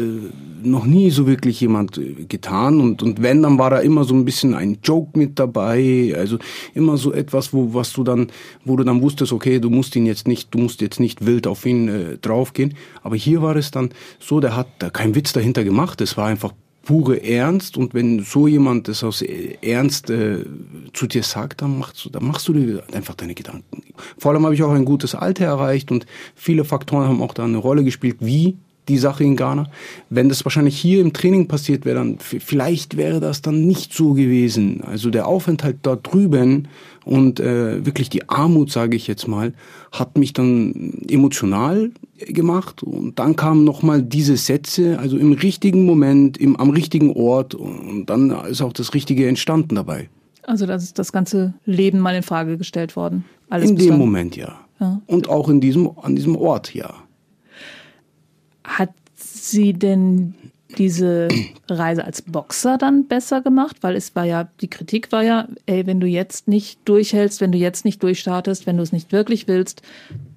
noch 0.62 0.86
nie 0.86 1.10
so 1.10 1.26
wirklich 1.26 1.60
jemand 1.60 1.98
äh, 1.98 2.26
getan 2.26 2.80
und 2.80 3.02
und 3.02 3.24
wenn 3.24 3.42
dann 3.42 3.58
war 3.58 3.72
da 3.72 3.80
immer 3.80 4.04
so 4.04 4.14
ein 4.14 4.26
bisschen 4.26 4.54
ein 4.54 4.78
Joke 4.84 5.18
mit 5.18 5.40
dabei, 5.40 6.14
also 6.16 6.38
immer 6.76 6.98
so 6.98 7.12
etwas, 7.12 7.52
wo 7.52 7.74
was 7.74 7.94
du 7.94 8.04
dann, 8.04 8.28
wo 8.64 8.76
du 8.76 8.84
dann 8.84 9.02
wusstest, 9.02 9.34
okay, 9.34 9.60
du 9.60 9.72
musst 9.72 9.96
ihn 9.96 10.06
jetzt 10.06 10.28
nicht, 10.28 10.54
du 10.54 10.60
musst 10.60 10.82
jetzt 10.82 11.00
nicht 11.00 11.26
wild 11.26 11.48
auf 11.48 11.66
ihn 11.66 11.88
äh, 11.88 12.18
draufgehen. 12.20 12.76
Aber 13.02 13.16
hier 13.16 13.42
war 13.42 13.56
es 13.56 13.72
dann 13.72 13.90
so, 14.20 14.40
der 14.40 14.56
hat 14.56 14.68
da 14.78 14.92
keinen 14.92 15.16
Witz 15.16 15.34
dahinter 15.34 15.64
gemacht. 15.64 16.00
Es 16.02 16.16
war 16.16 16.28
einfach 16.28 16.54
pure 16.84 17.24
Ernst 17.24 17.78
und 17.78 17.94
wenn 17.94 18.24
so 18.24 18.48
jemand 18.48 18.88
das 18.88 19.04
aus 19.04 19.22
Ernst 19.22 20.10
äh, 20.10 20.46
zu 20.94 21.08
dir 21.08 21.24
sagt, 21.24 21.62
dann 21.62 21.80
machst 21.80 22.04
du, 22.04 22.10
dann 22.10 22.26
machst 22.26 22.48
du 22.48 22.54
dir 22.54 22.84
einfach 22.94 23.16
deine 23.16 23.34
Gedanken. 23.34 23.84
Vor 24.18 24.32
allem 24.32 24.44
habe 24.44 24.54
ich 24.54 24.64
auch 24.64 24.72
ein 24.72 24.86
gutes 24.86 25.16
Alter 25.16 25.46
erreicht 25.46 25.92
und 25.92 26.06
viele 26.36 26.66
Faktoren 26.66 27.08
haben 27.08 27.22
auch 27.22 27.34
da 27.34 27.46
eine 27.46 27.58
Rolle 27.58 27.84
gespielt, 27.84 28.18
wie 28.20 28.58
die 28.88 28.98
Sache 28.98 29.24
in 29.24 29.36
Ghana. 29.36 29.68
Wenn 30.10 30.30
das 30.30 30.46
wahrscheinlich 30.46 30.78
hier 30.78 31.02
im 31.02 31.14
Training 31.14 31.48
passiert 31.48 31.86
wäre, 31.86 31.96
dann 31.96 32.18
vielleicht 32.20 32.98
wäre 32.98 33.20
das 33.20 33.42
dann 33.42 33.66
nicht 33.66 33.94
so 33.94 34.14
gewesen. 34.14 34.82
Also 34.82 35.10
der 35.10 35.28
Aufenthalt 35.28 35.78
dort 35.84 36.12
drüben 36.12 36.68
und 37.06 37.40
äh, 37.40 37.86
wirklich 37.86 38.10
die 38.10 38.30
Armut, 38.30 38.72
sage 38.72 38.96
ich 38.96 39.08
jetzt 39.08 39.28
mal, 39.28 39.54
hat 39.92 40.18
mich 40.18 40.34
dann 40.34 41.02
emotional 41.10 41.92
gemacht 42.20 42.84
und 42.84 43.20
dann 43.20 43.36
kamen 43.36 43.64
noch 43.64 43.84
mal 43.84 44.02
diese 44.02 44.38
Sätze, 44.38 45.00
also 45.00 45.18
im 45.18 45.34
richtigen 45.34 45.86
Moment, 45.86 46.38
im, 46.38 46.56
am 46.56 46.70
richtigen 46.70 47.12
Ort 47.14 47.56
und 47.56 48.06
dann 48.06 48.32
ist 48.46 48.62
auch 48.62 48.74
das 48.74 48.94
Richtige 48.94 49.28
entstanden 49.28 49.76
dabei. 49.76 50.10
Also 50.44 50.66
das 50.66 50.84
ist 50.84 51.00
das 51.00 51.12
ganze 51.12 51.54
Leben 51.66 52.00
mal 52.00 52.16
in 52.16 52.24
Frage 52.24 52.58
gestellt 52.58 52.96
worden. 52.96 53.26
Alles 53.50 53.70
in 53.70 53.76
dem 53.76 53.90
dann. 53.90 54.00
Moment 54.00 54.36
ja. 54.36 54.60
Ja. 54.80 55.02
Und 55.08 55.30
auch 55.30 55.50
in 55.50 55.62
diesem, 55.62 55.92
an 56.02 56.16
diesem 56.16 56.36
Ort 56.36 56.74
ja. 56.74 56.94
Hat 58.64 58.94
sie 59.16 59.74
denn 59.74 60.36
diese 60.78 61.28
Reise 61.70 62.04
als 62.06 62.22
Boxer 62.22 62.78
dann 62.78 63.08
besser 63.08 63.42
gemacht? 63.42 63.78
Weil 63.82 63.96
es 63.96 64.16
war 64.16 64.26
ja, 64.26 64.50
die 64.62 64.70
Kritik 64.70 65.12
war 65.12 65.24
ja, 65.24 65.48
ey, 65.66 65.86
wenn 65.86 66.00
du 66.00 66.08
jetzt 66.08 66.48
nicht 66.48 66.80
durchhältst, 66.86 67.42
wenn 67.42 67.52
du 67.52 67.58
jetzt 67.58 67.86
nicht 67.86 68.02
durchstartest, 68.04 68.66
wenn 68.68 68.78
du 68.78 68.84
es 68.84 68.92
nicht 68.92 69.12
wirklich 69.12 69.48
willst, 69.48 69.82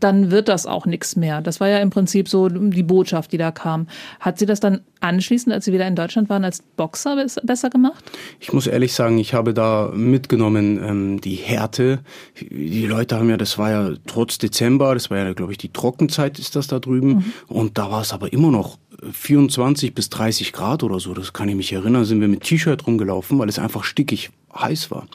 dann 0.01 0.31
wird 0.31 0.49
das 0.49 0.67
auch 0.67 0.87
nichts 0.87 1.17
mehr. 1.17 1.41
Das 1.41 1.61
war 1.61 1.69
ja 1.69 1.79
im 1.79 1.91
Prinzip 1.91 2.29
so 2.29 2.49
die 2.49 2.83
Botschaft, 2.83 3.33
die 3.33 3.39
da 3.39 3.51
kam. 3.51 3.87
Hat 4.21 4.39
sie 4.39 4.47
das 4.47 4.61
dann 4.61 4.81
anschließend, 5.01 5.53
als 5.55 5.65
sie 5.65 5.73
wieder 5.73 5.87
in 5.87 5.97
Deutschland 5.97 6.29
waren, 6.29 6.45
als 6.45 6.63
Boxer 6.63 7.15
bes- 7.15 7.45
besser 7.45 7.71
gemacht? 7.71 8.05
Ich 8.41 8.53
muss 8.53 8.67
ehrlich 8.67 8.93
sagen, 8.93 9.19
ich 9.19 9.35
habe 9.35 9.55
da 9.55 9.91
mitgenommen 9.95 10.81
ähm, 10.83 11.21
die 11.21 11.35
Härte. 11.35 12.01
Die 12.41 12.87
Leute 12.87 13.17
haben 13.17 13.31
ja, 13.31 13.37
das 13.37 13.59
war 13.59 13.71
ja 13.71 13.91
trotz 14.07 14.39
Dezember, 14.39 14.95
das 14.95 15.11
war 15.11 15.19
ja, 15.19 15.33
glaube 15.33 15.53
ich, 15.53 15.59
die 15.59 15.73
Trockenzeit 15.73 16.39
ist 16.39 16.57
das 16.57 16.67
da 16.67 16.79
drüben. 16.79 17.33
Und 17.47 17.79
da 17.79 17.91
war 17.91 18.03
es 18.03 18.13
aber 18.13 18.33
immer 18.33 18.51
noch 18.51 18.79
24 19.11 19.95
bis 19.95 20.09
30 20.11 20.53
Grad 20.53 20.83
oder 20.83 21.01
so. 21.01 21.15
Das 21.15 21.33
kann 21.33 21.49
ich 21.49 21.57
mich 21.57 21.73
erinnern, 21.73 22.05
sind 22.05 22.21
wir 22.21 22.29
mit 22.29 22.43
T-Shirt 22.43 22.87
rumgelaufen, 22.87 23.39
weil 23.39 23.49
es 23.49 23.59
einfach 23.59 23.85
stickig 23.85 24.31
heiß 24.59 24.91
war. 24.91 25.07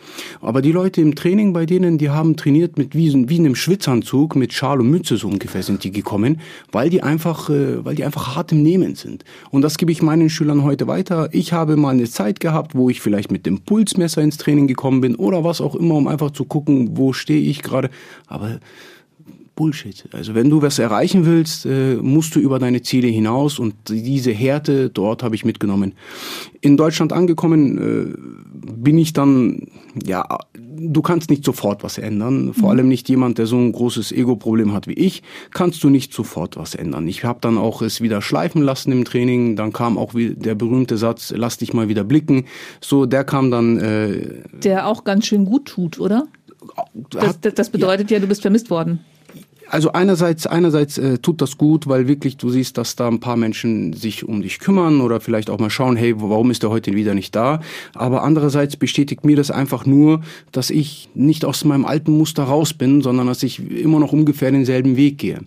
Aber 0.42 0.62
die 0.62 0.72
Leute 0.72 1.02
im 1.02 1.16
Training 1.16 1.54
bei 1.54 1.66
denen, 1.66 1.98
die 1.98 2.10
haben 2.10 2.38
trainiert 2.38 2.78
mit 2.78 2.96
wie, 2.96 3.12
wie 3.30 3.38
in 3.38 3.46
einem 3.46 3.56
Schwitzanzug, 3.56 4.36
mit 4.36 4.54
Schal 4.54 4.80
und 4.80 4.90
Mütze 4.90 5.18
so 5.18 5.28
ungefähr 5.28 5.64
sind 5.64 5.84
die 5.84 5.92
gekommen, 5.92 6.40
weil 6.72 6.90
die 6.90 7.04
einfach, 7.04 7.50
äh, 7.50 7.84
weil 7.84 7.96
die 7.96 8.06
einfach 8.06 8.36
hart 8.36 8.52
im 8.52 8.64
Nehmen 8.64 8.96
sind. 8.96 9.24
Und 9.50 9.62
das 9.64 9.78
gebe 9.78 9.92
ich 9.92 10.02
meinen 10.02 10.30
Schülern 10.30 10.64
heute 10.64 10.88
weiter. 10.88 11.30
Ich 11.32 11.54
habe 11.54 11.76
mal 11.76 11.90
eine 11.90 12.10
Zeit 12.10 12.40
gehabt, 12.40 12.76
wo 12.76 12.90
ich 12.90 13.02
vielleicht 13.02 13.32
mit 13.32 13.46
dem 13.46 13.62
Pulsmesser 13.62 14.22
ins 14.22 14.38
Training 14.38 14.68
gekommen 14.68 15.02
bin 15.02 15.16
oder 15.16 15.44
was 15.44 15.62
auch 15.62 15.76
immer, 15.76 15.96
um 15.96 16.08
einfach 16.08 16.32
zu 16.32 16.46
gucken, 16.46 16.98
wo 16.98 17.14
stehe 17.14 17.42
ich 17.42 17.62
gerade. 17.62 17.90
Aber 18.28 18.60
Bullshit. 19.62 20.04
Also 20.12 20.34
wenn 20.34 20.50
du 20.50 20.64
was 20.64 20.80
erreichen 20.80 21.28
willst, 21.28 21.68
äh, 21.68 21.96
musst 21.96 22.36
du 22.36 22.40
über 22.40 22.58
deine 22.58 22.82
Ziele 22.82 23.08
hinaus 23.08 23.60
und 23.60 23.76
diese 23.90 24.32
Härte 24.32 24.90
dort 24.90 25.22
habe 25.22 25.36
ich 25.36 25.46
mitgenommen. 25.46 25.94
In 26.62 26.78
Deutschland 26.78 27.14
angekommen 27.14 27.78
äh, 27.78 28.18
bin 28.76 28.98
ich 28.98 29.14
dann, 29.14 29.68
ja, 30.04 30.26
du 30.56 31.04
kannst 31.04 31.30
nicht 31.30 31.46
sofort 31.46 31.84
was 31.84 32.00
ändern. 32.00 32.56
Vor 32.56 32.72
allem 32.72 32.88
nicht 32.88 33.08
jemand, 33.08 33.38
der 33.38 33.46
so 33.46 33.58
ein 33.58 33.72
großes 33.72 34.12
Ego-Problem 34.12 34.74
hat 34.74 34.88
wie 34.88 34.94
ich, 34.94 35.22
kannst 35.52 35.84
du 35.84 35.92
nicht 35.92 36.12
sofort 36.12 36.58
was 36.58 36.74
ändern. 36.74 37.08
Ich 37.08 37.24
habe 37.24 37.38
dann 37.40 37.60
auch 37.60 37.84
es 37.84 38.02
wieder 38.02 38.24
schleifen 38.24 38.64
lassen 38.64 38.92
im 38.92 39.06
Training. 39.06 39.56
Dann 39.56 39.74
kam 39.74 40.00
auch 40.00 40.14
der 40.16 40.56
berühmte 40.56 40.98
Satz, 40.98 41.32
lass 41.38 41.60
dich 41.60 41.72
mal 41.76 41.88
wieder 41.88 42.04
blicken. 42.04 42.46
So, 42.80 43.06
der 43.06 43.24
kam 43.26 43.52
dann. 43.52 43.78
Äh, 43.78 44.42
Der 44.64 44.88
auch 44.88 45.04
ganz 45.04 45.28
schön 45.28 45.46
gut 45.46 45.66
tut, 45.66 46.00
oder? 46.00 46.28
Das, 47.12 47.40
das 47.40 47.70
bedeutet 47.70 48.10
ja, 48.10 48.20
du 48.20 48.28
bist 48.28 48.42
vermisst 48.42 48.72
worden. 48.72 49.02
Also 49.72 49.94
einerseits, 49.94 50.46
einerseits 50.48 50.98
äh, 50.98 51.18
tut 51.20 51.42
das 51.42 51.58
gut, 51.58 51.88
weil 51.88 52.06
wirklich 52.10 52.36
du 52.36 52.50
siehst, 52.50 52.78
dass 52.78 52.98
da 52.98 53.08
ein 53.08 53.22
paar 53.22 53.38
Menschen 53.38 53.94
sich 53.94 54.26
um 54.28 54.42
dich 54.42 54.60
kümmern 54.60 55.00
oder 55.00 55.22
vielleicht 55.22 55.50
auch 55.50 55.60
mal 55.60 55.70
schauen, 55.70 55.96
hey, 55.96 56.14
warum 56.18 56.52
ist 56.52 56.64
er 56.64 56.72
heute 56.72 56.94
wieder 56.94 57.14
nicht 57.14 57.34
da? 57.38 57.62
Aber 57.94 58.24
andererseits 58.24 58.76
bestätigt 58.76 59.24
mir 59.24 59.38
das 59.38 59.50
einfach 59.50 59.86
nur, 59.86 60.22
dass 60.52 60.72
ich 60.72 61.08
nicht 61.16 61.46
aus 61.46 61.64
meinem 61.64 61.86
alten 61.86 62.18
Muster 62.18 62.44
raus 62.44 62.74
bin, 62.74 63.02
sondern 63.02 63.28
dass 63.28 63.44
ich 63.44 63.66
immer 63.72 64.00
noch 64.02 64.12
ungefähr 64.12 64.52
denselben 64.52 64.98
Weg 64.98 65.18
gehe. 65.20 65.40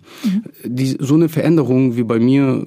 Die, 0.63 0.97
so 0.99 1.13
eine 1.13 1.29
Veränderung 1.29 1.95
wie 1.95 2.03
bei 2.03 2.17
mir 2.17 2.65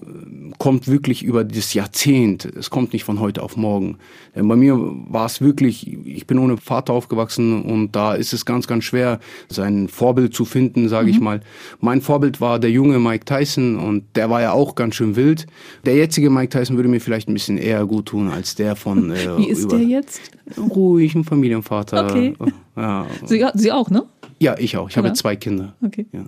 kommt 0.58 0.88
wirklich 0.88 1.22
über 1.22 1.44
das 1.44 1.72
Jahrzehnt. 1.74 2.44
Es 2.44 2.68
kommt 2.70 2.92
nicht 2.92 3.04
von 3.04 3.20
heute 3.20 3.42
auf 3.42 3.56
morgen. 3.56 3.98
Bei 4.34 4.56
mir 4.56 4.76
war 5.08 5.26
es 5.26 5.40
wirklich, 5.40 5.86
ich 6.06 6.26
bin 6.26 6.38
ohne 6.38 6.56
Vater 6.56 6.92
aufgewachsen 6.92 7.62
und 7.62 7.94
da 7.96 8.14
ist 8.14 8.32
es 8.32 8.44
ganz, 8.44 8.66
ganz 8.66 8.84
schwer, 8.84 9.20
sein 9.48 9.88
Vorbild 9.88 10.34
zu 10.34 10.44
finden, 10.44 10.88
sage 10.88 11.10
ich 11.10 11.20
mal. 11.20 11.40
Mein 11.80 12.00
Vorbild 12.00 12.40
war 12.40 12.58
der 12.58 12.70
junge 12.70 12.98
Mike 12.98 13.24
Tyson 13.24 13.76
und 13.78 14.04
der 14.16 14.30
war 14.30 14.40
ja 14.42 14.52
auch 14.52 14.74
ganz 14.74 14.96
schön 14.96 15.16
wild. 15.16 15.46
Der 15.86 15.94
jetzige 15.96 16.28
Mike 16.30 16.50
Tyson 16.58 16.76
würde 16.76 16.88
mir 16.88 17.00
vielleicht 17.00 17.28
ein 17.28 17.34
bisschen 17.34 17.58
eher 17.58 17.86
gut 17.86 18.06
tun 18.06 18.28
als 18.28 18.54
der 18.54 18.74
von 18.76 19.10
äh, 19.12 19.16
Wie 19.38 19.48
ist 19.48 19.70
der 19.70 19.80
jetzt? 19.80 20.20
ruhig, 20.58 21.14
ein 21.14 21.24
Familienvater. 21.24 22.04
Okay. 22.04 22.34
Ja, 22.76 23.06
Sie, 23.26 23.44
Sie 23.54 23.72
auch, 23.72 23.90
ne? 23.90 24.04
ja 24.40 24.56
ich 24.58 24.76
auch. 24.76 24.88
Ich 24.90 24.96
habe 24.96 25.08
Ja. 25.08 25.14
zwei 25.14 25.36
Kinder. 25.36 25.74
Okay. 25.84 26.06
Ja. 26.12 26.24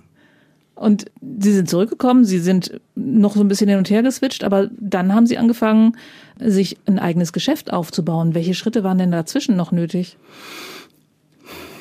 Und 0.81 1.05
Sie 1.21 1.53
sind 1.53 1.69
zurückgekommen, 1.69 2.25
Sie 2.25 2.39
sind 2.39 2.81
noch 2.95 3.35
so 3.35 3.41
ein 3.41 3.47
bisschen 3.47 3.69
hin 3.69 3.77
und 3.77 3.91
her 3.91 4.01
geswitcht, 4.01 4.43
aber 4.43 4.71
dann 4.79 5.13
haben 5.13 5.27
Sie 5.27 5.37
angefangen, 5.37 5.95
sich 6.39 6.77
ein 6.87 6.97
eigenes 6.97 7.33
Geschäft 7.33 7.71
aufzubauen. 7.71 8.33
Welche 8.33 8.55
Schritte 8.55 8.83
waren 8.83 8.97
denn 8.97 9.11
dazwischen 9.11 9.55
noch 9.55 9.71
nötig? 9.71 10.17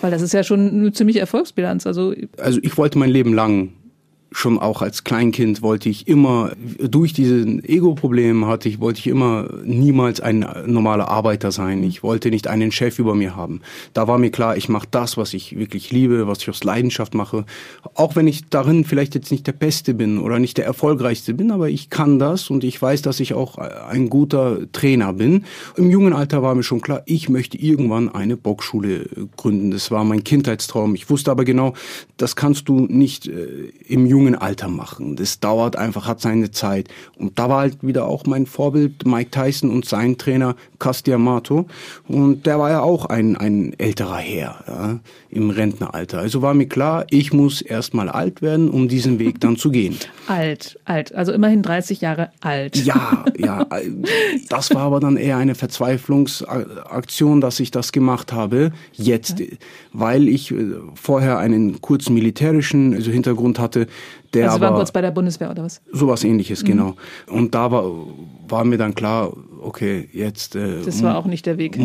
Weil 0.02 0.10
das 0.10 0.20
ist 0.20 0.34
ja 0.34 0.44
schon 0.44 0.68
eine 0.68 0.92
ziemliche 0.92 1.20
Erfolgsbilanz. 1.20 1.86
Also 1.86 2.14
also 2.36 2.60
ich 2.62 2.76
wollte 2.76 2.98
mein 2.98 3.08
Leben 3.08 3.32
lang 3.32 3.72
schon 4.32 4.58
auch 4.58 4.80
als 4.80 5.04
Kleinkind 5.04 5.60
wollte 5.60 5.88
ich 5.88 6.06
immer 6.06 6.52
durch 6.78 7.12
diesen 7.12 7.64
Ego-Problem 7.64 8.46
hatte 8.46 8.68
ich 8.68 8.80
wollte 8.80 9.00
ich 9.00 9.08
immer 9.08 9.48
niemals 9.64 10.20
ein 10.20 10.46
normaler 10.66 11.08
Arbeiter 11.08 11.50
sein. 11.50 11.82
Ich 11.82 12.02
wollte 12.02 12.30
nicht 12.30 12.46
einen 12.46 12.70
Chef 12.70 12.98
über 12.98 13.14
mir 13.14 13.34
haben. 13.34 13.60
Da 13.92 14.06
war 14.06 14.18
mir 14.18 14.30
klar, 14.30 14.56
ich 14.56 14.68
mache 14.68 14.86
das, 14.90 15.16
was 15.16 15.34
ich 15.34 15.58
wirklich 15.58 15.90
liebe, 15.90 16.26
was 16.26 16.38
ich 16.38 16.48
aus 16.48 16.62
Leidenschaft 16.62 17.14
mache. 17.14 17.44
Auch 17.94 18.16
wenn 18.16 18.26
ich 18.28 18.48
darin 18.48 18.84
vielleicht 18.84 19.14
jetzt 19.14 19.30
nicht 19.30 19.46
der 19.46 19.52
Beste 19.52 19.94
bin 19.94 20.18
oder 20.18 20.38
nicht 20.38 20.58
der 20.58 20.64
erfolgreichste 20.64 21.34
bin, 21.34 21.50
aber 21.50 21.68
ich 21.68 21.90
kann 21.90 22.18
das 22.18 22.50
und 22.50 22.62
ich 22.62 22.80
weiß, 22.80 23.02
dass 23.02 23.20
ich 23.20 23.34
auch 23.34 23.58
ein 23.58 24.08
guter 24.08 24.70
Trainer 24.72 25.12
bin. 25.12 25.44
Im 25.76 25.90
jungen 25.90 26.12
Alter 26.12 26.42
war 26.42 26.54
mir 26.54 26.62
schon 26.62 26.80
klar, 26.80 27.02
ich 27.06 27.28
möchte 27.28 27.58
irgendwann 27.58 28.08
eine 28.08 28.36
Boxschule 28.36 29.06
gründen. 29.36 29.70
Das 29.70 29.90
war 29.90 30.04
mein 30.04 30.22
Kindheitstraum. 30.22 30.94
Ich 30.94 31.10
wusste 31.10 31.30
aber 31.30 31.44
genau, 31.44 31.74
das 32.16 32.36
kannst 32.36 32.68
du 32.68 32.86
nicht 32.88 33.26
äh, 33.26 33.72
im 33.88 34.06
jungen 34.06 34.19
jungen 34.20 34.34
Alter 34.34 34.68
machen. 34.68 35.16
Das 35.16 35.40
dauert 35.40 35.76
einfach, 35.76 36.06
hat 36.06 36.20
seine 36.20 36.50
Zeit. 36.50 36.88
Und 37.16 37.38
da 37.38 37.48
war 37.48 37.60
halt 37.60 37.82
wieder 37.82 38.06
auch 38.06 38.26
mein 38.26 38.46
Vorbild 38.46 39.06
Mike 39.06 39.30
Tyson 39.30 39.70
und 39.70 39.86
sein 39.86 40.18
Trainer 40.18 40.56
Castiamato. 40.78 41.66
Und 42.06 42.46
der 42.46 42.58
war 42.58 42.70
ja 42.70 42.80
auch 42.80 43.06
ein, 43.06 43.36
ein 43.36 43.74
älterer 43.78 44.18
Herr 44.18 44.64
ja, 44.66 45.00
im 45.30 45.50
Rentneralter. 45.50 46.18
Also 46.18 46.42
war 46.42 46.54
mir 46.54 46.66
klar, 46.66 47.06
ich 47.10 47.32
muss 47.32 47.62
erstmal 47.62 48.08
alt 48.08 48.42
werden, 48.42 48.68
um 48.68 48.88
diesen 48.88 49.18
Weg 49.18 49.40
dann 49.40 49.56
zu 49.56 49.70
gehen. 49.70 49.96
Alt, 50.26 50.78
alt. 50.84 51.12
Also 51.12 51.32
immerhin 51.32 51.62
30 51.62 52.02
Jahre 52.02 52.30
alt. 52.40 52.76
Ja, 52.76 53.24
ja. 53.36 53.66
Das 54.48 54.72
war 54.72 54.82
aber 54.82 55.00
dann 55.00 55.16
eher 55.16 55.38
eine 55.38 55.56
Verzweiflungsaktion, 55.56 57.40
dass 57.40 57.58
ich 57.58 57.72
das 57.72 57.90
gemacht 57.90 58.32
habe. 58.32 58.70
Jetzt, 58.92 59.42
weil 59.92 60.28
ich 60.28 60.52
äh, 60.52 60.74
vorher 60.94 61.38
einen 61.38 61.80
kurzen 61.80 62.14
militärischen 62.14 62.94
also 62.94 63.10
Hintergrund 63.10 63.58
hatte. 63.58 63.88
Der 64.34 64.44
also 64.44 64.56
Sie 64.56 64.60
waren 64.60 64.68
aber, 64.68 64.78
kurz 64.78 64.92
bei 64.92 65.00
der 65.00 65.10
Bundeswehr 65.10 65.50
oder 65.50 65.64
was? 65.64 65.82
Sowas 65.92 66.24
ähnliches, 66.24 66.64
genau. 66.64 66.94
Und 67.26 67.54
da 67.54 67.70
war, 67.70 67.84
war 68.48 68.64
mir 68.64 68.78
dann 68.78 68.94
klar, 68.94 69.32
okay, 69.60 70.08
jetzt. 70.12 70.54
Äh, 70.56 70.82
Das 70.84 71.02
war 71.02 71.16
auch 71.16 71.26
nicht 71.26 71.46
der 71.46 71.58
Weg. 71.58 71.78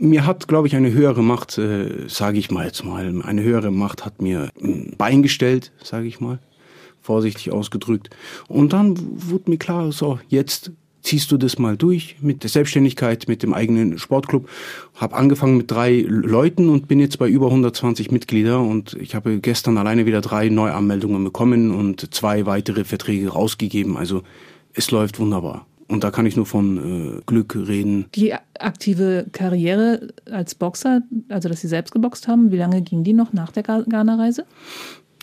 Mir 0.00 0.26
hat, 0.26 0.48
glaube 0.48 0.66
ich, 0.68 0.76
eine 0.76 0.92
höhere 0.92 1.22
Macht, 1.22 1.58
äh, 1.58 2.08
sage 2.08 2.38
ich 2.38 2.50
mal 2.50 2.66
jetzt 2.66 2.84
mal, 2.84 3.22
eine 3.22 3.42
höhere 3.42 3.70
Macht 3.70 4.04
hat 4.04 4.22
mir 4.22 4.50
ein 4.62 4.94
Bein 4.96 5.22
gestellt, 5.22 5.72
sage 5.82 6.06
ich 6.06 6.20
mal, 6.20 6.38
vorsichtig 7.00 7.52
ausgedrückt. 7.52 8.10
Und 8.48 8.72
dann 8.72 8.96
wurde 8.98 9.50
mir 9.50 9.58
klar, 9.58 9.92
so, 9.92 10.18
jetzt 10.28 10.72
ziehst 11.02 11.30
du 11.32 11.36
das 11.36 11.58
mal 11.58 11.76
durch 11.76 12.16
mit 12.20 12.42
der 12.42 12.50
Selbstständigkeit, 12.50 13.28
mit 13.28 13.42
dem 13.42 13.54
eigenen 13.54 13.98
Sportclub. 13.98 14.48
Habe 14.94 15.16
angefangen 15.16 15.56
mit 15.56 15.70
drei 15.70 16.04
Leuten 16.06 16.68
und 16.68 16.88
bin 16.88 17.00
jetzt 17.00 17.18
bei 17.18 17.28
über 17.28 17.46
120 17.46 18.10
Mitglieder 18.10 18.60
und 18.60 18.94
ich 18.94 19.14
habe 19.14 19.40
gestern 19.40 19.78
alleine 19.78 20.06
wieder 20.06 20.20
drei 20.20 20.48
Neuanmeldungen 20.48 21.24
bekommen 21.24 21.70
und 21.70 22.14
zwei 22.14 22.46
weitere 22.46 22.84
Verträge 22.84 23.30
rausgegeben. 23.30 23.96
Also 23.96 24.22
es 24.74 24.90
läuft 24.90 25.18
wunderbar. 25.18 25.66
Und 25.90 26.04
da 26.04 26.12
kann 26.12 26.24
ich 26.24 26.36
nur 26.36 26.46
von 26.46 27.18
äh, 27.18 27.20
Glück 27.26 27.56
reden. 27.56 28.06
Die 28.14 28.32
aktive 28.60 29.26
Karriere 29.32 30.08
als 30.30 30.54
Boxer, 30.54 31.02
also 31.28 31.48
dass 31.48 31.62
Sie 31.62 31.68
selbst 31.68 31.90
geboxt 31.90 32.28
haben, 32.28 32.52
wie 32.52 32.56
lange 32.56 32.80
ging 32.82 33.02
die 33.02 33.12
noch 33.12 33.32
nach 33.32 33.50
der 33.50 33.64
Ghana-Reise? 33.64 34.44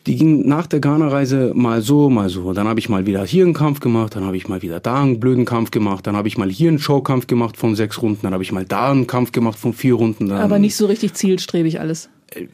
Die 0.08 0.16
ging 0.16 0.48
nach 0.48 0.68
der 0.68 0.80
Ghana-Reise 0.80 1.52
mal 1.54 1.82
so, 1.82 2.10
mal 2.10 2.30
so. 2.30 2.54
Dann 2.54 2.68
habe 2.68 2.80
ich 2.80 2.88
mal 2.88 3.06
wieder 3.06 3.26
hier 3.26 3.44
einen 3.44 3.54
Kampf 3.54 3.82
gemacht, 3.82 4.16
dann 4.16 4.24
habe 4.24 4.38
ich 4.38 4.48
mal 4.48 4.62
wieder 4.62 4.80
da 4.80 5.02
einen 5.02 5.20
blöden 5.20 5.44
Kampf 5.44 5.70
gemacht, 5.72 6.08
dann 6.08 6.16
habe 6.16 6.30
ich 6.30 6.38
mal 6.38 6.50
hier 6.50 6.70
einen 6.70 6.80
Showkampf 6.80 7.28
gemacht 7.28 7.58
von 7.58 7.76
sechs 7.76 8.02
Runden, 8.02 8.20
dann 8.24 8.34
habe 8.34 8.42
ich 8.44 8.52
mal 8.54 8.64
da 8.66 8.90
einen 8.92 9.06
Kampf 9.06 9.34
gemacht 9.34 9.60
von 9.60 9.74
vier 9.74 9.96
Runden. 9.96 10.32
Aber 10.32 10.60
nicht 10.60 10.76
so 10.78 10.86
richtig 10.86 11.14
zielstrebig 11.14 11.80
alles. 11.82 12.10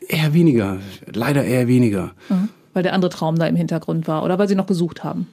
Eher 0.08 0.34
weniger, 0.34 0.80
leider 1.14 1.44
eher 1.44 1.68
weniger. 1.68 2.12
Mhm. 2.30 2.50
Weil 2.74 2.82
der 2.84 2.94
andere 2.94 3.10
Traum 3.12 3.38
da 3.38 3.46
im 3.46 3.56
Hintergrund 3.56 4.08
war 4.08 4.24
oder 4.24 4.40
weil 4.40 4.48
Sie 4.48 4.56
noch 4.56 4.66
gesucht 4.66 5.04
haben. 5.04 5.28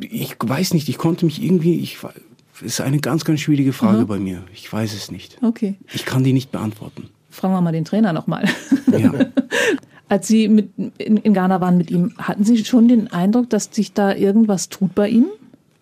Ich 0.00 0.36
weiß 0.38 0.72
nicht, 0.74 0.88
ich 0.88 0.96
konnte 0.96 1.26
mich 1.26 1.42
irgendwie, 1.42 1.78
ich 1.80 1.98
ist 2.62 2.80
eine 2.80 3.00
ganz, 3.00 3.24
ganz 3.24 3.40
schwierige 3.40 3.72
Frage 3.74 4.02
Mhm. 4.02 4.06
bei 4.06 4.18
mir. 4.18 4.42
Ich 4.54 4.70
weiß 4.72 4.94
es 4.94 5.10
nicht. 5.10 5.36
Okay. 5.42 5.76
Ich 5.92 6.04
kann 6.06 6.24
die 6.24 6.32
nicht 6.32 6.50
beantworten. 6.52 7.08
Fragen 7.30 7.52
wir 7.54 7.60
mal 7.60 7.72
den 7.72 7.84
Trainer 7.84 8.12
nochmal. 8.14 8.44
Ja. 8.98 9.12
Als 10.10 10.26
Sie 10.26 10.48
mit, 10.48 10.70
in, 10.98 11.18
in 11.18 11.34
Ghana 11.34 11.60
waren 11.60 11.78
mit 11.78 11.88
ihm, 11.92 12.12
hatten 12.18 12.42
Sie 12.42 12.64
schon 12.64 12.88
den 12.88 13.12
Eindruck, 13.12 13.48
dass 13.48 13.68
sich 13.70 13.92
da 13.92 14.12
irgendwas 14.12 14.68
tut 14.68 14.92
bei 14.92 15.08
ihm? 15.08 15.26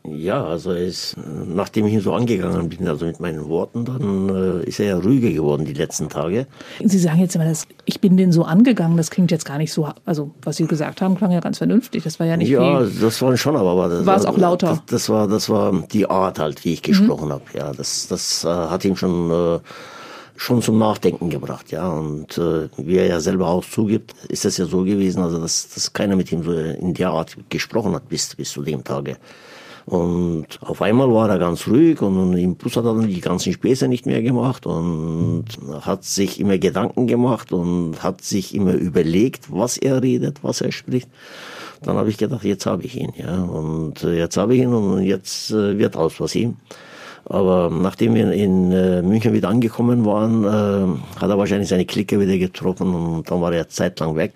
Ja, 0.07 0.45
also 0.45 0.73
ist, 0.73 1.17
nachdem 1.47 1.87
ich 1.87 1.95
ihn 1.95 2.01
so 2.01 2.13
angegangen 2.13 2.69
bin, 2.69 2.87
also 2.89 3.07
mit 3.07 3.21
meinen 3.21 3.49
Worten, 3.49 3.87
dann 3.87 4.29
äh, 4.29 4.69
ist 4.69 4.81
er 4.81 4.87
ja 4.87 4.99
ruhiger 4.99 5.31
geworden 5.31 5.65
die 5.65 5.73
letzten 5.73 6.11
Tage. 6.11 6.47
Sie 6.85 6.99
sagen 6.99 7.21
jetzt 7.21 7.37
immer, 7.37 7.47
das, 7.47 7.67
ich 7.87 8.03
bin 8.03 8.19
den 8.19 8.31
so 8.31 8.45
angegangen, 8.45 8.99
das 8.99 9.11
klingt 9.11 9.31
jetzt 9.31 9.47
gar 9.47 9.57
nicht 9.57 9.73
so, 9.73 9.89
also 10.05 10.31
was 10.43 10.57
Sie 10.59 10.67
gesagt 10.67 11.01
haben, 11.01 11.17
klang 11.17 11.31
ja 11.31 11.41
ganz 11.41 11.59
vernünftig. 11.59 12.05
Das 12.05 12.21
war 12.21 12.27
ja 12.27 12.37
nicht 12.37 12.51
ja, 12.51 12.87
wie, 12.87 13.01
das 13.01 13.23
war 13.23 13.35
schon, 13.39 13.57
aber 13.57 13.71
aber 13.71 13.89
das 13.89 14.07
War 14.07 14.17
es 14.17 14.27
auch 14.27 14.37
lauter? 14.37 14.69
Das, 14.69 14.85
das 14.87 15.09
war, 15.09 15.27
das 15.27 15.49
war 15.49 15.73
die 15.91 16.09
Art 16.09 16.39
halt, 16.39 16.65
wie 16.67 16.75
ich 16.75 16.83
gesprochen 16.83 17.33
habe. 17.33 17.45
Ja, 17.55 17.73
das, 17.73 18.09
das 18.09 18.45
äh, 18.45 18.49
hat 18.49 18.85
ihm 18.85 18.95
schon 18.95 19.31
äh, 19.31 19.59
schon 20.39 20.63
zum 20.63 20.79
Nachdenken 20.79 21.31
gebracht, 21.31 21.73
ja. 21.73 21.91
Und 21.91 22.39
äh, 22.39 22.69
wie 22.77 22.97
er 22.97 23.09
ja 23.09 23.21
selber 23.21 23.49
auch 23.49 23.65
zugibt, 23.65 24.15
ist 24.29 24.45
das 24.45 24.57
ja 24.57 24.67
so 24.67 24.85
gewesen, 24.85 25.21
also 25.21 25.41
dass, 25.41 25.69
dass 25.75 25.93
keiner 25.93 26.15
mit 26.15 26.31
ihm 26.31 26.45
so 26.45 26.53
in 26.53 26.95
der 26.95 27.11
Art 27.11 27.37
gesprochen 27.49 27.95
hat 27.95 28.09
bis 28.09 28.37
bis 28.37 28.53
zu 28.53 28.63
dem 28.63 28.85
Tage. 28.85 29.17
Und 29.85 30.47
auf 30.61 30.83
einmal 30.83 31.11
war 31.13 31.31
er 31.31 31.39
ganz 31.39 31.67
ruhig 31.67 32.01
und 32.03 32.37
im 32.37 32.57
Bus 32.57 32.77
hat 32.77 32.85
er 32.85 32.95
dann 32.95 33.09
die 33.09 33.21
ganzen 33.21 33.53
Späße 33.53 33.89
nicht 33.89 34.07
mehr 34.07 34.23
gemacht 34.23 34.67
und 34.67 35.47
hat 35.81 36.05
sich 36.05 36.39
immer 36.39 36.59
Gedanken 36.59 37.07
gemacht 37.07 37.53
und 37.53 38.03
hat 38.03 38.23
sich 38.23 38.55
immer 38.55 38.75
überlegt, 38.75 39.51
was 39.51 39.77
er 39.77 40.03
redet, 40.03 40.45
was 40.45 40.61
er 40.61 40.73
spricht. 40.73 41.09
Dann 41.83 41.97
habe 41.97 42.11
ich 42.11 42.19
gedacht, 42.19 42.45
jetzt 42.45 42.67
habe 42.67 42.85
ich 42.85 42.97
ihn, 42.97 43.13
ja. 43.17 43.43
Und 43.43 44.05
äh, 44.05 44.19
jetzt 44.19 44.37
habe 44.37 44.55
ich 44.55 44.61
ihn 44.61 44.75
und 44.75 45.03
jetzt 45.03 45.51
äh, 45.51 45.79
wird 45.79 45.97
aus 45.97 46.21
was 46.21 46.35
ihm. 46.35 46.57
Aber 47.29 47.71
nachdem 47.71 48.15
wir 48.15 48.33
in 48.33 48.73
äh, 48.73 49.03
München 49.03 49.35
wieder 49.35 49.49
angekommen 49.49 50.05
waren, 50.07 50.45
äh, 50.45 51.21
hat 51.21 51.29
er 51.29 51.39
wahrscheinlich 51.39 51.69
seine 51.69 51.85
Clique 51.85 52.19
wieder 52.19 52.39
getroffen 52.39 52.95
und 52.95 53.31
dann 53.31 53.41
war 53.41 53.53
er 53.53 53.69
zeitlang 53.69 54.17
weg 54.17 54.33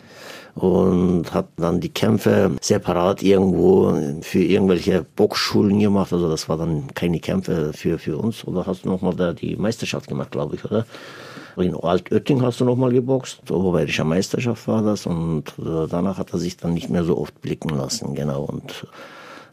und 0.55 1.33
hat 1.33 1.49
dann 1.57 1.81
die 1.81 1.89
Kämpfe 1.89 2.53
separat 2.61 3.23
irgendwo 3.23 3.99
für 4.21 4.43
irgendwelche 4.43 5.07
Boxschulen 5.17 5.79
gemacht. 5.79 6.13
Also 6.13 6.29
das 6.29 6.49
war 6.49 6.59
dann 6.59 6.93
keine 6.95 7.21
Kämpfe 7.21 7.73
für, 7.73 7.99
für 7.99 8.19
uns. 8.19 8.47
Oder 8.47 8.67
hast 8.67 8.85
du 8.85 8.91
nochmal 8.91 9.15
da 9.15 9.33
die 9.33 9.57
Meisterschaft 9.57 10.09
gemacht, 10.09 10.31
glaube 10.31 10.57
ich, 10.57 10.65
oder? 10.65 10.85
In 11.57 11.75
Altötting 11.75 12.41
hast 12.43 12.61
du 12.61 12.65
nochmal 12.65 12.93
geboxt, 12.93 13.51
Oberbayerischer 13.51 14.05
Meisterschaft 14.05 14.67
war 14.69 14.83
das 14.83 15.05
und 15.05 15.45
äh, 15.59 15.87
danach 15.87 16.17
hat 16.17 16.33
er 16.33 16.39
sich 16.39 16.57
dann 16.57 16.73
nicht 16.73 16.89
mehr 16.89 17.05
so 17.05 17.19
oft 17.19 17.43
blicken 17.43 17.69
lassen, 17.69 18.15
genau. 18.15 18.45
Und 18.45 18.87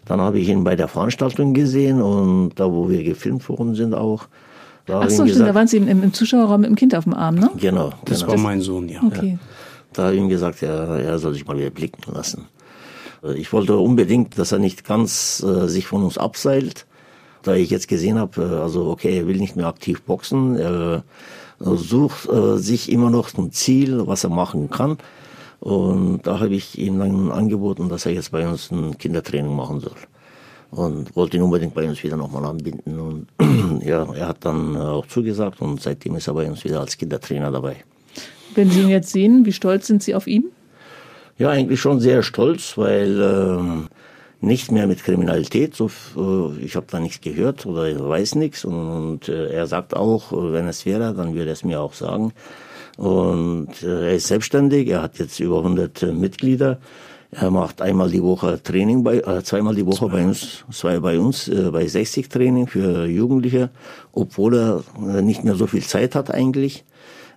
dann 0.10 0.22
habe 0.22 0.40
ich 0.40 0.50
ihn 0.50 0.64
bei 0.64 0.76
der 0.76 0.88
Veranstaltung 0.88 1.54
gesehen 1.54 2.02
und 2.02 2.54
da, 2.56 2.72
wo 2.72 2.90
wir 2.90 3.04
gefilmt 3.04 3.48
worden 3.48 3.76
sind 3.76 3.94
auch. 3.94 4.26
Da 4.88 5.02
Ach 5.02 5.10
so, 5.10 5.18
stimmt, 5.18 5.30
da 5.30 5.34
gesagt, 5.34 5.56
waren 5.56 5.68
Sie 5.68 5.78
im, 5.78 5.88
im 5.88 6.14
Zuschauerraum 6.14 6.62
mit 6.62 6.70
dem 6.72 6.76
Kind 6.76 6.96
auf 6.96 7.04
dem 7.04 7.14
Arm, 7.14 7.36
ne? 7.36 7.52
genau, 7.58 7.92
Das 8.06 8.22
genau. 8.22 8.32
war 8.32 8.40
mein 8.40 8.60
Sohn, 8.60 8.90
ja. 8.90 9.02
Okay. 9.04 9.38
Da 9.94 10.06
habe 10.06 10.16
ich 10.16 10.20
ihm 10.20 10.28
gesagt, 10.28 10.62
ja, 10.62 10.98
er 10.98 11.20
soll 11.20 11.34
sich 11.34 11.46
mal 11.46 11.56
wieder 11.58 11.70
blicken 11.70 12.02
lassen. 12.12 12.48
Äh, 13.24 13.34
Ich 13.34 13.54
wollte 13.54 13.78
unbedingt, 13.78 14.40
dass 14.40 14.52
er 14.52 14.58
nicht 14.58 14.84
ganz 14.84 15.44
äh, 15.44 15.68
sich 15.68 15.86
von 15.86 16.04
uns 16.04 16.18
abseilt. 16.18 16.88
Da 17.44 17.54
ich 17.54 17.70
jetzt 17.70 17.88
gesehen 17.88 18.18
habe, 18.18 18.42
äh, 18.42 18.64
also 18.64 18.88
okay, 18.90 19.16
er 19.16 19.28
will 19.28 19.38
nicht 19.38 19.56
mehr 19.56 19.68
aktiv 19.68 20.02
boxen, 20.02 20.56
er 20.56 21.04
äh, 21.62 21.76
sucht 21.76 22.28
äh, 22.30 22.58
sich 22.58 22.92
immer 22.92 23.12
noch 23.12 23.32
ein 23.38 23.52
Ziel, 23.52 24.08
was 24.08 24.24
er 24.24 24.32
machen 24.32 24.72
kann. 24.72 24.98
Und 25.60 26.22
da 26.24 26.40
habe 26.40 26.56
ich 26.56 26.78
ihm 26.78 27.00
dann 27.00 27.32
angeboten, 27.32 27.90
dass 27.90 28.06
er 28.06 28.14
jetzt 28.14 28.32
bei 28.32 28.48
uns 28.48 28.72
ein 28.72 28.98
Kindertraining 28.98 29.56
machen 29.56 29.80
soll. 29.82 29.96
Und 30.72 31.16
wollte 31.16 31.38
ihn 31.38 31.44
unbedingt 31.44 31.74
bei 31.74 31.88
uns 31.88 32.02
wieder 32.04 32.16
nochmal 32.16 32.46
anbinden. 32.46 33.00
Und 33.00 33.28
ja, 33.86 34.08
er 34.14 34.28
hat 34.28 34.46
dann 34.46 34.76
äh, 34.76 34.80
auch 34.80 35.08
zugesagt 35.08 35.62
und 35.62 35.82
seitdem 35.82 36.16
ist 36.16 36.28
er 36.28 36.34
bei 36.34 36.50
uns 36.50 36.64
wieder 36.64 36.80
als 36.80 36.98
Kindertrainer 36.98 37.52
dabei. 37.52 37.78
Wenn 38.56 38.70
Sie 38.70 38.82
ihn 38.82 38.90
jetzt 38.90 39.12
sehen, 39.12 39.46
wie 39.46 39.52
stolz 39.52 39.88
sind 39.88 40.04
Sie 40.04 40.16
auf 40.16 40.28
ihn? 40.28 40.46
Ja, 41.38 41.50
eigentlich 41.50 41.80
schon 41.80 42.00
sehr 42.00 42.24
stolz, 42.24 42.78
weil 42.78 43.20
ähm, 43.22 43.88
nicht 44.42 44.72
mehr 44.72 44.88
mit 44.88 45.04
Kriminalität. 45.04 45.76
So, 45.76 45.90
äh, 46.18 46.64
ich 46.64 46.76
habe 46.76 46.88
da 46.90 47.00
nichts 47.00 47.22
gehört 47.22 47.66
oder 47.66 47.86
ich 47.88 48.00
weiß 48.00 48.36
nichts. 48.36 48.66
Und, 48.66 48.90
und 48.90 49.30
äh, 49.30 49.52
er 49.52 49.68
sagt 49.68 49.96
auch, 49.96 50.32
äh, 50.32 50.54
wenn 50.54 50.68
es 50.68 50.86
wäre, 50.86 51.14
dann 51.14 51.34
würde 51.34 51.50
er 51.52 51.54
es 51.54 51.64
mir 51.64 51.82
auch 51.82 51.94
sagen. 51.94 52.34
Und 53.00 53.82
äh, 53.82 54.10
er 54.10 54.16
ist 54.16 54.28
selbstständig. 54.28 54.90
Er 54.90 55.02
hat 55.02 55.20
jetzt 55.20 55.40
über 55.40 55.60
100 55.60 56.04
äh, 56.04 56.12
Mitglieder. 56.12 56.80
Er 57.32 57.50
macht 57.50 57.82
einmal 57.82 58.12
die 58.12 58.22
Woche 58.22 58.62
Training 58.62 59.06
bei, 59.06 59.20
äh, 59.20 59.42
zweimal 59.42 59.74
die 59.74 59.86
Woche 59.86 60.10
bei 60.10 60.26
uns, 60.26 60.66
zwei 60.70 61.00
bei 61.00 61.18
uns, 61.18 61.48
äh, 61.48 61.70
bei 61.72 61.88
60 61.88 62.28
Training 62.28 62.68
für 62.68 63.06
Jugendliche, 63.06 63.70
obwohl 64.12 64.54
er 64.54 64.84
äh, 64.98 65.22
nicht 65.22 65.46
mehr 65.46 65.56
so 65.56 65.66
viel 65.66 65.84
Zeit 65.84 66.14
hat 66.14 66.30
eigentlich, 66.30 66.84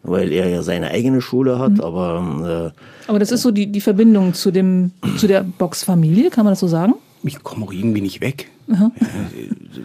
weil 0.03 0.33
er 0.33 0.49
ja 0.49 0.63
seine 0.65 0.91
eigene 0.91 1.21
Schule 1.21 1.61
hat, 1.61 1.81
aber 1.81 2.73
äh, 2.75 3.09
Aber 3.09 3.21
das 3.21 3.31
ist 3.31 3.43
so 3.43 3.53
die, 3.53 3.71
die 3.71 3.83
Verbindung 3.83 4.35
zu, 4.35 4.51
dem, 4.51 4.91
zu 5.17 5.29
der 5.29 5.45
Boxfamilie, 5.45 6.31
kann 6.31 6.45
man 6.45 6.53
das 6.53 6.61
so 6.61 6.67
sagen? 6.67 6.95
Ich 7.23 7.41
komme 7.45 7.67
auch 7.67 7.73
irgendwie 7.73 8.01
nicht 8.01 8.21
weg. 8.21 8.49
Ja, 8.73 8.91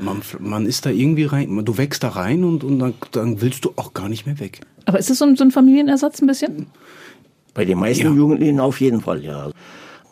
man, 0.01 0.21
man 0.39 0.65
ist 0.65 0.85
da 0.85 0.89
irgendwie 0.89 1.25
rein, 1.25 1.63
du 1.65 1.77
wächst 1.77 2.03
da 2.03 2.09
rein 2.09 2.43
und, 2.43 2.63
und 2.63 2.79
dann, 2.79 2.93
dann 3.11 3.41
willst 3.41 3.65
du 3.65 3.73
auch 3.75 3.93
gar 3.93 4.09
nicht 4.09 4.25
mehr 4.25 4.39
weg. 4.39 4.61
Aber 4.85 4.99
ist 4.99 5.09
das 5.09 5.19
so 5.19 5.25
ein, 5.25 5.35
so 5.35 5.43
ein 5.43 5.51
Familienersatz 5.51 6.21
ein 6.21 6.27
bisschen? 6.27 6.67
Bei 7.53 7.65
den 7.65 7.79
meisten 7.79 8.05
Ja. 8.05 8.13
Jugendlichen 8.13 8.59
auf 8.59 8.79
jeden 8.81 9.01
Fall, 9.01 9.23
ja. 9.23 9.49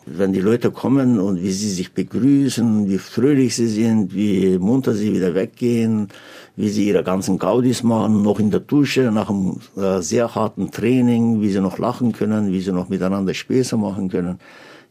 Wenn 0.08 0.32
die 0.32 0.40
Leute 0.40 0.70
kommen 0.70 1.18
und 1.18 1.42
wie 1.42 1.50
sie 1.50 1.70
sich 1.70 1.92
begrüßen, 1.92 2.88
wie 2.88 2.98
fröhlich 2.98 3.56
sie 3.56 3.66
sind, 3.66 4.14
wie 4.14 4.56
munter 4.58 4.94
sie 4.94 5.12
wieder 5.12 5.34
weggehen, 5.34 6.08
wie 6.54 6.68
sie 6.68 6.86
ihre 6.86 7.02
ganzen 7.02 7.38
Gaudis 7.40 7.82
machen, 7.82 8.22
noch 8.22 8.38
in 8.38 8.52
der 8.52 8.60
Dusche, 8.60 9.10
nach 9.12 9.28
einem 9.30 9.58
äh, 9.76 10.00
sehr 10.00 10.32
harten 10.34 10.70
Training, 10.70 11.40
wie 11.42 11.50
sie 11.50 11.60
noch 11.60 11.78
lachen 11.78 12.12
können, 12.12 12.52
wie 12.52 12.60
sie 12.60 12.70
noch 12.72 12.88
miteinander 12.88 13.34
Späße 13.34 13.76
machen 13.76 14.08
können. 14.08 14.38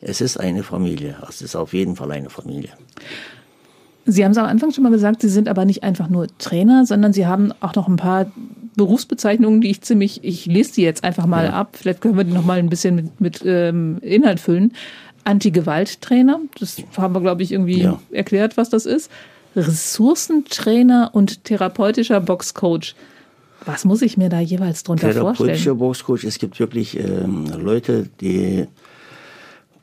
Es 0.02 0.20
ist 0.20 0.38
eine 0.38 0.64
Familie. 0.64 1.16
Es 1.30 1.42
ist 1.42 1.56
auf 1.56 1.74
jeden 1.74 1.96
Fall 1.96 2.12
eine 2.12 2.30
Familie. 2.30 2.72
Sie 4.06 4.24
haben 4.24 4.32
es 4.32 4.38
am 4.38 4.46
Anfang 4.46 4.72
schon 4.72 4.84
mal 4.84 4.92
gesagt, 4.92 5.22
Sie 5.22 5.30
sind 5.30 5.48
aber 5.48 5.66
nicht 5.66 5.84
einfach 5.84 6.10
nur 6.10 6.28
Trainer, 6.38 6.86
sondern 6.86 7.12
Sie 7.12 7.26
haben 7.26 7.52
auch 7.60 7.74
noch 7.76 7.88
ein 7.88 7.96
paar 7.96 8.32
Berufsbezeichnungen, 8.76 9.62
die 9.62 9.70
ich 9.72 9.82
ziemlich, 9.82 10.24
ich 10.24 10.46
lese 10.46 10.74
die 10.74 10.82
jetzt 10.84 11.04
einfach 11.04 11.26
mal 11.26 11.48
ab, 11.50 11.70
vielleicht 11.80 12.02
können 12.02 12.18
wir 12.18 12.24
die 12.24 12.34
noch 12.34 12.46
mal 12.46 12.60
ein 12.60 12.70
bisschen 12.70 12.96
mit, 12.96 13.22
mit 13.22 13.42
ähm, 13.46 13.98
Inhalt 14.02 14.40
füllen. 14.40 14.74
Anti-Gewalt-Trainer. 15.24 16.40
Das 16.60 16.78
haben 16.98 17.16
wir, 17.16 17.22
glaube 17.22 17.42
ich, 17.42 17.52
irgendwie 17.52 17.82
Ja. 17.82 18.00
erklärt, 18.12 18.58
was 18.58 18.70
das 18.70 18.86
ist. 18.86 19.10
Ressourcentrainer 19.56 21.10
und 21.14 21.44
therapeutischer 21.46 22.20
Boxcoach. 22.22 22.94
Was 23.66 23.86
muss 23.86 24.02
ich 24.04 24.18
mir 24.18 24.30
da 24.30 24.40
jeweils 24.40 24.84
drunter 24.84 25.12
Therapeutischer 25.12 25.46
vorstellen? 25.48 25.78
Boxcoach, 25.80 26.24
es 26.26 26.38
gibt 26.38 26.60
wirklich 26.60 27.00
ähm, 27.00 27.46
Leute, 27.58 28.10
die 28.22 28.68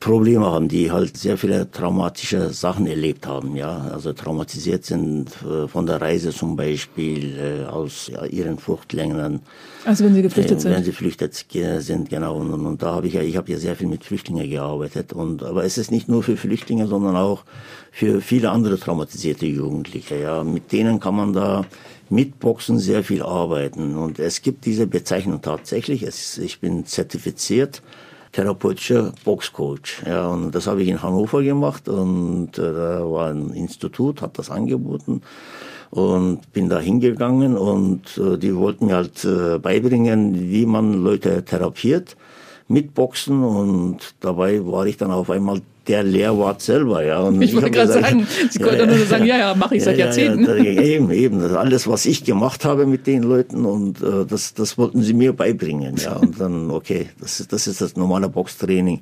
Probleme 0.02 0.44
haben, 0.46 0.66
die 0.66 0.90
halt 0.90 1.16
sehr 1.16 1.38
viele 1.38 1.70
traumatische 1.70 2.52
Sachen 2.52 2.86
erlebt 2.88 3.24
haben, 3.26 3.54
ja, 3.54 3.82
also 3.92 4.12
traumatisiert 4.12 4.84
sind 4.84 5.28
äh, 5.44 5.68
von 5.68 5.86
der 5.86 6.00
Reise 6.00 6.30
zum 6.30 6.56
Beispiel, 6.56 7.38
äh, 7.38 7.66
aus 7.66 8.08
ja, 8.12 8.24
ihren 8.24 8.58
Fluchtländern. 8.58 9.40
Also 9.84 10.04
wenn 10.04 10.14
sie 10.14 10.22
geflüchtet 10.22 10.58
Äh, 10.58 10.60
sind. 10.60 10.72
Wenn 10.72 10.82
sie 10.84 10.92
flüchtet 10.92 11.48
ge- 11.48 11.78
sind, 11.80 12.08
genau. 12.10 12.36
Und, 12.36 12.52
und, 12.52 12.66
und 12.66 12.82
da 12.82 12.96
habe 12.96 13.06
ich 13.06 13.14
ja, 13.14 13.22
ich 13.22 13.36
habe 13.36 13.52
ja 13.52 13.58
sehr 13.58 13.76
viel 13.76 13.86
mit 13.86 14.02
Flüchtlingen 14.04 14.50
gearbeitet. 14.50 15.12
Und 15.12 15.44
aber 15.44 15.64
es 15.64 15.78
ist 15.78 15.92
nicht 15.92 16.08
nur 16.08 16.24
für 16.24 16.36
Flüchtlinge, 16.36 16.88
sondern 16.88 17.14
auch 17.14 17.44
für 17.92 18.20
viele 18.20 18.50
andere 18.50 18.80
traumatisierte 18.80 19.46
Jugendliche. 19.46 20.16
Ja, 20.20 20.42
mit 20.42 20.72
denen 20.72 20.98
kann 20.98 21.14
man 21.14 21.32
da 21.32 21.64
mit 22.10 22.40
Boxen 22.40 22.80
sehr 22.80 23.04
viel 23.04 23.22
arbeiten. 23.22 23.96
Und 23.96 24.18
es 24.18 24.42
gibt 24.42 24.66
diese 24.66 24.86
Bezeichnung 24.88 25.42
tatsächlich. 25.42 26.02
Es, 26.02 26.38
ich 26.38 26.58
bin 26.58 26.86
zertifiziert 26.86 27.82
therapeutischer 28.32 29.12
Boxcoach. 29.24 30.02
Ja, 30.06 30.28
und 30.28 30.52
das 30.54 30.66
habe 30.66 30.82
ich 30.82 30.88
in 30.88 31.02
Hannover 31.02 31.42
gemacht 31.42 31.88
und 31.88 32.58
äh, 32.58 32.72
da 32.72 33.10
war 33.10 33.30
ein 33.30 33.50
Institut, 33.50 34.22
hat 34.22 34.38
das 34.38 34.50
angeboten 34.50 35.22
und 35.90 36.52
bin 36.52 36.70
da 36.70 36.80
hingegangen 36.80 37.56
und 37.56 38.18
äh, 38.18 38.38
die 38.38 38.56
wollten 38.56 38.86
mir 38.86 38.96
halt 38.96 39.24
äh, 39.24 39.58
beibringen, 39.58 40.50
wie 40.50 40.64
man 40.64 40.94
Leute 40.94 41.44
therapiert 41.44 42.16
mit 42.68 42.94
Boxen 42.94 43.44
und 43.44 44.14
dabei 44.20 44.64
war 44.64 44.86
ich 44.86 44.96
dann 44.96 45.10
auf 45.10 45.28
einmal 45.28 45.60
der 45.86 46.02
Lehrwart 46.02 46.62
selber, 46.62 47.04
ja. 47.04 47.20
Und 47.20 47.42
Ich 47.42 47.54
wollte 47.54 47.70
gerade 47.70 47.92
sagen, 47.92 48.26
Sie 48.50 48.58
konnten 48.58 48.88
nur 48.88 49.06
sagen, 49.06 49.24
ja, 49.24 49.38
ja, 49.38 49.54
mache 49.54 49.76
ich 49.76 49.84
seit 49.84 49.98
Jahrzehnten. 49.98 50.44
Ja, 50.44 50.54
ja, 50.56 50.82
eben, 50.82 51.10
eben. 51.10 51.42
Alles, 51.56 51.88
was 51.88 52.06
ich 52.06 52.24
gemacht 52.24 52.64
habe 52.64 52.86
mit 52.86 53.06
den 53.06 53.22
Leuten 53.22 53.64
und 53.64 54.02
äh, 54.02 54.24
das, 54.26 54.54
das 54.54 54.78
wollten 54.78 55.02
sie 55.02 55.14
mir 55.14 55.32
beibringen, 55.32 55.96
ja. 55.96 56.16
Und 56.16 56.40
dann, 56.40 56.70
okay, 56.70 57.08
das 57.20 57.40
ist 57.40 57.52
das, 57.52 57.66
ist 57.66 57.80
das 57.80 57.96
normale 57.96 58.28
Boxtraining. 58.28 59.00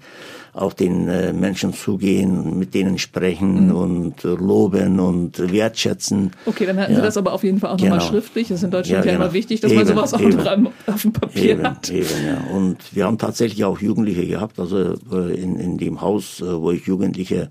Auf 0.52 0.74
den 0.74 1.06
äh, 1.08 1.32
Menschen 1.32 1.72
zugehen, 1.72 2.58
mit 2.58 2.74
denen 2.74 2.98
sprechen 2.98 3.68
Mhm. 3.68 3.74
und 3.76 4.22
loben 4.24 4.98
und 4.98 5.38
wertschätzen. 5.52 6.32
Okay, 6.44 6.66
dann 6.66 6.76
hatten 6.78 6.92
Sie 6.94 6.98
Ja. 6.98 7.04
das 7.04 7.16
aber 7.16 7.32
auf 7.32 7.44
jeden 7.44 7.58
Fall 7.60 7.70
auch 7.70 7.78
nochmal 7.78 7.98
Genau. 7.98 8.10
schriftlich. 8.10 8.48
Das 8.48 8.58
ist 8.58 8.64
in 8.64 8.70
Deutschland 8.72 9.04
ja, 9.04 9.10
Ja, 9.12 9.16
immer 9.16 9.26
genau. 9.26 9.34
wichtig, 9.34 9.60
dass 9.60 9.72
man 9.72 9.82
Eben, 9.86 9.94
sowas 9.96 10.12
auch 10.12 10.20
eben. 10.20 10.36
noch 10.36 10.46
am- 10.46 10.68
auf 10.88 11.02
dem 11.02 11.12
Papier 11.12 11.50
Eben, 11.52 11.62
hat. 11.62 11.88
eben, 11.90 12.08
ja. 12.26 12.56
Und 12.56 12.78
wir 12.96 13.04
haben 13.04 13.16
tatsächlich 13.18 13.64
auch 13.64 13.78
Jugendliche 13.80 14.26
gehabt, 14.26 14.58
also 14.58 14.94
äh, 15.12 15.40
in, 15.40 15.56
in 15.56 15.78
dem 15.78 16.00
Haus, 16.00 16.40
äh, 16.40 16.60
wo 16.60 16.72
ich 16.72 16.84
Jugendliche 16.84 17.48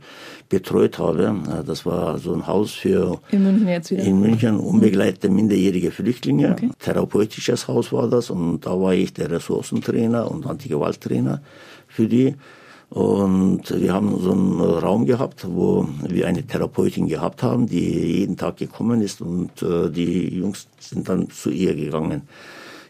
betreut 0.49 0.99
habe. 0.99 1.35
Das 1.65 1.85
war 1.85 2.17
so 2.17 2.33
ein 2.33 2.47
Haus 2.47 2.71
für 2.71 3.19
In 3.31 3.43
München 3.43 3.67
jetzt 3.69 3.91
wieder. 3.91 4.03
in 4.03 4.19
München 4.19 4.57
unbegleitete 4.59 5.29
minderjährige 5.29 5.91
Flüchtlinge. 5.91 6.55
Therapeutisches 6.79 7.67
Haus 7.67 7.93
war 7.93 8.09
das 8.09 8.29
und 8.29 8.65
da 8.65 8.71
war 8.71 8.93
ich 8.93 9.13
der 9.13 9.29
Ressourcentrainer 9.31 10.29
und 10.29 10.45
Antigewalttrainer 10.47 11.41
für 11.87 12.07
die. 12.07 12.35
Und 12.89 13.69
wir 13.69 13.93
haben 13.93 14.19
so 14.19 14.31
einen 14.31 14.59
Raum 14.59 15.05
gehabt, 15.05 15.45
wo 15.47 15.87
wir 16.07 16.25
eine 16.25 16.45
Therapeutin 16.45 17.07
gehabt 17.07 17.43
haben, 17.43 17.67
die 17.67 18.17
jeden 18.19 18.35
Tag 18.35 18.57
gekommen 18.57 19.01
ist 19.01 19.21
und 19.21 19.61
äh, 19.61 19.91
die 19.91 20.39
Jungs 20.39 20.67
sind 20.79 21.07
dann 21.07 21.29
zu 21.29 21.51
ihr 21.51 21.75
gegangen. 21.75 22.23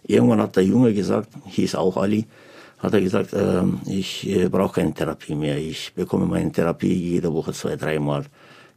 Irgendwann 0.07 0.41
hat 0.41 0.55
der 0.55 0.63
Junge 0.63 0.93
gesagt, 0.93 1.29
hieß 1.47 1.75
auch 1.75 1.97
Ali, 1.97 2.25
hat 2.77 2.93
er 2.93 3.01
gesagt, 3.01 3.33
äh, 3.33 3.63
ich 3.87 4.25
äh, 4.29 4.47
brauche 4.47 4.75
keine 4.75 4.93
Therapie 4.93 5.35
mehr. 5.35 5.57
Ich 5.57 5.91
bekomme 5.93 6.25
meine 6.25 6.51
Therapie 6.51 6.93
jede 6.93 7.33
Woche 7.33 7.51
zwei, 7.51 7.75
dreimal. 7.75 8.23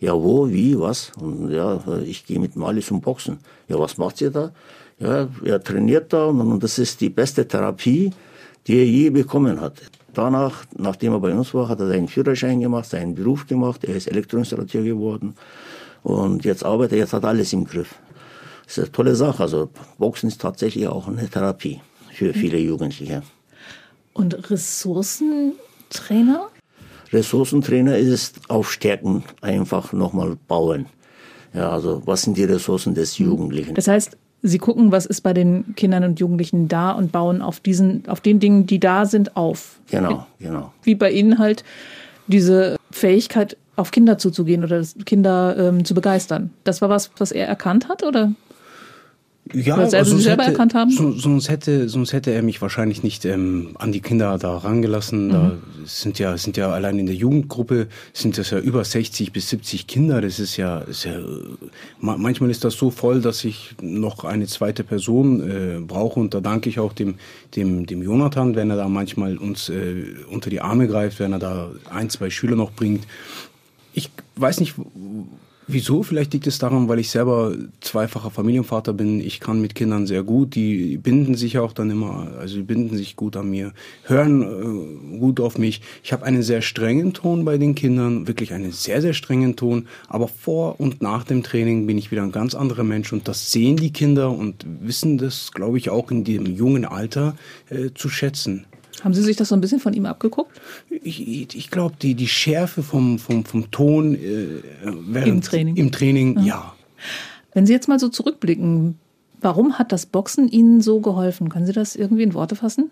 Ja, 0.00 0.14
wo, 0.14 0.50
wie, 0.50 0.76
was? 0.76 1.12
Und 1.20 1.52
ja, 1.52 1.80
ich 2.04 2.26
gehe 2.26 2.40
mit 2.40 2.56
Mali 2.56 2.82
zum 2.82 3.00
Boxen. 3.00 3.38
Ja, 3.68 3.78
was 3.78 3.96
macht 3.96 4.20
ihr 4.20 4.32
da? 4.32 4.50
Ja, 4.98 5.28
er 5.44 5.62
trainiert 5.62 6.12
da 6.12 6.26
und 6.26 6.60
das 6.60 6.80
ist 6.80 7.00
die 7.00 7.10
beste 7.10 7.46
Therapie, 7.46 8.10
die 8.66 8.78
er 8.78 8.86
je 8.86 9.10
bekommen 9.10 9.60
hat. 9.60 9.74
Danach, 10.14 10.64
nachdem 10.76 11.12
er 11.12 11.20
bei 11.20 11.32
uns 11.32 11.54
war, 11.54 11.68
hat 11.68 11.80
er 11.80 11.88
seinen 11.88 12.08
Führerschein 12.08 12.60
gemacht, 12.60 12.86
seinen 12.86 13.14
Beruf 13.14 13.46
gemacht, 13.46 13.84
er 13.84 13.96
ist 13.96 14.08
Elektroinstallateur 14.08 14.82
geworden 14.82 15.34
und 16.02 16.44
jetzt 16.44 16.64
arbeitet 16.64 16.92
er, 16.92 16.98
jetzt 16.98 17.12
hat 17.12 17.22
er 17.24 17.30
alles 17.30 17.52
im 17.52 17.64
Griff. 17.64 17.94
Das 18.64 18.78
ist 18.78 18.84
eine 18.84 18.92
tolle 18.92 19.14
Sache. 19.14 19.42
Also 19.42 19.70
Boxen 19.98 20.28
ist 20.28 20.40
tatsächlich 20.40 20.86
auch 20.88 21.08
eine 21.08 21.28
Therapie 21.28 21.80
für 22.12 22.32
viele 22.32 22.58
Jugendliche. 22.58 23.22
Und 24.12 24.50
Ressourcentrainer? 24.50 26.48
Ressourcentrainer 27.12 27.96
ist 27.98 28.40
auf 28.48 28.72
Stärken 28.72 29.24
einfach 29.40 29.92
nochmal 29.92 30.36
bauen. 30.48 30.86
Ja, 31.54 31.70
also 31.70 32.02
was 32.06 32.22
sind 32.22 32.36
die 32.38 32.44
Ressourcen 32.44 32.94
des 32.94 33.18
Jugendlichen? 33.18 33.74
Das 33.74 33.88
heißt, 33.88 34.16
Sie 34.43 34.59
gucken, 34.59 34.90
was 34.90 35.07
ist 35.07 35.20
bei 35.20 35.32
den 35.32 35.74
Kindern 35.76 36.05
und 36.05 36.20
Jugendlichen 36.20 36.68
da 36.68 36.90
und 36.90 37.12
bauen 37.12 37.43
auf 37.43 37.61
diesen, 37.61 38.09
auf 38.09 38.20
den 38.20 38.40
Dingen, 38.40 38.66
die 38.66 38.80
da 38.80 39.07
sind, 39.07 39.36
auf. 39.36 39.78
Genau, 39.90 40.26
genau. 40.40 40.72
Wie 40.82 40.97
bei 40.97 41.12
Ihnen 41.12 41.38
halt 41.38 41.64
diese 42.26 42.76
Fähigkeit, 42.90 43.57
auf 43.76 43.90
Kinder 43.90 44.18
zuzugehen 44.18 44.64
oder 44.64 44.82
Kinder 45.07 45.57
ähm, 45.57 45.84
zu 45.84 45.95
begeistern. 45.95 46.51
Das 46.64 46.82
war 46.82 46.88
was, 46.88 47.11
was 47.16 47.32
er 47.32 47.47
erkannt 47.47 47.88
hat, 47.88 48.03
oder? 48.03 48.32
Ja, 49.53 49.74
Oder 49.74 49.90
selber- 49.90 50.05
Sie 50.05 50.11
sonst 50.12 50.22
selber 50.22 50.43
hätte, 50.45 50.53
erkannt 50.53 50.74
haben? 50.74 50.90
so- 50.93 51.11
Sonst 51.12 51.49
hätte, 51.51 51.88
sonst 51.88 52.12
hätte 52.12 52.30
er 52.30 52.43
mich 52.43 52.62
wahrscheinlich 52.62 53.03
nicht 53.03 53.24
ähm, 53.24 53.70
an 53.74 53.90
die 53.90 54.01
Kinder 54.01 54.38
da 54.38 54.57
rangelassen. 54.57 55.30
Da 55.30 55.43
Mhm. 55.43 55.61
sind 55.84 56.18
ja, 56.20 56.38
sind 56.38 56.57
ja 56.57 56.70
allein 56.70 56.99
in 57.01 57.07
der 57.07 57.16
Jugendgruppe 57.16 57.88
sind 58.12 58.38
das 58.38 58.51
ja 58.51 58.61
über 58.61 58.84
60 58.84 59.32
bis 59.32 59.49
70 59.51 59.88
Kinder. 59.88 60.20
Das 60.20 60.38
ist 60.38 60.57
ja, 60.57 60.78
ist 60.78 61.05
ja 61.05 61.18
ma- 62.01 62.16
manchmal 62.16 62.51
ist 62.51 62.62
das 62.64 62.74
so 62.74 62.90
voll, 62.90 63.20
dass 63.20 63.45
ich 63.45 63.74
noch 63.82 64.24
eine 64.24 64.47
zweite 64.47 64.84
Person 64.84 65.40
äh, 65.43 65.80
brauche. 65.80 66.20
Und 66.20 66.34
da 66.34 66.40
danke 66.40 66.70
ich 66.70 66.78
auch 66.78 66.93
dem, 66.93 67.16
dem, 67.57 67.84
dem 67.86 68.01
Jonathan, 68.01 68.55
wenn 68.55 68.70
er 68.70 68.76
da 68.76 68.88
manchmal 68.88 69.36
uns 69.38 69.68
äh, 69.68 70.05
unter 70.30 70.51
die 70.51 70.61
Arme 70.61 70.86
greift, 70.86 71.18
wenn 71.18 71.32
er 71.32 71.40
da 71.40 71.72
ein, 71.90 72.09
zwei 72.11 72.30
Schüler 72.30 72.55
noch 72.55 72.70
bringt. 72.70 73.07
Ich 73.93 74.09
weiß 74.36 74.61
nicht, 74.61 74.74
Wieso? 75.72 76.02
Vielleicht 76.02 76.34
liegt 76.34 76.46
es 76.46 76.58
daran, 76.58 76.88
weil 76.90 76.98
ich 76.98 77.08
selber 77.08 77.54
zweifacher 77.80 78.30
Familienvater 78.30 78.92
bin. 78.92 79.20
Ich 79.20 79.40
kann 79.40 79.62
mit 79.62 79.74
Kindern 79.74 80.06
sehr 80.06 80.22
gut. 80.22 80.54
Die 80.54 80.98
binden 80.98 81.34
sich 81.34 81.58
auch 81.58 81.72
dann 81.72 81.90
immer, 81.90 82.28
also 82.38 82.56
die 82.56 82.62
binden 82.62 82.94
sich 82.94 83.16
gut 83.16 83.38
an 83.38 83.48
mir, 83.48 83.72
hören 84.04 84.42
äh, 84.42 85.18
gut 85.18 85.40
auf 85.40 85.56
mich. 85.56 85.80
Ich 86.04 86.12
habe 86.12 86.26
einen 86.26 86.42
sehr 86.42 86.60
strengen 86.60 87.14
Ton 87.14 87.46
bei 87.46 87.56
den 87.56 87.74
Kindern, 87.74 88.28
wirklich 88.28 88.52
einen 88.52 88.70
sehr, 88.70 89.00
sehr 89.00 89.14
strengen 89.14 89.56
Ton. 89.56 89.86
Aber 90.08 90.28
vor 90.28 90.78
und 90.78 91.00
nach 91.00 91.24
dem 91.24 91.42
Training 91.42 91.86
bin 91.86 91.96
ich 91.96 92.10
wieder 92.10 92.22
ein 92.22 92.32
ganz 92.32 92.54
anderer 92.54 92.84
Mensch 92.84 93.10
und 93.14 93.26
das 93.26 93.50
sehen 93.50 93.78
die 93.78 93.94
Kinder 93.94 94.30
und 94.30 94.66
wissen 94.82 95.16
das, 95.16 95.52
glaube 95.52 95.78
ich, 95.78 95.88
auch 95.88 96.10
in 96.10 96.24
dem 96.24 96.44
jungen 96.44 96.84
Alter 96.84 97.34
äh, 97.70 97.88
zu 97.94 98.10
schätzen. 98.10 98.66
Haben 99.03 99.14
Sie 99.14 99.22
sich 99.22 99.36
das 99.36 99.48
so 99.48 99.55
ein 99.55 99.61
bisschen 99.61 99.80
von 99.80 99.92
ihm 99.92 100.07
abgeguckt? 100.07 100.61
Ich, 100.90 101.55
ich, 101.55 101.70
glaube, 101.70 101.96
die, 102.00 102.14
die 102.14 102.28
Schärfe 102.28 102.82
vom, 102.82 103.18
vom, 103.18 103.44
vom 103.44 103.70
Ton 103.70 104.14
äh, 104.14 104.62
während, 104.84 105.28
Im 105.28 105.40
Training. 105.40 105.76
Im 105.76 105.92
Training, 105.92 106.40
ja. 106.44 106.74
Wenn 107.53 107.66
Sie 107.66 107.72
jetzt 107.72 107.88
mal 107.88 107.98
so 107.98 108.09
zurückblicken, 108.09 108.98
warum 109.40 109.78
hat 109.78 109.92
das 109.92 110.07
Boxen 110.07 110.48
Ihnen 110.48 110.80
so 110.80 111.00
geholfen? 111.00 111.48
Können 111.48 111.66
Sie 111.66 111.72
das 111.72 111.96
irgendwie 111.96 112.22
in 112.22 112.34
Worte 112.34 112.57
fassen? 112.57 112.90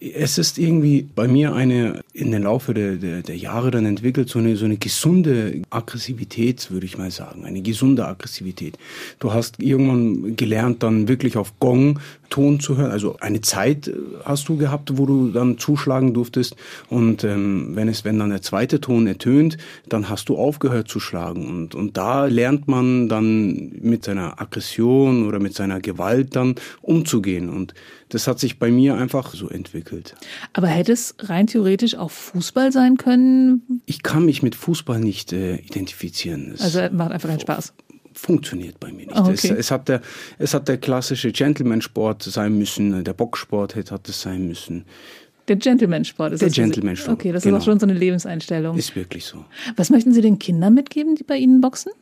Es 0.00 0.38
ist 0.38 0.58
irgendwie 0.58 1.02
bei 1.14 1.28
mir 1.28 1.54
eine 1.54 2.00
in 2.12 2.30
den 2.30 2.42
Laufe 2.42 2.74
der, 2.74 2.96
der, 2.96 3.22
der 3.22 3.36
Jahre 3.36 3.70
dann 3.70 3.86
entwickelt, 3.86 4.28
so 4.28 4.38
eine, 4.38 4.56
so 4.56 4.64
eine 4.64 4.76
gesunde 4.76 5.62
Aggressivität, 5.70 6.70
würde 6.70 6.86
ich 6.86 6.98
mal 6.98 7.10
sagen. 7.10 7.44
Eine 7.44 7.62
gesunde 7.62 8.06
Aggressivität. 8.06 8.78
Du 9.18 9.32
hast 9.32 9.60
irgendwann 9.62 10.36
gelernt, 10.36 10.82
dann 10.82 11.08
wirklich 11.08 11.36
auf 11.36 11.58
Gong 11.60 12.00
Ton 12.30 12.60
zu 12.60 12.76
hören. 12.76 12.90
Also 12.90 13.16
eine 13.20 13.40
Zeit 13.40 13.88
äh, 13.88 13.94
hast 14.24 14.48
du 14.48 14.56
gehabt, 14.56 14.98
wo 14.98 15.06
du 15.06 15.30
dann 15.30 15.58
zuschlagen 15.58 16.14
durftest. 16.14 16.56
Und 16.88 17.24
ähm, 17.24 17.70
wenn 17.74 17.88
es, 17.88 18.04
wenn 18.04 18.18
dann 18.18 18.30
der 18.30 18.42
zweite 18.42 18.80
Ton 18.80 19.06
ertönt, 19.06 19.58
dann 19.88 20.08
hast 20.08 20.28
du 20.28 20.36
aufgehört 20.36 20.88
zu 20.88 21.00
schlagen. 21.00 21.46
Und, 21.46 21.74
und 21.74 21.96
da 21.96 22.26
lernt 22.26 22.68
man 22.68 23.08
dann 23.08 23.72
mit 23.80 24.04
seiner 24.04 24.40
Aggression 24.40 25.26
oder 25.26 25.38
mit 25.38 25.54
seiner 25.54 25.80
Gewalt 25.80 26.34
dann 26.36 26.56
umzugehen. 26.82 27.48
Und 27.48 27.74
das 28.10 28.26
hat 28.28 28.38
sich 28.38 28.58
bei 28.58 28.70
mir 28.70 28.96
einfach 28.96 29.34
so 29.34 29.48
entwickelt. 29.48 30.14
Aber 30.52 30.68
hätte 30.68 30.92
es 30.92 31.14
rein 31.20 31.46
theoretisch 31.46 31.96
auch 31.96 32.10
Fußball 32.10 32.70
sein 32.72 32.96
können? 32.96 33.80
Ich 33.86 34.02
kann 34.02 34.24
mich 34.24 34.42
mit 34.42 34.54
Fußball 34.54 35.00
nicht 35.00 35.32
äh, 35.32 35.56
identifizieren. 35.56 36.52
Es 36.54 36.60
Also 36.62 36.94
macht 36.94 37.12
einfach 37.12 37.28
keinen 37.28 37.40
Spaß. 37.40 37.72
funktioniert 38.12 38.78
bei 38.80 38.92
mir 38.92 39.06
nicht. 39.06 39.18
Es, 39.18 39.44
okay. 39.44 39.54
es, 39.58 39.70
hat 39.70 39.88
der, 39.88 40.00
es 40.38 40.54
hat 40.54 40.68
der 40.68 40.78
klassische 40.78 41.32
Gentleman-Sport 41.32 42.22
sein 42.22 42.56
müssen, 42.56 43.04
der 43.04 43.12
Boxsport 43.12 43.74
hätte, 43.74 43.94
hat 43.94 44.08
es 44.08 44.22
sein 44.22 44.46
müssen. 44.46 44.84
Der 45.48 45.56
Gentleman-Sport 45.56 46.32
ist 46.32 46.42
Der? 46.42 46.50
Gentleman-Sport, 46.50 47.18
Okay, 47.18 47.32
das 47.32 47.44
genau. 47.44 47.56
ist 47.56 47.62
auch 47.62 47.66
schon 47.66 47.78
so 47.78 47.86
eine 47.86 47.94
Lebenseinstellung. 47.94 48.76
Ist 48.76 48.96
wirklich 48.96 49.24
so. 49.24 49.44
Was 49.76 49.90
möchten 49.90 50.12
Sie 50.12 50.20
den 50.20 50.38
Kindern 50.38 50.74
mitgeben, 50.74 51.14
die 51.14 51.22
bei 51.22 51.36
Ihnen 51.36 51.60
boxen? 51.60 51.92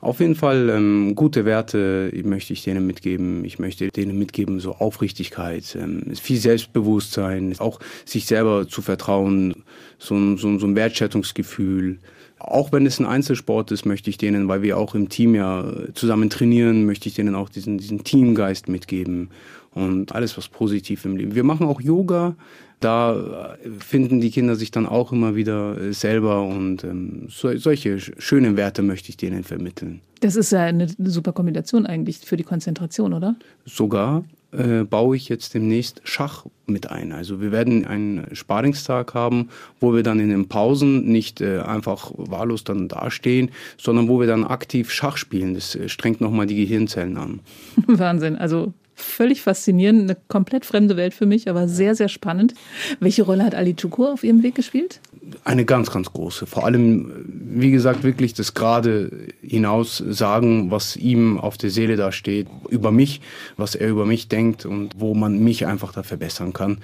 Auf 0.00 0.20
jeden 0.20 0.34
Fall 0.34 0.68
ähm, 0.70 1.14
gute 1.14 1.44
Werte 1.44 2.12
möchte 2.24 2.52
ich 2.52 2.62
denen 2.62 2.86
mitgeben. 2.86 3.44
Ich 3.44 3.58
möchte 3.58 3.88
denen 3.88 4.18
mitgeben, 4.18 4.60
so 4.60 4.74
Aufrichtigkeit, 4.74 5.76
ähm, 5.80 6.14
viel 6.14 6.38
Selbstbewusstsein, 6.38 7.54
auch 7.58 7.80
sich 8.04 8.26
selber 8.26 8.68
zu 8.68 8.82
vertrauen, 8.82 9.64
so, 9.98 10.36
so, 10.36 10.58
so 10.58 10.66
ein 10.66 10.76
Wertschätzungsgefühl. 10.76 11.98
Auch 12.38 12.70
wenn 12.70 12.84
es 12.84 13.00
ein 13.00 13.06
Einzelsport 13.06 13.70
ist, 13.72 13.86
möchte 13.86 14.10
ich 14.10 14.18
denen, 14.18 14.46
weil 14.48 14.62
wir 14.62 14.76
auch 14.76 14.94
im 14.94 15.08
Team 15.08 15.34
ja 15.34 15.64
zusammen 15.94 16.28
trainieren, 16.28 16.84
möchte 16.84 17.08
ich 17.08 17.14
denen 17.14 17.34
auch 17.34 17.48
diesen, 17.48 17.78
diesen 17.78 18.04
Teamgeist 18.04 18.68
mitgeben 18.68 19.30
und 19.72 20.14
alles, 20.14 20.36
was 20.36 20.48
positiv 20.48 21.04
im 21.04 21.16
Leben. 21.16 21.34
Wir 21.34 21.44
machen 21.44 21.66
auch 21.66 21.80
Yoga. 21.80 22.36
Da 22.80 23.56
finden 23.78 24.20
die 24.20 24.30
Kinder 24.30 24.54
sich 24.54 24.70
dann 24.70 24.86
auch 24.86 25.12
immer 25.12 25.34
wieder 25.34 25.80
äh, 25.80 25.92
selber 25.92 26.42
und 26.42 26.84
ähm, 26.84 27.26
so, 27.28 27.56
solche 27.56 27.98
schönen 27.98 28.56
Werte 28.56 28.82
möchte 28.82 29.08
ich 29.08 29.16
denen 29.16 29.44
vermitteln. 29.44 30.00
Das 30.20 30.36
ist 30.36 30.52
ja 30.52 30.64
eine 30.64 30.88
super 30.98 31.32
Kombination 31.32 31.86
eigentlich 31.86 32.18
für 32.18 32.36
die 32.36 32.44
Konzentration, 32.44 33.12
oder? 33.12 33.36
Sogar 33.64 34.24
äh, 34.52 34.84
baue 34.84 35.16
ich 35.16 35.28
jetzt 35.28 35.54
demnächst 35.54 36.00
Schach 36.04 36.46
mit 36.66 36.90
ein. 36.90 37.12
Also 37.12 37.40
wir 37.40 37.52
werden 37.52 37.84
einen 37.84 38.34
Sparingstag 38.34 39.14
haben, 39.14 39.50
wo 39.80 39.94
wir 39.94 40.02
dann 40.02 40.20
in 40.20 40.30
den 40.30 40.48
Pausen 40.48 41.04
nicht 41.06 41.40
äh, 41.40 41.60
einfach 41.60 42.12
wahllos 42.16 42.64
dann 42.64 42.88
dastehen, 42.88 43.50
sondern 43.76 44.08
wo 44.08 44.20
wir 44.20 44.26
dann 44.26 44.44
aktiv 44.44 44.90
Schach 44.90 45.16
spielen. 45.16 45.54
Das 45.54 45.74
äh, 45.74 45.88
strengt 45.88 46.20
nochmal 46.20 46.46
die 46.46 46.56
Gehirnzellen 46.56 47.16
an. 47.16 47.40
Wahnsinn. 47.86 48.36
Also 48.36 48.72
völlig 48.96 49.42
faszinierend, 49.42 50.02
eine 50.02 50.16
komplett 50.28 50.64
fremde 50.64 50.96
Welt 50.96 51.14
für 51.14 51.26
mich, 51.26 51.48
aber 51.48 51.68
sehr, 51.68 51.94
sehr 51.94 52.08
spannend. 52.08 52.54
Welche 52.98 53.22
Rolle 53.22 53.44
hat 53.44 53.54
Ali 53.54 53.74
Chukur 53.76 54.12
auf 54.12 54.24
Ihrem 54.24 54.42
Weg 54.42 54.54
gespielt? 54.54 55.00
Eine 55.44 55.64
ganz, 55.64 55.90
ganz 55.90 56.12
große. 56.12 56.46
Vor 56.46 56.64
allem, 56.64 57.12
wie 57.28 57.70
gesagt, 57.70 58.02
wirklich 58.02 58.32
das 58.32 58.54
gerade 58.54 59.10
hinaus 59.42 59.98
sagen, 59.98 60.70
was 60.70 60.96
ihm 60.96 61.38
auf 61.38 61.58
der 61.58 61.70
Seele 61.70 61.96
da 61.96 62.10
steht, 62.10 62.48
über 62.70 62.90
mich, 62.90 63.20
was 63.56 63.74
er 63.74 63.88
über 63.88 64.06
mich 64.06 64.28
denkt 64.28 64.64
und 64.64 64.92
wo 64.96 65.14
man 65.14 65.38
mich 65.38 65.66
einfach 65.66 65.92
da 65.92 66.02
verbessern 66.02 66.52
kann. 66.52 66.78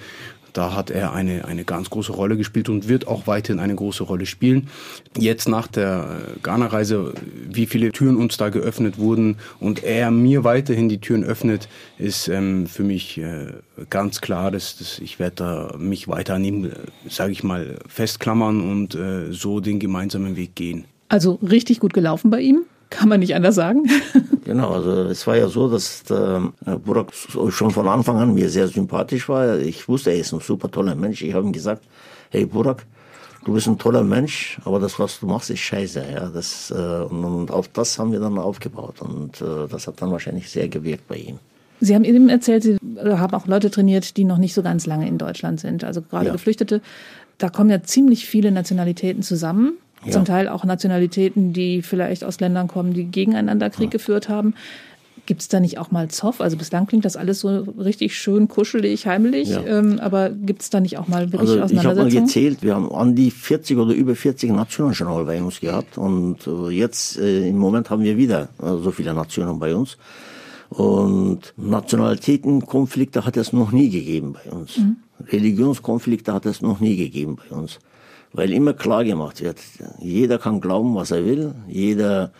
Da 0.53 0.75
hat 0.75 0.89
er 0.89 1.13
eine, 1.13 1.45
eine 1.45 1.63
ganz 1.63 1.89
große 1.89 2.11
Rolle 2.11 2.37
gespielt 2.37 2.69
und 2.69 2.87
wird 2.87 3.07
auch 3.07 3.27
weiterhin 3.27 3.59
eine 3.59 3.75
große 3.75 4.03
Rolle 4.03 4.25
spielen. 4.25 4.69
Jetzt 5.17 5.49
nach 5.49 5.67
der 5.67 6.21
Ghana-Reise, 6.43 7.13
wie 7.49 7.65
viele 7.65 7.91
Türen 7.91 8.17
uns 8.17 8.37
da 8.37 8.49
geöffnet 8.49 8.97
wurden 8.97 9.37
und 9.59 9.83
er 9.83 10.11
mir 10.11 10.43
weiterhin 10.43 10.89
die 10.89 10.99
Türen 10.99 11.23
öffnet, 11.23 11.67
ist 11.97 12.27
ähm, 12.27 12.67
für 12.67 12.83
mich 12.83 13.17
äh, 13.17 13.47
ganz 13.89 14.21
klar, 14.21 14.51
dass, 14.51 14.77
dass 14.77 14.99
ich 14.99 15.19
werde 15.19 15.35
da 15.35 15.75
mich 15.77 16.07
weiter 16.07 16.35
an 16.35 16.43
ihm, 16.43 16.71
sage 17.09 17.31
ich 17.31 17.43
mal, 17.43 17.79
festklammern 17.87 18.61
und 18.61 18.95
äh, 18.95 19.31
so 19.31 19.59
den 19.59 19.79
gemeinsamen 19.79 20.35
Weg 20.35 20.55
gehen. 20.55 20.85
Also 21.09 21.39
richtig 21.41 21.79
gut 21.79 21.93
gelaufen 21.93 22.29
bei 22.29 22.41
ihm? 22.41 22.63
Kann 22.93 23.09
man 23.09 23.19
nicht 23.19 23.33
anders 23.33 23.55
sagen. 23.55 23.89
genau, 24.45 24.69
also 24.69 24.91
es 25.03 25.25
war 25.25 25.35
ja 25.35 25.47
so, 25.47 25.67
dass 25.67 26.03
der 26.03 26.53
äh, 26.65 26.75
Burak 26.77 27.07
schon 27.49 27.71
von 27.71 27.87
Anfang 27.87 28.17
an 28.17 28.33
mir 28.35 28.49
sehr 28.49 28.67
sympathisch 28.67 29.27
war. 29.27 29.57
Ich 29.57 29.87
wusste, 29.87 30.11
er 30.11 30.17
ist 30.17 30.31
ein 30.31 30.39
super 30.39 30.69
toller 30.69 30.93
Mensch. 30.93 31.23
Ich 31.23 31.33
habe 31.33 31.45
ihm 31.45 31.51
gesagt, 31.51 31.83
hey 32.29 32.45
Burak, 32.45 32.85
du 33.45 33.53
bist 33.53 33.67
ein 33.67 33.79
toller 33.79 34.03
Mensch, 34.03 34.59
aber 34.63 34.79
das, 34.79 34.99
was 34.99 35.19
du 35.19 35.25
machst, 35.25 35.49
ist 35.49 35.59
scheiße. 35.59 36.03
Ja, 36.13 36.29
das, 36.29 36.71
äh, 36.71 36.75
und 36.75 37.49
auf 37.49 37.67
das 37.69 37.97
haben 37.97 38.11
wir 38.11 38.19
dann 38.19 38.37
aufgebaut 38.37 39.01
und 39.01 39.41
äh, 39.41 39.67
das 39.69 39.87
hat 39.87 39.99
dann 39.99 40.11
wahrscheinlich 40.11 40.49
sehr 40.51 40.67
gewirkt 40.67 41.07
bei 41.07 41.15
ihm. 41.15 41.39
Sie 41.79 41.95
haben 41.95 42.03
eben 42.03 42.29
erzählt, 42.29 42.63
Sie 42.63 42.77
haben 43.03 43.33
auch 43.33 43.47
Leute 43.47 43.71
trainiert, 43.71 44.15
die 44.17 44.23
noch 44.23 44.37
nicht 44.37 44.53
so 44.53 44.61
ganz 44.61 44.85
lange 44.85 45.07
in 45.07 45.17
Deutschland 45.17 45.59
sind, 45.59 45.83
also 45.83 46.01
gerade 46.01 46.27
ja. 46.27 46.31
Geflüchtete. 46.31 46.81
Da 47.39 47.49
kommen 47.49 47.71
ja 47.71 47.81
ziemlich 47.81 48.27
viele 48.27 48.51
Nationalitäten 48.51 49.23
zusammen. 49.23 49.73
Ja. 50.05 50.11
Zum 50.11 50.25
Teil 50.25 50.47
auch 50.47 50.63
Nationalitäten, 50.63 51.53
die 51.53 51.81
vielleicht 51.81 52.23
aus 52.23 52.39
Ländern 52.39 52.67
kommen, 52.67 52.93
die 52.93 53.05
gegeneinander 53.05 53.69
Krieg 53.69 53.85
ja. 53.85 53.91
geführt 53.91 54.29
haben. 54.29 54.53
Gibt 55.25 55.39
es 55.39 55.47
da 55.47 55.61
nicht 55.61 55.77
auch 55.77 55.89
mal 55.89 56.09
Zoff? 56.09 56.41
Also 56.41 56.57
bislang 56.57 56.85
klingt 56.85 57.05
das 57.05 57.15
alles 57.15 57.39
so 57.39 57.65
richtig 57.79 58.17
schön 58.17 58.49
kuschelig, 58.49 59.07
heimlich. 59.07 59.49
Ja. 59.49 59.63
Ähm, 59.65 59.99
aber 60.01 60.29
gibt 60.29 60.63
es 60.63 60.69
da 60.69 60.81
nicht 60.81 60.97
auch 60.97 61.07
mal 61.07 61.31
wirklich 61.31 61.51
also 61.51 61.61
Auseinandersetzungen? 61.61 62.07
Ich 62.07 62.15
habe 62.15 62.19
mal 62.19 62.27
gezählt, 62.27 62.57
wir 62.61 62.75
haben 62.75 62.91
an 62.91 63.15
die 63.15 63.31
40 63.31 63.77
oder 63.77 63.93
über 63.93 64.15
40 64.15 64.51
Nationen 64.51 64.93
schon 64.93 65.07
mal 65.07 65.23
bei 65.23 65.41
uns 65.41 65.61
gehabt. 65.61 65.97
Und 65.97 66.45
äh, 66.45 66.71
jetzt 66.71 67.17
äh, 67.19 67.47
im 67.47 67.57
Moment 67.57 67.89
haben 67.89 68.03
wir 68.03 68.17
wieder 68.17 68.49
äh, 68.61 68.75
so 68.83 68.91
viele 68.91 69.13
Nationen 69.13 69.59
bei 69.59 69.73
uns. 69.73 69.97
Und 70.67 71.53
Nationalitätenkonflikte 71.55 73.25
hat 73.25 73.37
es 73.37 73.53
noch 73.53 73.71
nie 73.71 73.89
gegeben 73.89 74.33
bei 74.33 74.51
uns. 74.51 74.77
Mhm. 74.77 74.97
Religionskonflikte 75.31 76.33
hat 76.33 76.45
es 76.45 76.61
noch 76.61 76.81
nie 76.81 76.97
gegeben 76.97 77.37
bei 77.37 77.55
uns 77.55 77.79
weil 78.33 78.51
immer 78.51 78.73
klar 78.73 79.03
gemacht 79.05 79.41
wird, 79.41 79.57
jeder 79.99 80.39
kann 80.39 80.59
glauben, 80.59 80.95
was 80.95 81.11
er 81.11 81.25
will, 81.25 81.53
jeder 81.67 82.31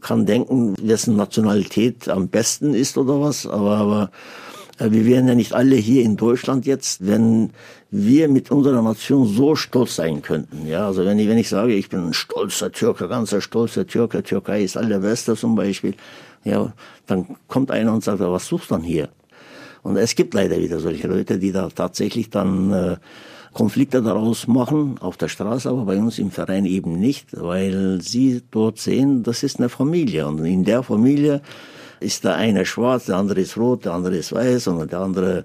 kann 0.00 0.26
denken, 0.26 0.74
wessen 0.80 1.16
Nationalität 1.16 2.08
am 2.08 2.28
besten 2.28 2.74
ist 2.74 2.96
oder 2.96 3.20
was, 3.20 3.46
aber, 3.46 3.76
aber 3.76 4.10
äh, 4.78 4.90
wir 4.90 5.04
wären 5.06 5.28
ja 5.28 5.34
nicht 5.34 5.52
alle 5.52 5.76
hier 5.76 6.02
in 6.02 6.16
Deutschland 6.16 6.66
jetzt, 6.66 7.06
wenn 7.06 7.50
wir 7.90 8.28
mit 8.28 8.50
unserer 8.50 8.82
Nation 8.82 9.26
so 9.26 9.56
stolz 9.56 9.96
sein 9.96 10.22
könnten. 10.22 10.66
Ja, 10.66 10.86
also 10.86 11.04
wenn 11.04 11.18
ich, 11.18 11.28
wenn 11.28 11.38
ich 11.38 11.48
sage, 11.48 11.74
ich 11.74 11.88
bin 11.88 12.08
ein 12.08 12.14
stolzer 12.14 12.72
Türke, 12.72 13.08
ganzer 13.08 13.40
stolzer 13.40 13.86
Türke, 13.86 14.22
Türkei 14.22 14.62
ist 14.62 14.76
allerbeste 14.76 15.36
zum 15.36 15.54
Beispiel, 15.54 15.94
ja, 16.44 16.72
dann 17.06 17.36
kommt 17.48 17.70
einer 17.70 17.92
und 17.92 18.02
sagt, 18.02 18.20
was 18.20 18.46
suchst 18.46 18.70
du 18.70 18.74
dann 18.74 18.82
hier? 18.82 19.10
Und 19.82 19.96
es 19.96 20.14
gibt 20.14 20.34
leider 20.34 20.58
wieder 20.58 20.78
solche 20.78 21.08
Leute, 21.08 21.38
die 21.38 21.52
da 21.52 21.68
tatsächlich 21.68 22.30
dann 22.30 22.72
äh, 22.72 22.96
Konflikte 23.52 24.02
daraus 24.02 24.46
machen, 24.46 24.96
auf 25.00 25.16
der 25.16 25.28
Straße, 25.28 25.68
aber 25.68 25.84
bei 25.84 25.98
uns 25.98 26.18
im 26.18 26.30
Verein 26.30 26.66
eben 26.66 26.98
nicht, 26.98 27.28
weil 27.32 28.00
sie 28.00 28.42
dort 28.50 28.78
sehen, 28.78 29.22
das 29.22 29.42
ist 29.42 29.58
eine 29.58 29.68
Familie 29.68 30.26
und 30.26 30.44
in 30.44 30.64
der 30.64 30.82
Familie 30.82 31.42
ist 31.98 32.24
der 32.24 32.36
eine 32.36 32.64
schwarz, 32.64 33.06
der 33.06 33.16
andere 33.16 33.40
ist 33.40 33.56
rot, 33.56 33.84
der 33.84 33.92
andere 33.92 34.16
ist 34.16 34.32
weiß 34.32 34.68
und 34.68 34.90
der 34.90 35.00
andere 35.00 35.44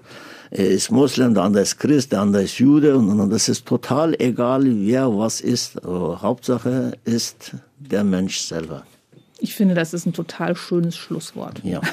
äh, 0.50 0.74
ist 0.74 0.90
Muslim, 0.90 1.34
der 1.34 1.42
andere 1.42 1.62
ist 1.62 1.78
Christ, 1.78 2.12
der 2.12 2.20
andere 2.20 2.44
ist 2.44 2.58
Jude 2.58 2.96
und 2.96 3.30
das 3.30 3.48
ist 3.48 3.66
total 3.66 4.14
egal, 4.20 4.64
wer 4.64 5.08
was 5.16 5.40
ist. 5.40 5.76
Hauptsache 5.84 6.92
ist 7.04 7.56
der 7.78 8.04
Mensch 8.04 8.38
selber. 8.38 8.84
Ich 9.38 9.54
finde, 9.54 9.74
das 9.74 9.92
ist 9.92 10.06
ein 10.06 10.14
total 10.14 10.56
schönes 10.56 10.96
Schlusswort. 10.96 11.60
Ja. 11.62 11.80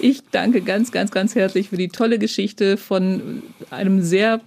Ich 0.00 0.20
danke 0.30 0.60
ganz, 0.60 0.92
ganz, 0.92 1.10
ganz 1.12 1.34
herzlich 1.34 1.70
für 1.70 1.78
die 1.78 1.88
tolle 1.88 2.18
Geschichte 2.18 2.76
von 2.76 3.42
einem 3.70 4.02
sehr 4.02 4.42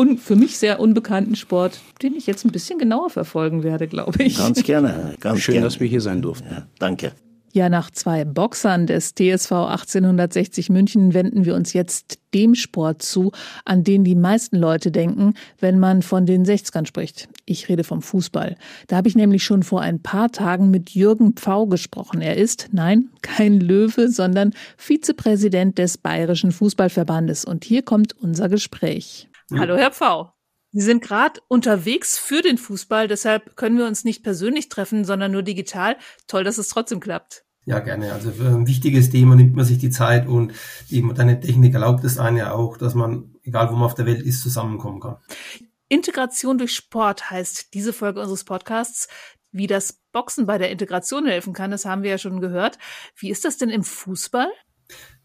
un, 0.00 0.18
für 0.18 0.36
mich 0.36 0.56
sehr 0.56 0.80
unbekannten 0.80 1.36
Sport, 1.36 1.80
den 2.02 2.14
ich 2.14 2.26
jetzt 2.26 2.44
ein 2.44 2.52
bisschen 2.52 2.78
genauer 2.78 3.10
verfolgen 3.10 3.62
werde, 3.62 3.86
glaube 3.86 4.22
ich. 4.22 4.38
Ganz 4.38 4.62
gerne. 4.62 5.14
Ganz 5.20 5.40
Schön, 5.40 5.54
gerne. 5.54 5.66
dass 5.66 5.80
wir 5.80 5.86
hier 5.86 6.00
sein 6.00 6.22
durften. 6.22 6.48
Ja, 6.50 6.66
danke. 6.78 7.12
Ja, 7.52 7.68
nach 7.68 7.90
zwei 7.90 8.24
Boxern 8.24 8.86
des 8.86 9.14
TSV 9.16 9.50
1860 9.50 10.70
München 10.70 11.14
wenden 11.14 11.44
wir 11.44 11.56
uns 11.56 11.72
jetzt 11.72 12.20
dem 12.32 12.54
Sport 12.54 13.02
zu, 13.02 13.32
an 13.64 13.82
den 13.82 14.04
die 14.04 14.14
meisten 14.14 14.56
Leute 14.56 14.92
denken, 14.92 15.34
wenn 15.58 15.80
man 15.80 16.02
von 16.02 16.26
den 16.26 16.46
60ern 16.46 16.86
spricht. 16.86 17.28
Ich 17.46 17.68
rede 17.68 17.82
vom 17.82 18.02
Fußball. 18.02 18.56
Da 18.86 18.96
habe 18.96 19.08
ich 19.08 19.16
nämlich 19.16 19.42
schon 19.42 19.64
vor 19.64 19.80
ein 19.80 20.00
paar 20.00 20.30
Tagen 20.30 20.70
mit 20.70 20.90
Jürgen 20.90 21.32
Pfau 21.32 21.66
gesprochen. 21.66 22.20
Er 22.20 22.36
ist, 22.36 22.68
nein, 22.70 23.08
kein 23.20 23.58
Löwe, 23.58 24.08
sondern 24.10 24.54
Vizepräsident 24.76 25.76
des 25.76 25.98
Bayerischen 25.98 26.52
Fußballverbandes. 26.52 27.44
Und 27.44 27.64
hier 27.64 27.82
kommt 27.82 28.16
unser 28.16 28.48
Gespräch. 28.48 29.28
Hallo, 29.58 29.76
Herr 29.76 29.90
Pfau. 29.90 30.32
Sie 30.72 30.80
sind 30.80 31.02
gerade 31.02 31.40
unterwegs 31.48 32.16
für 32.16 32.42
den 32.42 32.56
Fußball, 32.56 33.08
deshalb 33.08 33.56
können 33.56 33.76
wir 33.76 33.86
uns 33.86 34.04
nicht 34.04 34.22
persönlich 34.22 34.68
treffen, 34.68 35.04
sondern 35.04 35.32
nur 35.32 35.42
digital. 35.42 35.96
Toll, 36.28 36.44
dass 36.44 36.58
es 36.58 36.68
trotzdem 36.68 37.00
klappt. 37.00 37.44
Ja, 37.64 37.80
gerne. 37.80 38.12
Also 38.12 38.30
für 38.30 38.48
ein 38.48 38.66
wichtiges 38.66 39.10
Thema 39.10 39.34
nimmt 39.34 39.56
man 39.56 39.64
sich 39.64 39.78
die 39.78 39.90
Zeit 39.90 40.26
und 40.26 40.52
die 40.90 41.02
moderne 41.02 41.40
Technik 41.40 41.74
erlaubt 41.74 42.04
es 42.04 42.18
einem 42.18 42.36
ja 42.36 42.52
auch, 42.52 42.76
dass 42.76 42.94
man, 42.94 43.34
egal 43.42 43.70
wo 43.70 43.74
man 43.74 43.82
auf 43.84 43.94
der 43.94 44.06
Welt 44.06 44.22
ist, 44.22 44.42
zusammenkommen 44.42 45.00
kann. 45.00 45.16
Integration 45.88 46.56
durch 46.56 46.74
Sport 46.74 47.30
heißt 47.30 47.74
diese 47.74 47.92
Folge 47.92 48.20
unseres 48.20 48.44
Podcasts. 48.44 49.08
Wie 49.52 49.66
das 49.66 50.00
Boxen 50.12 50.46
bei 50.46 50.58
der 50.58 50.70
Integration 50.70 51.26
helfen 51.26 51.52
kann, 51.52 51.72
das 51.72 51.84
haben 51.84 52.04
wir 52.04 52.10
ja 52.10 52.18
schon 52.18 52.40
gehört. 52.40 52.78
Wie 53.16 53.30
ist 53.30 53.44
das 53.44 53.56
denn 53.56 53.70
im 53.70 53.82
Fußball? 53.82 54.48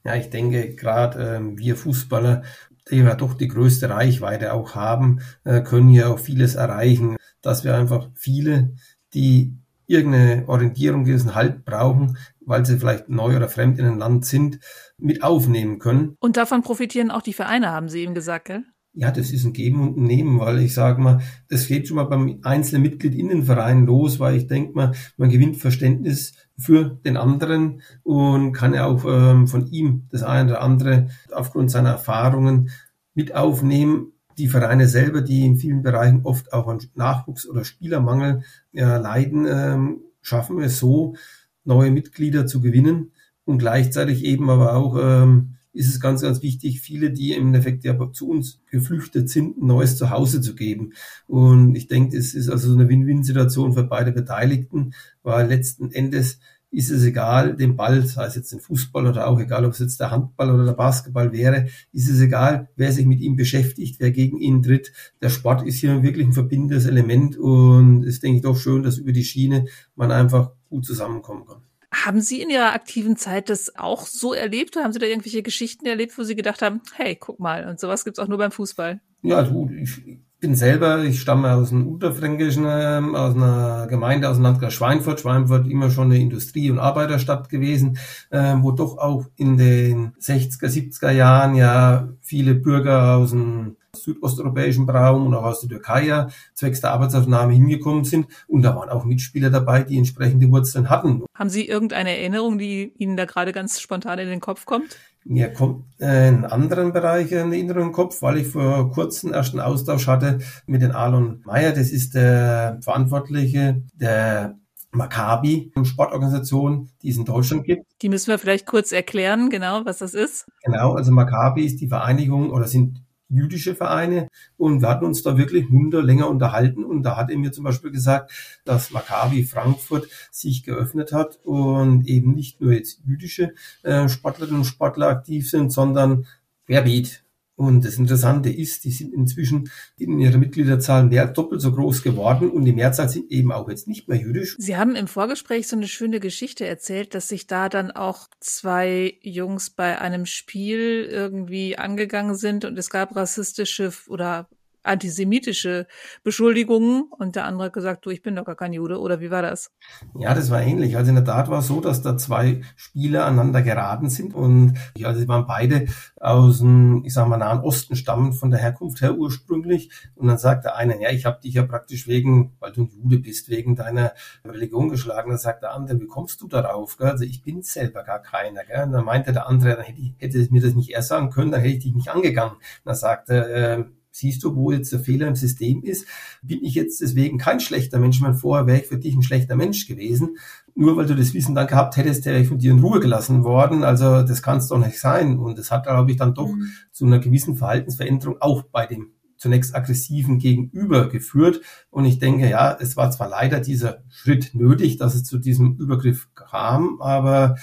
Ja, 0.03 0.15
ich 0.15 0.31
denke, 0.31 0.75
gerade 0.75 1.37
äh, 1.37 1.57
wir 1.57 1.75
Fußballer 1.75 2.43
die 2.89 2.97
ja 2.97 3.15
doch 3.15 3.33
die 3.33 3.47
größte 3.47 3.89
Reichweite 3.89 4.53
auch 4.53 4.75
haben, 4.75 5.19
äh, 5.43 5.61
können 5.61 5.89
ja 5.89 6.07
auch 6.07 6.19
vieles 6.19 6.55
erreichen, 6.55 7.17
dass 7.41 7.63
wir 7.63 7.75
einfach 7.75 8.09
viele, 8.15 8.75
die 9.13 9.57
irgendeine 9.87 10.47
Orientierung, 10.47 11.05
diesen 11.05 11.35
Halt 11.35 11.65
brauchen, 11.65 12.17
weil 12.41 12.65
sie 12.65 12.77
vielleicht 12.77 13.09
neu 13.09 13.35
oder 13.35 13.49
fremd 13.49 13.79
in 13.79 13.85
ein 13.85 13.99
Land 13.99 14.25
sind, 14.25 14.59
mit 14.97 15.23
aufnehmen 15.23 15.79
können. 15.79 16.15
Und 16.19 16.37
davon 16.37 16.61
profitieren 16.61 17.11
auch 17.11 17.21
die 17.21 17.33
Vereine, 17.33 17.71
haben 17.71 17.89
Sie 17.89 18.01
eben 18.01 18.13
gesagt, 18.13 18.45
gell? 18.45 18.63
Ja, 18.97 19.11
das 19.11 19.31
ist 19.31 19.43
ein 19.43 19.51
Geben 19.51 19.81
und 19.81 19.97
ein 19.97 20.03
Nehmen, 20.03 20.39
weil 20.39 20.59
ich 20.59 20.73
sage 20.73 21.01
mal, 21.01 21.19
das 21.49 21.67
geht 21.67 21.87
schon 21.87 21.97
mal 21.97 22.05
beim 22.05 22.39
einzelnen 22.43 22.81
Mitglied 22.81 23.13
in 23.13 23.27
den 23.27 23.43
Verein 23.43 23.85
los, 23.85 24.19
weil 24.19 24.37
ich 24.37 24.47
denke 24.47 24.73
mal, 24.73 24.93
man 25.17 25.29
gewinnt 25.29 25.57
Verständnis 25.57 26.33
für 26.57 26.97
den 27.05 27.17
anderen 27.17 27.81
und 28.03 28.53
kann 28.53 28.73
ja 28.73 28.85
auch 28.85 29.03
ähm, 29.05 29.47
von 29.47 29.67
ihm 29.67 30.07
das 30.09 30.23
eine 30.23 30.51
oder 30.51 30.61
andere 30.61 31.09
aufgrund 31.31 31.71
seiner 31.71 31.89
Erfahrungen 31.89 32.69
mit 33.13 33.35
aufnehmen. 33.35 34.13
Die 34.37 34.47
Vereine 34.47 34.87
selber, 34.87 35.21
die 35.21 35.45
in 35.45 35.57
vielen 35.57 35.81
Bereichen 35.81 36.21
oft 36.23 36.53
auch 36.53 36.67
an 36.67 36.79
Nachwuchs 36.95 37.47
oder 37.47 37.63
Spielermangel 37.63 38.43
äh, 38.73 38.83
leiden, 38.83 39.45
ähm, 39.47 39.99
schaffen 40.21 40.59
es 40.61 40.79
so, 40.79 41.15
neue 41.63 41.91
Mitglieder 41.91 42.45
zu 42.45 42.61
gewinnen 42.61 43.11
und 43.45 43.59
gleichzeitig 43.59 44.23
eben 44.23 44.49
aber 44.49 44.75
auch 44.75 44.97
ähm, 45.01 45.54
ist 45.75 45.89
es 45.89 45.99
ganz, 45.99 46.21
ganz 46.21 46.41
wichtig, 46.41 46.81
viele, 46.81 47.11
die 47.11 47.33
im 47.33 47.47
Endeffekt 47.47 47.83
ja 47.83 47.95
zu 48.11 48.29
uns 48.29 48.59
geflüchtet 48.71 49.29
sind, 49.29 49.57
ein 49.57 49.67
neues 49.67 49.97
Zuhause 49.97 50.41
zu 50.41 50.55
geben. 50.55 50.93
Und 51.27 51.75
ich 51.75 51.87
denke, 51.87 52.17
es 52.17 52.33
ist 52.33 52.49
also 52.49 52.73
eine 52.73 52.89
Win-Win-Situation 52.89 53.73
für 53.73 53.83
beide 53.83 54.11
Beteiligten, 54.11 54.93
weil 55.21 55.47
letzten 55.47 55.91
Endes 55.91 56.39
ist 56.71 56.89
es 56.91 57.03
egal, 57.03 57.55
den 57.55 57.75
Ball, 57.75 58.05
sei 58.05 58.25
es 58.25 58.35
jetzt 58.35 58.51
den 58.51 58.59
Fußball 58.59 59.07
oder 59.07 59.27
auch 59.27 59.39
egal, 59.39 59.63
ob 59.65 59.71
es 59.71 59.79
jetzt 59.79 59.99
der 59.99 60.11
Handball 60.11 60.53
oder 60.53 60.65
der 60.65 60.73
Basketball 60.73 61.31
wäre, 61.31 61.67
ist 61.93 62.09
es 62.09 62.19
egal, 62.19 62.69
wer 62.75 62.91
sich 62.91 63.05
mit 63.05 63.21
ihm 63.21 63.37
beschäftigt, 63.37 63.99
wer 63.99 64.11
gegen 64.11 64.39
ihn 64.39 64.61
tritt. 64.61 64.91
Der 65.21 65.29
Sport 65.29 65.65
ist 65.65 65.77
hier 65.77 66.03
wirklich 66.03 66.27
ein 66.27 66.33
verbindendes 66.33 66.85
Element 66.85 67.37
und 67.37 68.03
es 68.03 68.15
ist, 68.15 68.23
denke 68.23 68.37
ich, 68.37 68.43
doch 68.43 68.57
schön, 68.57 68.83
dass 68.83 68.97
über 68.97 69.13
die 69.13 69.23
Schiene 69.23 69.67
man 69.95 70.11
einfach 70.11 70.51
gut 70.69 70.85
zusammenkommen 70.85 71.45
kann. 71.45 71.61
Haben 72.05 72.21
Sie 72.21 72.39
in 72.39 72.51
Ihrer 72.51 72.73
aktiven 72.73 73.17
Zeit 73.17 73.49
das 73.49 73.77
auch 73.77 74.05
so 74.05 74.33
erlebt? 74.33 74.77
Oder 74.77 74.83
haben 74.83 74.93
Sie 74.93 74.99
da 74.99 75.07
irgendwelche 75.07 75.41
Geschichten 75.41 75.87
erlebt, 75.87 76.15
wo 76.19 76.23
Sie 76.23 76.35
gedacht 76.35 76.61
haben, 76.61 76.81
hey, 76.93 77.15
guck 77.15 77.39
mal, 77.39 77.67
und 77.67 77.79
sowas 77.79 78.05
gibt's 78.05 78.19
auch 78.19 78.27
nur 78.27 78.37
beim 78.37 78.51
Fußball? 78.51 79.01
Ja, 79.23 79.41
du, 79.41 79.67
ich 79.81 79.99
bin 80.45 80.53
selber, 80.53 81.03
ich 81.03 81.21
stamme 81.21 81.55
aus 81.55 81.69
dem 81.69 81.87
Unterfränkischen, 81.87 82.67
ähm, 82.69 83.15
aus 83.15 83.35
einer 83.35 83.87
Gemeinde 83.89 84.29
aus 84.29 84.35
dem 84.35 84.43
Landkreis 84.43 84.75
Schweinfurt. 84.75 85.21
Schweinfurt 85.21 85.67
immer 85.67 85.89
schon 85.89 86.11
eine 86.11 86.19
Industrie- 86.19 86.69
und 86.69 86.77
Arbeiterstadt 86.77 87.49
gewesen, 87.49 87.97
ähm, 88.29 88.61
wo 88.61 88.71
doch 88.71 88.99
auch 88.99 89.25
in 89.37 89.57
den 89.57 90.13
60er, 90.19 90.69
70er 90.69 91.09
Jahren 91.09 91.55
ja 91.55 92.09
viele 92.21 92.53
Bürger 92.53 93.15
aus 93.15 93.31
dem 93.31 93.77
südosteuropäischen 93.95 94.87
Raum 94.87 95.25
und 95.25 95.33
auch 95.33 95.45
aus 95.45 95.61
der 95.61 95.69
Türkei 95.69 96.05
ja 96.05 96.27
zwecks 96.53 96.79
der 96.79 96.91
Arbeitsaufnahme 96.91 97.53
hingekommen 97.53 98.03
sind. 98.03 98.27
Und 98.47 98.61
da 98.61 98.75
waren 98.75 98.89
auch 98.89 99.03
Mitspieler 99.03 99.49
dabei, 99.49 99.81
die 99.81 99.97
entsprechende 99.97 100.51
Wurzeln 100.51 100.91
hatten. 100.91 101.23
Haben 101.33 101.49
Sie 101.49 101.67
irgendeine 101.67 102.19
Erinnerung, 102.19 102.59
die 102.59 102.93
Ihnen 102.99 103.17
da 103.17 103.25
gerade 103.25 103.51
ganz 103.51 103.81
spontan 103.81 104.19
in 104.19 104.29
den 104.29 104.41
Kopf 104.41 104.67
kommt? 104.67 104.95
Mir 105.27 105.51
kommt 105.51 105.85
in 105.97 106.45
anderen 106.45 106.93
Bereichen 106.93 107.39
eine 107.39 107.55
Erinnerung 107.55 107.87
im 107.87 107.91
Kopf, 107.91 108.21
weil 108.21 108.37
ich 108.37 108.47
vor 108.47 108.91
kurzem 108.91 109.33
erst 109.33 109.53
einen 109.53 109.61
Austausch 109.61 110.07
hatte 110.07 110.39
mit 110.67 110.83
den 110.83 110.91
Alon 110.91 111.41
Meyer. 111.45 111.71
Das 111.71 111.89
ist 111.89 112.13
der 112.13 112.77
Verantwortliche 112.81 113.83
der 113.93 114.55
Maccabi, 114.91 115.71
Sportorganisation, 115.83 116.89
die 117.01 117.09
es 117.09 117.17
in 117.17 117.25
Deutschland 117.25 117.65
gibt. 117.65 117.85
Die 118.01 118.09
müssen 118.09 118.27
wir 118.27 118.39
vielleicht 118.39 118.65
kurz 118.65 118.91
erklären, 118.91 119.49
genau, 119.49 119.81
was 119.83 119.97
das 119.97 120.13
ist. 120.13 120.45
Genau, 120.63 120.93
also 120.93 121.11
Maccabi 121.11 121.65
ist 121.65 121.81
die 121.81 121.87
Vereinigung 121.87 122.51
oder 122.51 122.67
sind 122.67 123.04
jüdische 123.35 123.75
Vereine 123.75 124.27
und 124.57 124.81
wir 124.81 124.89
hatten 124.89 125.05
uns 125.05 125.23
da 125.23 125.37
wirklich 125.37 125.69
munter 125.69 126.01
länger 126.01 126.29
unterhalten 126.29 126.83
und 126.83 127.03
da 127.03 127.17
hat 127.17 127.29
er 127.29 127.37
mir 127.37 127.51
zum 127.51 127.63
Beispiel 127.65 127.91
gesagt, 127.91 128.31
dass 128.63 128.91
Maccabi 128.91 129.43
Frankfurt 129.43 130.07
sich 130.31 130.63
geöffnet 130.63 131.11
hat 131.11 131.39
und 131.43 132.07
eben 132.07 132.33
nicht 132.33 132.61
nur 132.61 132.73
jetzt 132.73 133.01
jüdische 133.05 133.53
äh, 133.83 134.07
Sportlerinnen 134.07 134.59
und 134.59 134.65
Sportler 134.65 135.07
aktiv 135.07 135.49
sind, 135.49 135.71
sondern 135.71 136.25
querbeet. 136.65 137.24
Und 137.55 137.85
das 137.85 137.95
Interessante 137.95 138.49
ist, 138.49 138.83
die 138.83 138.91
sind 138.91 139.13
inzwischen 139.13 139.69
in 139.97 140.19
ihrer 140.19 140.37
Mitgliederzahl 140.37 141.05
mehr 141.05 141.27
doppelt 141.27 141.61
so 141.61 141.71
groß 141.71 142.03
geworden 142.03 142.49
und 142.49 142.65
die 142.65 142.73
Mehrzahl 142.73 143.07
sind 143.07 143.31
eben 143.31 143.51
auch 143.53 143.69
jetzt 143.69 143.87
nicht 143.87 144.09
mehr 144.09 144.17
jüdisch. 144.17 144.55
Sie 144.59 144.75
haben 144.75 144.95
im 144.95 145.07
Vorgespräch 145.07 145.67
so 145.67 145.77
eine 145.77 145.87
schöne 145.87 146.19
Geschichte 146.19 146.65
erzählt, 146.65 147.15
dass 147.15 147.29
sich 147.29 147.47
da 147.47 147.69
dann 147.69 147.91
auch 147.91 148.27
zwei 148.41 149.17
Jungs 149.21 149.69
bei 149.69 149.99
einem 149.99 150.25
Spiel 150.25 151.07
irgendwie 151.09 151.77
angegangen 151.77 152.35
sind 152.35 152.65
und 152.65 152.77
es 152.77 152.89
gab 152.89 153.15
rassistische 153.15 153.93
oder 154.07 154.49
antisemitische 154.85 155.87
Beschuldigungen 156.23 157.05
und 157.17 157.35
der 157.35 157.45
andere 157.45 157.65
hat 157.65 157.73
gesagt, 157.73 158.05
du, 158.05 158.09
ich 158.09 158.21
bin 158.21 158.35
doch 158.35 158.45
gar 158.45 158.55
kein 158.55 158.73
Jude 158.73 158.99
oder 158.99 159.19
wie 159.19 159.31
war 159.31 159.41
das? 159.41 159.71
Ja, 160.17 160.33
das 160.33 160.49
war 160.51 160.61
ähnlich. 160.61 160.97
Also 160.97 161.09
in 161.09 161.15
der 161.15 161.25
Tat 161.25 161.49
war 161.49 161.59
es 161.59 161.67
so, 161.67 161.81
dass 161.81 162.01
da 162.01 162.17
zwei 162.17 162.61
Spieler 162.75 163.25
aneinander 163.25 163.61
geraten 163.61 164.09
sind 164.09 164.33
und 164.33 164.77
also 165.03 165.19
sie 165.19 165.27
waren 165.27 165.47
beide 165.47 165.87
aus 166.19 166.59
dem, 166.59 167.03
ich 167.05 167.13
sag 167.13 167.27
mal, 167.27 167.37
Nahen 167.37 167.61
Osten 167.61 167.95
stammen 167.95 168.33
von 168.33 168.51
der 168.51 168.59
Herkunft 168.59 169.01
her 169.01 169.15
ursprünglich 169.15 169.91
und 170.15 170.27
dann 170.27 170.37
sagt 170.37 170.65
der 170.65 170.75
eine, 170.75 171.01
ja, 171.01 171.09
ich 171.11 171.25
habe 171.25 171.41
dich 171.41 171.55
ja 171.55 171.63
praktisch 171.63 172.07
wegen, 172.07 172.53
weil 172.59 172.71
du 172.71 172.83
ein 172.83 172.89
Jude 172.89 173.19
bist, 173.19 173.49
wegen 173.49 173.75
deiner 173.75 174.13
Religion 174.45 174.89
geschlagen. 174.89 175.29
Dann 175.29 175.39
sagt 175.39 175.63
der 175.63 175.73
andere, 175.73 175.99
wie 175.99 176.07
kommst 176.07 176.41
du 176.41 176.47
darauf? 176.47 176.97
Gell? 176.97 177.09
Also 177.09 177.23
ich 177.23 177.41
bin 177.41 177.61
selber 177.61 178.03
gar 178.03 178.21
keiner. 178.21 178.63
Gell? 178.65 178.83
Und 178.83 178.91
dann 178.91 179.05
meinte 179.05 179.33
der 179.33 179.47
andere, 179.47 179.75
dann 179.75 179.85
hätte, 179.85 179.99
ich, 179.99 180.13
hätte 180.17 180.47
mir 180.51 180.61
das 180.61 180.73
nicht 180.73 180.91
erst 180.91 181.09
sagen 181.09 181.29
können, 181.29 181.51
dann 181.51 181.61
hätte 181.61 181.73
ich 181.73 181.83
dich 181.83 181.93
nicht 181.93 182.09
angegangen. 182.09 182.55
Und 182.55 182.85
dann 182.85 182.95
sagte 182.95 183.33
äh, 183.49 183.83
siehst 184.15 184.43
du, 184.43 184.55
wo 184.55 184.71
jetzt 184.71 184.91
der 184.93 184.99
Fehler 184.99 185.27
im 185.27 185.35
System 185.35 185.83
ist? 185.83 186.07
Bin 186.41 186.63
ich 186.63 186.73
jetzt 186.73 187.01
deswegen 187.01 187.37
kein 187.37 187.59
schlechter 187.59 187.99
Mensch? 187.99 188.17
Ich 188.17 188.21
meine, 188.21 188.35
vorher 188.35 188.65
wäre 188.65 188.79
ich 188.79 188.87
für 188.87 188.97
dich 188.97 189.13
ein 189.13 189.23
schlechter 189.23 189.55
Mensch 189.55 189.87
gewesen. 189.87 190.37
Nur 190.73 190.95
weil 190.95 191.05
du 191.05 191.15
das 191.15 191.33
Wissen 191.33 191.53
dann 191.53 191.67
gehabt 191.67 191.97
hättest, 191.97 192.25
wäre 192.25 192.39
ich 192.39 192.47
von 192.47 192.57
dir 192.57 192.71
in 192.71 192.79
Ruhe 192.79 192.99
gelassen 192.99 193.43
worden. 193.43 193.83
Also 193.83 194.23
das 194.23 194.41
kann 194.41 194.57
es 194.57 194.67
doch 194.67 194.77
nicht 194.77 194.99
sein. 194.99 195.37
Und 195.37 195.57
das 195.57 195.69
hat, 195.69 195.85
glaube 195.85 196.11
ich, 196.11 196.17
dann 196.17 196.33
doch 196.33 196.47
mhm. 196.47 196.69
zu 196.91 197.05
einer 197.05 197.19
gewissen 197.19 197.55
Verhaltensveränderung 197.55 198.37
auch 198.39 198.63
bei 198.63 198.85
dem 198.85 199.11
zunächst 199.37 199.75
aggressiven 199.75 200.39
Gegenüber 200.39 201.09
geführt. 201.09 201.59
Und 201.89 202.05
ich 202.05 202.19
denke, 202.19 202.49
ja, 202.49 202.77
es 202.79 202.95
war 202.95 203.11
zwar 203.11 203.27
leider 203.27 203.59
dieser 203.59 204.03
Schritt 204.09 204.51
nötig, 204.53 204.97
dass 204.97 205.13
es 205.13 205.23
zu 205.23 205.37
diesem 205.37 205.75
Übergriff 205.75 206.29
kam, 206.33 207.01
aber 207.01 207.57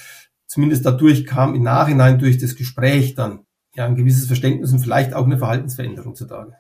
zumindest 0.46 0.84
dadurch 0.84 1.24
kam 1.24 1.54
im 1.54 1.62
Nachhinein 1.62 2.18
durch 2.18 2.36
das 2.36 2.56
Gespräch 2.56 3.14
dann 3.14 3.46
ja, 3.74 3.86
ein 3.86 3.96
gewisses 3.96 4.26
Verständnis 4.26 4.72
und 4.72 4.80
vielleicht 4.80 5.14
auch 5.14 5.24
eine 5.24 5.38
Verhaltensveränderung 5.38 6.14
zutage. 6.14 6.54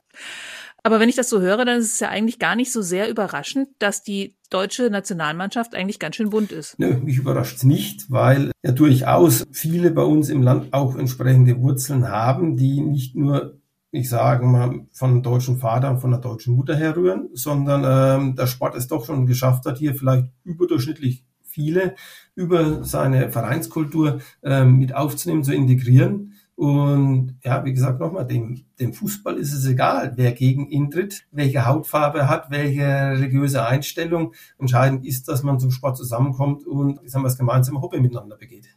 Aber 0.84 0.98
wenn 0.98 1.08
ich 1.08 1.14
das 1.14 1.28
so 1.28 1.40
höre, 1.40 1.64
dann 1.64 1.78
ist 1.78 1.92
es 1.92 2.00
ja 2.00 2.08
eigentlich 2.08 2.40
gar 2.40 2.56
nicht 2.56 2.72
so 2.72 2.82
sehr 2.82 3.08
überraschend, 3.08 3.68
dass 3.78 4.02
die 4.02 4.36
deutsche 4.50 4.90
Nationalmannschaft 4.90 5.74
eigentlich 5.74 6.00
ganz 6.00 6.16
schön 6.16 6.30
bunt 6.30 6.50
ist. 6.50 6.78
Nö, 6.78 6.96
mich 6.98 7.18
überrascht 7.18 7.58
es 7.58 7.62
nicht, 7.62 8.10
weil 8.10 8.50
ja 8.62 8.72
durchaus 8.72 9.46
viele 9.52 9.92
bei 9.92 10.02
uns 10.02 10.28
im 10.28 10.42
Land 10.42 10.72
auch 10.74 10.96
entsprechende 10.96 11.60
Wurzeln 11.60 12.08
haben, 12.08 12.56
die 12.56 12.80
nicht 12.80 13.14
nur, 13.14 13.60
ich 13.92 14.08
sage 14.08 14.44
mal, 14.44 14.86
von 14.90 15.10
einem 15.10 15.22
deutschen 15.22 15.58
Vater 15.58 15.90
und 15.90 16.00
von 16.00 16.12
einer 16.12 16.22
deutschen 16.22 16.56
Mutter 16.56 16.74
herrühren, 16.74 17.28
sondern 17.32 17.84
ähm, 17.86 18.36
der 18.36 18.48
Sport 18.48 18.74
es 18.74 18.88
doch 18.88 19.06
schon 19.06 19.26
geschafft 19.26 19.64
hat, 19.66 19.78
hier 19.78 19.94
vielleicht 19.94 20.26
überdurchschnittlich 20.42 21.24
viele 21.44 21.94
über 22.34 22.82
seine 22.82 23.30
Vereinskultur 23.30 24.20
ähm, 24.42 24.78
mit 24.78 24.94
aufzunehmen, 24.94 25.44
zu 25.44 25.54
integrieren. 25.54 26.31
Und 26.62 27.40
ja, 27.42 27.64
wie 27.64 27.72
gesagt, 27.72 27.98
nochmal, 27.98 28.24
dem, 28.24 28.64
dem 28.78 28.92
Fußball 28.92 29.36
ist 29.36 29.52
es 29.52 29.66
egal, 29.66 30.12
wer 30.14 30.30
gegen 30.30 30.68
ihn 30.68 30.92
tritt, 30.92 31.26
welche 31.32 31.66
Hautfarbe 31.66 32.28
hat, 32.28 32.52
welche 32.52 32.84
religiöse 32.84 33.66
Einstellung. 33.66 34.32
Entscheidend 34.60 35.04
ist, 35.04 35.26
dass 35.26 35.42
man 35.42 35.58
zum 35.58 35.72
Sport 35.72 35.96
zusammenkommt 35.96 36.64
und 36.64 37.00
ich 37.02 37.10
sag 37.10 37.20
mal, 37.20 37.26
das 37.26 37.36
gemeinsame 37.36 37.82
Hobby 37.82 37.98
miteinander 37.98 38.36
begeht. 38.36 38.68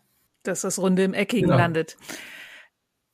Dass 0.41 0.61
das 0.61 0.79
Runde 0.79 1.03
im 1.03 1.13
Eckigen 1.13 1.45
genau. 1.45 1.59
landet. 1.59 1.95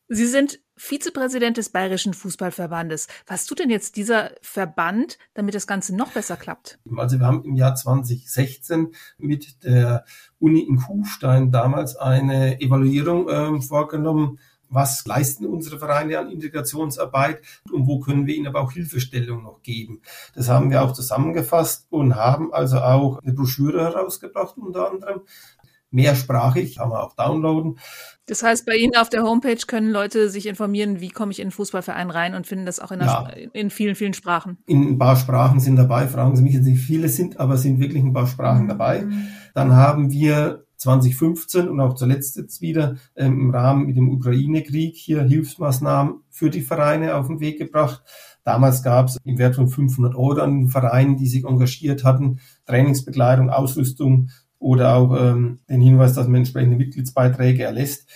Sie 0.08 0.26
sind 0.26 0.62
Vizepräsident 0.78 1.58
des 1.58 1.70
Bayerischen 1.70 2.14
Fußballverbandes. 2.14 3.08
Was 3.28 3.46
tut 3.46 3.60
denn 3.60 3.70
jetzt 3.70 3.98
dieser 3.98 4.32
Verband, 4.42 5.18
damit 5.34 5.54
das 5.54 5.68
Ganze 5.68 5.94
noch 5.96 6.14
besser 6.14 6.38
klappt? 6.38 6.80
Also 6.96 7.20
wir 7.20 7.26
haben 7.26 7.44
im 7.44 7.56
Jahr 7.56 7.76
2016 7.76 8.94
mit 9.18 9.66
der 9.66 10.06
Uni 10.40 10.62
in 10.62 10.78
Kufstein 10.78 11.52
damals 11.52 11.98
eine 11.98 12.62
Evaluierung 12.62 13.30
äh, 13.30 13.62
vorgenommen, 13.62 14.40
was 14.72 15.06
leisten 15.06 15.46
unsere 15.46 15.78
Vereine 15.78 16.18
an 16.18 16.32
Integrationsarbeit 16.32 17.42
und 17.72 17.86
wo 17.88 18.00
können 18.00 18.26
wir 18.26 18.36
ihnen 18.36 18.48
aber 18.48 18.62
auch 18.62 18.72
Hilfestellung 18.72 19.44
noch 19.44 19.62
geben. 19.62 20.02
Das 20.34 20.50
haben 20.50 20.72
wir 20.72 20.82
auch 20.82 20.94
zusammengefasst 20.94 21.88
und 21.90 22.16
haben 22.16 22.54
also 22.54 22.80
auch 22.80 23.20
eine 23.22 23.34
Broschüre 23.34 23.84
herausgebracht 23.84 24.58
unter 24.58 24.90
anderem. 24.90 25.22
Mehrsprachig, 25.94 26.78
kann 26.78 26.88
man 26.88 27.00
auch 27.00 27.16
downloaden. 27.16 27.78
Das 28.26 28.44
heißt, 28.44 28.66
bei 28.66 28.76
Ihnen 28.76 28.96
auf 28.96 29.10
der 29.10 29.24
Homepage 29.24 29.58
können 29.68 29.92
Leute 29.92 30.30
sich 30.30 30.46
informieren, 30.46 31.02
wie 31.02 31.10
komme 31.10 31.34
ich 31.34 31.40
in 31.40 31.48
einen 31.48 31.52
Fußballverein 31.52 32.10
rein 32.10 32.34
und 32.34 32.48
finden 32.48 32.66
das 32.66 32.80
auch 32.80 32.92
in, 32.92 33.02
ja. 33.02 33.28
in 33.52 33.70
vielen, 33.70 33.96
vielen 33.96 34.14
Sprachen. 34.14 34.58
In 34.68 34.88
ein 34.88 34.98
paar 34.98 35.18
Sprachen 35.18 35.60
sind 35.60 35.76
dabei, 35.76 36.08
fragen 36.08 36.38
Sie 36.38 36.44
mich 36.44 36.54
jetzt 36.54 36.64
nicht, 36.64 36.80
viele 36.80 37.10
sind, 37.10 37.42
aber 37.42 37.58
sind 37.58 37.82
wirklich 37.82 38.02
ein 38.02 38.14
paar 38.14 38.28
Sprachen 38.28 38.70
dabei. 38.70 39.02
Mhm. 39.02 39.28
Dann 39.54 39.74
haben 39.74 40.12
wir 40.12 40.64
2015 40.82 41.70
und 41.70 41.80
auch 41.80 41.94
zuletzt 41.94 42.38
jetzt 42.38 42.60
wieder 42.62 42.96
ähm, 43.16 43.40
im 43.40 43.50
Rahmen 43.52 43.86
mit 43.86 43.98
dem 43.98 44.10
Ukraine-Krieg 44.10 44.96
hier 44.96 45.22
Hilfsmaßnahmen 45.22 46.22
für 46.30 46.50
die 46.50 46.62
Vereine 46.62 47.16
auf 47.16 47.28
den 47.28 47.40
Weg 47.40 47.60
gebracht. 47.60 48.02
Damals 48.44 48.82
gab 48.82 49.08
es 49.08 49.18
im 49.24 49.38
Wert 49.38 49.56
von 49.56 49.68
500 49.68 50.16
Euro 50.16 50.42
an 50.42 50.62
den 50.62 50.70
Vereinen, 50.70 51.18
die 51.18 51.28
sich 51.28 51.46
engagiert 51.46 52.04
hatten, 52.04 52.40
Trainingsbekleidung, 52.66 53.52
Ausrüstung 53.52 54.30
oder 54.58 54.96
auch 54.96 55.16
ähm, 55.20 55.60
den 55.70 55.82
Hinweis, 55.82 56.14
dass 56.16 56.26
man 56.26 56.38
entsprechende 56.38 56.78
Mitgliedsbeiträge 56.78 57.64
erlässt. 57.64 58.10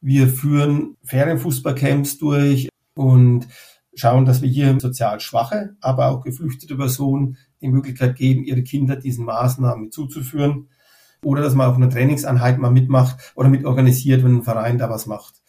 Wir 0.00 0.26
führen 0.26 0.96
Ferienfußballcamps 1.04 2.18
durch 2.18 2.68
und 2.94 3.46
schauen, 3.94 4.24
dass 4.24 4.42
wir 4.42 4.48
hier 4.48 4.76
sozial 4.80 5.20
schwache, 5.20 5.76
aber 5.80 6.08
auch 6.08 6.22
geflüchtete 6.24 6.76
Personen 6.76 7.36
die 7.60 7.68
Möglichkeit 7.68 8.16
geben, 8.16 8.42
ihre 8.42 8.64
Kinder 8.64 8.96
diesen 8.96 9.24
Maßnahmen 9.24 9.92
zuzuführen 9.92 10.66
oder 11.24 11.42
dass 11.42 11.54
man 11.54 11.68
auf 11.68 11.76
einer 11.76 11.90
Trainingseinheit 11.90 12.58
mal 12.58 12.70
mitmacht 12.70 13.32
oder 13.34 13.48
mitorganisiert, 13.48 14.24
wenn 14.24 14.36
ein 14.36 14.42
Verein 14.42 14.78
da 14.78 14.90
was 14.90 15.06
macht. 15.06 15.42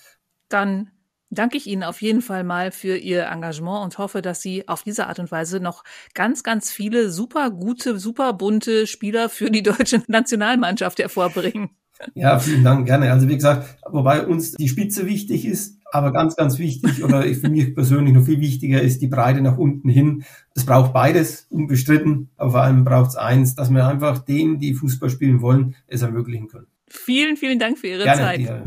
Dann 0.49 0.91
danke 1.29 1.57
ich 1.57 1.67
Ihnen 1.67 1.83
auf 1.83 2.01
jeden 2.01 2.21
Fall 2.21 2.43
mal 2.43 2.71
für 2.71 2.97
Ihr 2.97 3.25
Engagement 3.25 3.83
und 3.83 3.97
hoffe, 3.97 4.21
dass 4.21 4.41
Sie 4.41 4.67
auf 4.67 4.83
diese 4.83 5.07
Art 5.07 5.19
und 5.19 5.31
Weise 5.31 5.59
noch 5.59 5.83
ganz, 6.13 6.43
ganz 6.43 6.71
viele 6.71 7.09
super 7.09 7.49
gute, 7.51 7.99
super 7.99 8.33
bunte 8.33 8.87
Spieler 8.87 9.29
für 9.29 9.49
die 9.49 9.63
deutsche 9.63 10.03
Nationalmannschaft 10.07 10.99
hervorbringen. 10.99 11.71
Ja, 12.15 12.39
vielen 12.39 12.63
Dank, 12.63 12.85
gerne. 12.85 13.11
Also 13.11 13.29
wie 13.29 13.35
gesagt, 13.35 13.77
wobei 13.89 14.25
uns 14.25 14.53
die 14.53 14.67
Spitze 14.67 15.05
wichtig 15.05 15.45
ist, 15.45 15.79
aber 15.93 16.11
ganz, 16.11 16.35
ganz 16.35 16.57
wichtig 16.57 17.03
oder 17.03 17.21
für 17.23 17.49
mich 17.49 17.75
persönlich 17.75 18.13
noch 18.13 18.25
viel 18.25 18.41
wichtiger 18.41 18.81
ist 18.81 19.01
die 19.01 19.07
Breite 19.07 19.41
nach 19.41 19.57
unten 19.57 19.89
hin. 19.89 20.23
Es 20.55 20.65
braucht 20.65 20.91
beides, 20.91 21.45
unbestritten, 21.51 22.29
aber 22.35 22.51
vor 22.51 22.61
allem 22.61 22.83
braucht 22.83 23.11
es 23.11 23.15
eins, 23.15 23.53
dass 23.53 23.69
wir 23.69 23.87
einfach 23.87 24.19
denen, 24.19 24.57
die 24.57 24.73
Fußball 24.73 25.11
spielen 25.11 25.41
wollen, 25.41 25.75
es 25.87 26.01
ermöglichen 26.01 26.47
können. 26.47 26.65
Vielen, 26.87 27.37
vielen 27.37 27.59
Dank 27.59 27.77
für 27.77 27.87
Ihre 27.87 28.03
Gerne, 28.03 28.21
Zeit. 28.21 28.39
dir. 28.39 28.65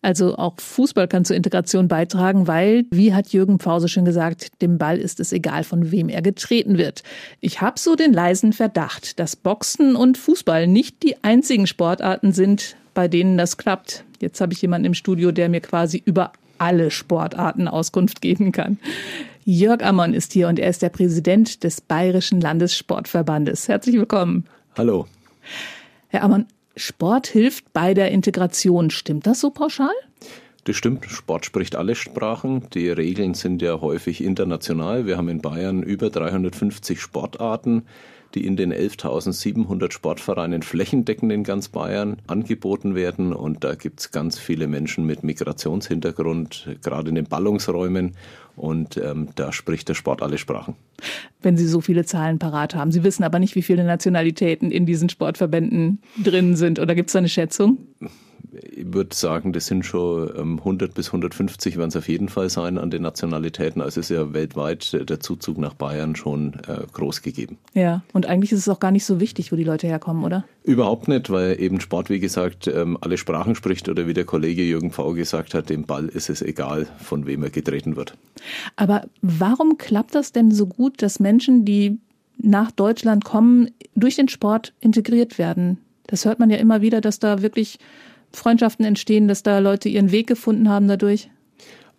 Also 0.00 0.36
auch 0.36 0.54
Fußball 0.58 1.06
kann 1.06 1.26
zur 1.26 1.36
Integration 1.36 1.86
beitragen, 1.86 2.46
weil, 2.46 2.86
wie 2.90 3.12
hat 3.12 3.28
Jürgen 3.28 3.58
Pfause 3.58 3.88
schon 3.88 4.06
gesagt, 4.06 4.62
dem 4.62 4.78
Ball 4.78 4.96
ist 4.96 5.20
es 5.20 5.32
egal, 5.32 5.64
von 5.64 5.90
wem 5.90 6.08
er 6.08 6.22
getreten 6.22 6.78
wird. 6.78 7.02
Ich 7.40 7.60
habe 7.60 7.78
so 7.78 7.94
den 7.94 8.14
leisen 8.14 8.54
Verdacht, 8.54 9.18
dass 9.18 9.36
Boxen 9.36 9.96
und 9.96 10.16
Fußball 10.16 10.66
nicht 10.66 11.02
die 11.02 11.22
einzigen 11.22 11.66
Sportarten 11.66 12.32
sind, 12.32 12.76
bei 12.98 13.06
denen 13.06 13.38
das 13.38 13.56
klappt. 13.56 14.02
Jetzt 14.18 14.40
habe 14.40 14.52
ich 14.52 14.60
jemanden 14.60 14.86
im 14.86 14.94
Studio, 14.94 15.30
der 15.30 15.48
mir 15.48 15.60
quasi 15.60 16.02
über 16.04 16.32
alle 16.58 16.90
Sportarten 16.90 17.68
Auskunft 17.68 18.20
geben 18.20 18.50
kann. 18.50 18.76
Jörg 19.44 19.84
Ammon 19.84 20.14
ist 20.14 20.32
hier 20.32 20.48
und 20.48 20.58
er 20.58 20.68
ist 20.68 20.82
der 20.82 20.88
Präsident 20.88 21.62
des 21.62 21.80
Bayerischen 21.80 22.40
Landessportverbandes. 22.40 23.68
Herzlich 23.68 23.94
willkommen. 23.94 24.46
Hallo. 24.76 25.06
Herr 26.08 26.24
Ammon, 26.24 26.46
Sport 26.74 27.28
hilft 27.28 27.72
bei 27.72 27.94
der 27.94 28.10
Integration. 28.10 28.90
Stimmt 28.90 29.28
das 29.28 29.38
so 29.38 29.50
pauschal? 29.50 29.94
Das 30.64 30.74
stimmt, 30.74 31.04
Sport 31.04 31.46
spricht 31.46 31.76
alle 31.76 31.94
Sprachen. 31.94 32.68
Die 32.74 32.88
Regeln 32.90 33.34
sind 33.34 33.62
ja 33.62 33.80
häufig 33.80 34.24
international. 34.24 35.06
Wir 35.06 35.16
haben 35.16 35.28
in 35.28 35.40
Bayern 35.40 35.84
über 35.84 36.10
350 36.10 37.00
Sportarten, 37.00 37.84
die 38.34 38.46
in 38.46 38.56
den 38.56 38.72
11.700 38.72 39.92
Sportvereinen 39.92 40.62
flächendeckend 40.62 41.32
in 41.32 41.44
ganz 41.44 41.68
Bayern 41.68 42.18
angeboten 42.26 42.94
werden. 42.94 43.32
Und 43.32 43.64
da 43.64 43.74
gibt 43.74 44.00
es 44.00 44.10
ganz 44.10 44.38
viele 44.38 44.66
Menschen 44.66 45.06
mit 45.06 45.22
Migrationshintergrund, 45.22 46.76
gerade 46.82 47.08
in 47.08 47.14
den 47.14 47.26
Ballungsräumen. 47.26 48.16
Und 48.56 48.96
ähm, 48.96 49.28
da 49.36 49.52
spricht 49.52 49.88
der 49.88 49.94
Sport 49.94 50.20
alle 50.22 50.36
Sprachen. 50.36 50.74
Wenn 51.40 51.56
Sie 51.56 51.66
so 51.66 51.80
viele 51.80 52.04
Zahlen 52.04 52.38
parat 52.38 52.74
haben. 52.74 52.90
Sie 52.90 53.04
wissen 53.04 53.22
aber 53.22 53.38
nicht, 53.38 53.54
wie 53.54 53.62
viele 53.62 53.84
Nationalitäten 53.84 54.70
in 54.70 54.84
diesen 54.84 55.08
Sportverbänden 55.08 56.02
drin 56.22 56.56
sind. 56.56 56.80
Oder 56.80 56.94
gibt 56.94 57.08
es 57.08 57.12
da 57.12 57.20
eine 57.20 57.28
Schätzung? 57.28 57.78
Ich 58.52 58.92
würde 58.92 59.14
sagen, 59.14 59.52
das 59.52 59.66
sind 59.66 59.84
schon 59.84 60.30
ähm, 60.36 60.58
100 60.58 60.94
bis 60.94 61.08
150 61.08 61.76
werden 61.76 61.88
es 61.88 61.96
auf 61.96 62.08
jeden 62.08 62.28
Fall 62.28 62.48
sein 62.48 62.78
an 62.78 62.90
den 62.90 63.02
Nationalitäten. 63.02 63.82
Also 63.82 64.00
ist 64.00 64.10
ja 64.10 64.32
weltweit 64.32 65.08
der 65.08 65.20
Zuzug 65.20 65.58
nach 65.58 65.74
Bayern 65.74 66.16
schon 66.16 66.54
äh, 66.66 66.86
groß 66.92 67.22
gegeben. 67.22 67.58
Ja, 67.74 68.02
und 68.12 68.26
eigentlich 68.26 68.52
ist 68.52 68.60
es 68.60 68.68
auch 68.68 68.80
gar 68.80 68.90
nicht 68.90 69.04
so 69.04 69.20
wichtig, 69.20 69.52
wo 69.52 69.56
die 69.56 69.64
Leute 69.64 69.86
herkommen, 69.86 70.24
oder? 70.24 70.44
Überhaupt 70.64 71.08
nicht, 71.08 71.30
weil 71.30 71.60
eben 71.60 71.80
Sport, 71.80 72.10
wie 72.10 72.20
gesagt, 72.20 72.66
ähm, 72.66 72.98
alle 73.00 73.18
Sprachen 73.18 73.54
spricht 73.54 73.88
oder 73.88 74.06
wie 74.06 74.14
der 74.14 74.24
Kollege 74.24 74.62
Jürgen 74.62 74.90
V. 74.90 75.12
gesagt 75.12 75.54
hat, 75.54 75.70
dem 75.70 75.84
Ball 75.84 76.06
ist 76.06 76.30
es 76.30 76.42
egal, 76.42 76.86
von 76.98 77.26
wem 77.26 77.42
er 77.42 77.50
getreten 77.50 77.96
wird. 77.96 78.14
Aber 78.76 79.06
warum 79.22 79.78
klappt 79.78 80.14
das 80.14 80.32
denn 80.32 80.50
so 80.50 80.66
gut, 80.66 81.02
dass 81.02 81.20
Menschen, 81.20 81.64
die 81.64 81.98
nach 82.38 82.70
Deutschland 82.70 83.24
kommen, 83.24 83.70
durch 83.94 84.16
den 84.16 84.28
Sport 84.28 84.72
integriert 84.80 85.38
werden? 85.38 85.78
Das 86.06 86.24
hört 86.24 86.38
man 86.38 86.50
ja 86.50 86.56
immer 86.56 86.80
wieder, 86.80 87.00
dass 87.00 87.18
da 87.18 87.42
wirklich 87.42 87.78
Freundschaften 88.32 88.84
entstehen, 88.84 89.28
dass 89.28 89.42
da 89.42 89.58
Leute 89.58 89.88
ihren 89.88 90.12
Weg 90.12 90.26
gefunden 90.26 90.68
haben 90.68 90.88
dadurch? 90.88 91.30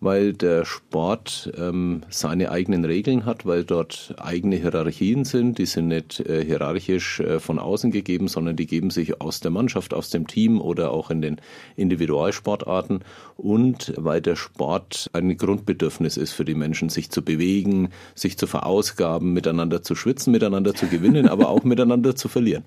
Weil 0.02 0.32
der 0.32 0.64
Sport 0.64 1.52
ähm, 1.58 2.00
seine 2.08 2.50
eigenen 2.50 2.86
Regeln 2.86 3.26
hat, 3.26 3.44
weil 3.44 3.64
dort 3.64 4.14
eigene 4.18 4.56
Hierarchien 4.56 5.26
sind. 5.26 5.58
Die 5.58 5.66
sind 5.66 5.88
nicht 5.88 6.20
äh, 6.20 6.42
hierarchisch 6.42 7.20
äh, 7.20 7.38
von 7.38 7.58
außen 7.58 7.90
gegeben, 7.90 8.26
sondern 8.26 8.56
die 8.56 8.66
geben 8.66 8.88
sich 8.88 9.20
aus 9.20 9.40
der 9.40 9.50
Mannschaft, 9.50 9.92
aus 9.92 10.08
dem 10.08 10.26
Team 10.26 10.58
oder 10.58 10.92
auch 10.92 11.10
in 11.10 11.20
den 11.20 11.36
Individualsportarten. 11.76 13.00
Und 13.36 13.92
weil 13.98 14.22
der 14.22 14.36
Sport 14.36 15.10
ein 15.12 15.36
Grundbedürfnis 15.36 16.16
ist 16.16 16.32
für 16.32 16.46
die 16.46 16.54
Menschen, 16.54 16.88
sich 16.88 17.10
zu 17.10 17.22
bewegen, 17.22 17.90
sich 18.14 18.38
zu 18.38 18.46
verausgaben, 18.46 19.34
miteinander 19.34 19.82
zu 19.82 19.94
schwitzen, 19.94 20.32
miteinander 20.32 20.74
zu 20.74 20.86
gewinnen, 20.86 21.28
aber 21.28 21.50
auch 21.50 21.64
miteinander 21.64 22.16
zu 22.16 22.28
verlieren. 22.28 22.64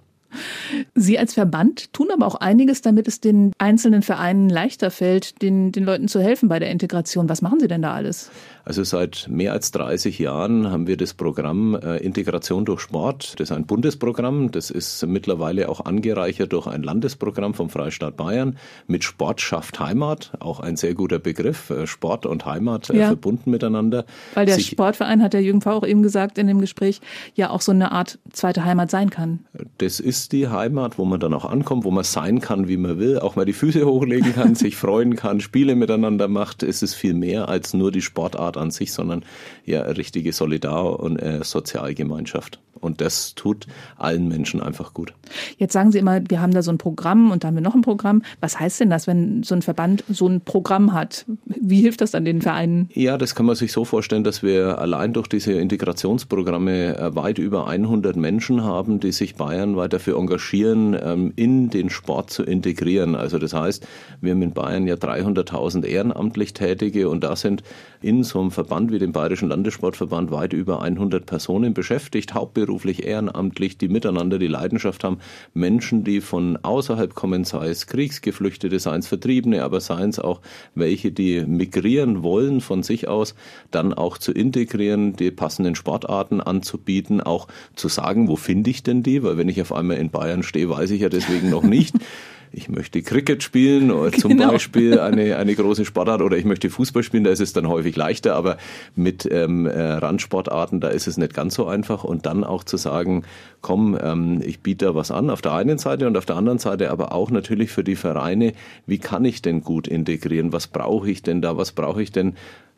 Sie 0.95 1.19
als 1.19 1.33
Verband 1.33 1.93
tun 1.93 2.09
aber 2.11 2.25
auch 2.25 2.35
einiges, 2.35 2.81
damit 2.81 3.07
es 3.07 3.19
den 3.19 3.51
einzelnen 3.57 4.01
Vereinen 4.01 4.49
leichter 4.49 4.91
fällt, 4.91 5.41
den, 5.41 5.71
den 5.71 5.83
Leuten 5.83 6.07
zu 6.07 6.21
helfen 6.21 6.49
bei 6.49 6.59
der 6.59 6.71
Integration. 6.71 7.29
Was 7.29 7.41
machen 7.41 7.59
Sie 7.59 7.67
denn 7.67 7.81
da 7.81 7.93
alles? 7.93 8.31
Also 8.65 8.83
seit 8.83 9.27
mehr 9.29 9.51
als 9.51 9.71
30 9.71 10.19
Jahren 10.19 10.71
haben 10.71 10.87
wir 10.87 10.95
das 10.95 11.13
Programm 11.13 11.75
äh, 11.75 11.97
Integration 11.97 12.63
durch 12.63 12.79
Sport. 12.79 13.39
Das 13.39 13.49
ist 13.49 13.55
ein 13.55 13.65
Bundesprogramm. 13.65 14.51
Das 14.51 14.69
ist 14.71 15.05
mittlerweile 15.05 15.67
auch 15.67 15.83
angereichert 15.83 16.53
durch 16.53 16.67
ein 16.67 16.81
Landesprogramm 16.81 17.53
vom 17.53 17.69
Freistaat 17.69 18.15
Bayern 18.15 18.57
mit 18.87 19.03
Sport 19.03 19.41
schafft 19.41 19.81
Heimat. 19.81 20.31
Auch 20.39 20.61
ein 20.61 20.77
sehr 20.77 20.93
guter 20.93 21.19
Begriff. 21.19 21.69
Äh, 21.71 21.87
Sport 21.87 22.25
und 22.25 22.45
Heimat 22.45 22.89
äh, 22.89 22.99
ja. 22.99 23.07
verbunden 23.07 23.51
miteinander. 23.51 24.05
Weil 24.33 24.45
der 24.45 24.55
Sich 24.55 24.67
Sportverein, 24.67 25.21
hat 25.21 25.33
der 25.33 25.41
Jürgen 25.41 25.61
V. 25.61 25.71
auch 25.71 25.85
eben 25.85 26.01
gesagt 26.01 26.37
in 26.37 26.47
dem 26.47 26.61
Gespräch, 26.61 27.01
ja 27.35 27.49
auch 27.49 27.61
so 27.61 27.73
eine 27.73 27.91
Art 27.91 28.17
zweite 28.31 28.63
Heimat 28.63 28.89
sein 28.89 29.09
kann. 29.09 29.39
Das 29.79 29.99
ist 29.99 30.31
die 30.31 30.47
Heimat, 30.47 30.97
wo 30.97 31.03
man 31.03 31.19
dann 31.19 31.33
auch 31.33 31.45
ankommt, 31.45 31.83
wo 31.83 31.91
man 31.91 32.05
sein 32.05 32.39
kann, 32.39 32.69
wie 32.69 32.77
man 32.77 32.97
will, 32.97 33.19
auch 33.19 33.35
mal 33.35 33.45
die 33.45 33.53
Füße 33.53 33.85
hochlegen 33.85 34.33
kann, 34.33 34.55
sich 34.55 34.77
freuen 34.77 35.17
kann, 35.17 35.41
Spiele 35.41 35.75
miteinander 35.75 36.29
macht. 36.29 36.63
Es 36.63 36.81
ist 36.81 36.93
viel 36.93 37.13
mehr 37.13 37.49
als 37.49 37.73
nur 37.73 37.91
die 37.91 38.01
Sportart 38.01 38.52
an 38.57 38.71
sich, 38.71 38.93
sondern 38.93 39.23
ja 39.65 39.83
eine 39.83 39.97
richtige 39.97 40.33
Solidar- 40.33 40.99
und 40.99 41.17
äh, 41.17 41.43
Sozialgemeinschaft. 41.43 42.59
Und 42.83 43.01
das 43.01 43.33
tut 43.35 43.65
allen 43.97 44.27
Menschen 44.27 44.61
einfach 44.61 44.93
gut. 44.93 45.13
Jetzt 45.57 45.73
sagen 45.73 45.91
Sie 45.91 45.99
immer, 45.99 46.21
wir 46.29 46.41
haben 46.41 46.53
da 46.53 46.61
so 46.61 46.71
ein 46.71 46.77
Programm 46.77 47.31
und 47.31 47.43
da 47.43 47.47
haben 47.47 47.55
wir 47.55 47.61
noch 47.61 47.75
ein 47.75 47.81
Programm. 47.81 48.23
Was 48.41 48.59
heißt 48.59 48.81
denn 48.81 48.89
das, 48.89 49.07
wenn 49.07 49.43
so 49.43 49.55
ein 49.55 49.61
Verband 49.61 50.03
so 50.09 50.27
ein 50.27 50.41
Programm 50.41 50.93
hat? 50.93 51.25
Wie 51.45 51.81
hilft 51.81 52.01
das 52.01 52.11
dann 52.11 52.25
den 52.25 52.41
Vereinen? 52.41 52.89
Ja, 52.93 53.17
das 53.17 53.35
kann 53.35 53.45
man 53.45 53.55
sich 53.55 53.71
so 53.71 53.85
vorstellen, 53.85 54.23
dass 54.23 54.43
wir 54.43 54.79
allein 54.79 55.13
durch 55.13 55.27
diese 55.27 55.53
Integrationsprogramme 55.53 56.97
äh, 56.97 57.15
weit 57.15 57.37
über 57.37 57.67
100 57.67 58.17
Menschen 58.17 58.63
haben, 58.63 58.99
die 58.99 59.13
sich 59.13 59.35
bayernweit 59.35 59.93
dafür 59.93 60.17
engagieren, 60.17 60.97
ähm, 61.01 61.33
in 61.37 61.69
den 61.69 61.89
Sport 61.89 62.31
zu 62.31 62.43
integrieren. 62.43 63.15
Also 63.15 63.39
das 63.39 63.53
heißt, 63.53 63.87
wir 64.19 64.31
haben 64.31 64.41
in 64.41 64.51
Bayern 64.51 64.87
ja 64.87 64.95
300.000 64.95 65.85
ehrenamtlich 65.85 66.53
Tätige 66.53 67.07
und 67.07 67.23
da 67.23 67.35
sind 67.35 67.63
in 68.01 68.23
so 68.23 68.41
einem 68.43 68.51
Verband 68.51 68.91
wie 68.91 68.99
dem 68.99 69.11
Bayerischen 69.11 69.49
Landessportverband 69.49 70.31
weit 70.31 70.53
über 70.53 70.81
100 70.81 71.25
Personen 71.25 71.73
beschäftigt, 71.73 72.33
hauptberuflich, 72.33 73.05
ehrenamtlich, 73.05 73.77
die 73.77 73.87
miteinander 73.87 74.37
die 74.37 74.47
Leidenschaft 74.47 75.03
haben, 75.03 75.17
Menschen, 75.53 76.03
die 76.03 76.21
von 76.21 76.57
außerhalb 76.61 77.15
kommen, 77.15 77.43
sei 77.45 77.69
es 77.69 77.87
Kriegsgeflüchtete, 77.87 78.77
seien 78.79 78.99
es 78.99 79.07
Vertriebene, 79.07 79.63
aber 79.63 79.81
seien 79.81 80.09
es 80.09 80.19
auch 80.19 80.41
welche, 80.75 81.11
die 81.11 81.45
migrieren 81.45 82.23
wollen 82.23 82.61
von 82.61 82.83
sich 82.83 83.07
aus, 83.07 83.35
dann 83.71 83.93
auch 83.93 84.17
zu 84.17 84.31
integrieren, 84.31 85.15
die 85.15 85.31
passenden 85.31 85.75
Sportarten 85.75 86.41
anzubieten, 86.41 87.21
auch 87.21 87.47
zu 87.75 87.87
sagen, 87.87 88.27
wo 88.27 88.35
finde 88.35 88.69
ich 88.69 88.83
denn 88.83 89.03
die, 89.03 89.23
weil 89.23 89.37
wenn 89.37 89.49
ich 89.49 89.61
auf 89.61 89.73
einmal 89.73 89.97
in 89.97 90.11
Bayern 90.11 90.43
stehe, 90.43 90.69
weiß 90.69 90.91
ich 90.91 91.01
ja 91.01 91.09
deswegen 91.09 91.49
noch 91.49 91.63
nicht. 91.63 91.95
ich 92.53 92.69
möchte 92.69 93.01
Cricket 93.01 93.41
spielen 93.41 93.91
oder 93.91 94.11
zum 94.11 94.31
genau. 94.31 94.51
Beispiel 94.51 94.99
eine, 94.99 95.37
eine 95.37 95.55
große 95.55 95.85
Sportart 95.85 96.21
oder 96.21 96.37
ich 96.37 96.45
möchte 96.45 96.69
Fußball 96.69 97.01
spielen, 97.01 97.23
da 97.23 97.31
ist 97.31 97.41
es 97.41 97.51
dann 97.51 97.67
häufig 97.67 97.95
leichter, 97.95 98.35
aber 98.35 98.57
mit 98.95 99.27
ähm, 99.29 99.65
äh, 99.65 99.81
Randsportarten, 99.81 100.79
da 100.79 100.89
ist 100.89 101.07
es 101.07 101.17
nicht 101.17 101.33
ganz 101.33 101.55
so 101.55 101.65
einfach. 101.65 102.03
Und 102.03 102.25
dann 102.27 102.43
auch 102.43 102.63
zu 102.63 102.77
sagen, 102.77 103.23
komm, 103.61 103.97
ähm, 103.99 104.41
ich 104.45 104.61
biete 104.61 104.85
da 104.85 104.95
was 104.95 105.09
an 105.09 105.31
auf 105.31 105.41
der 105.41 105.53
einen 105.53 105.79
Seite 105.79 106.05
und 106.05 106.15
auf 106.15 106.25
der 106.25 106.35
anderen 106.35 106.59
Seite 106.59 106.91
aber 106.91 107.11
auch 107.11 107.31
natürlich 107.31 107.71
für 107.71 107.83
die 107.83 107.95
Vereine, 107.95 108.53
wie 108.85 108.99
kann 108.99 109.25
ich 109.25 109.41
denn 109.41 109.61
gut 109.61 109.87
integrieren, 109.87 110.53
was 110.53 110.67
brauche 110.67 111.09
ich 111.09 111.23
denn 111.23 111.41
da, 111.41 111.57
was 111.57 111.71
brauche 111.71 112.03
ich 112.03 112.11
denn 112.11 112.35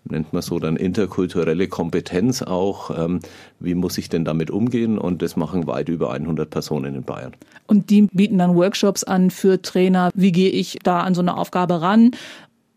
nennt 0.09 0.33
man 0.33 0.41
so 0.41 0.59
dann 0.59 0.75
interkulturelle 0.75 1.67
Kompetenz 1.67 2.41
auch. 2.41 2.97
Ähm, 2.97 3.19
wie 3.59 3.75
muss 3.75 3.97
ich 3.97 4.09
denn 4.09 4.25
damit 4.25 4.51
umgehen? 4.51 4.97
Und 4.97 5.21
das 5.21 5.35
machen 5.35 5.67
weit 5.67 5.89
über 5.89 6.11
100 6.11 6.49
Personen 6.49 6.95
in 6.95 7.03
Bayern. 7.03 7.33
Und 7.67 7.89
die 7.89 8.03
bieten 8.03 8.37
dann 8.37 8.55
Workshops 8.55 9.03
an 9.03 9.31
für 9.31 9.61
Trainer. 9.61 10.11
Wie 10.13 10.31
gehe 10.31 10.49
ich 10.49 10.77
da 10.83 11.01
an 11.01 11.15
so 11.15 11.21
eine 11.21 11.35
Aufgabe 11.35 11.81
ran? 11.81 12.11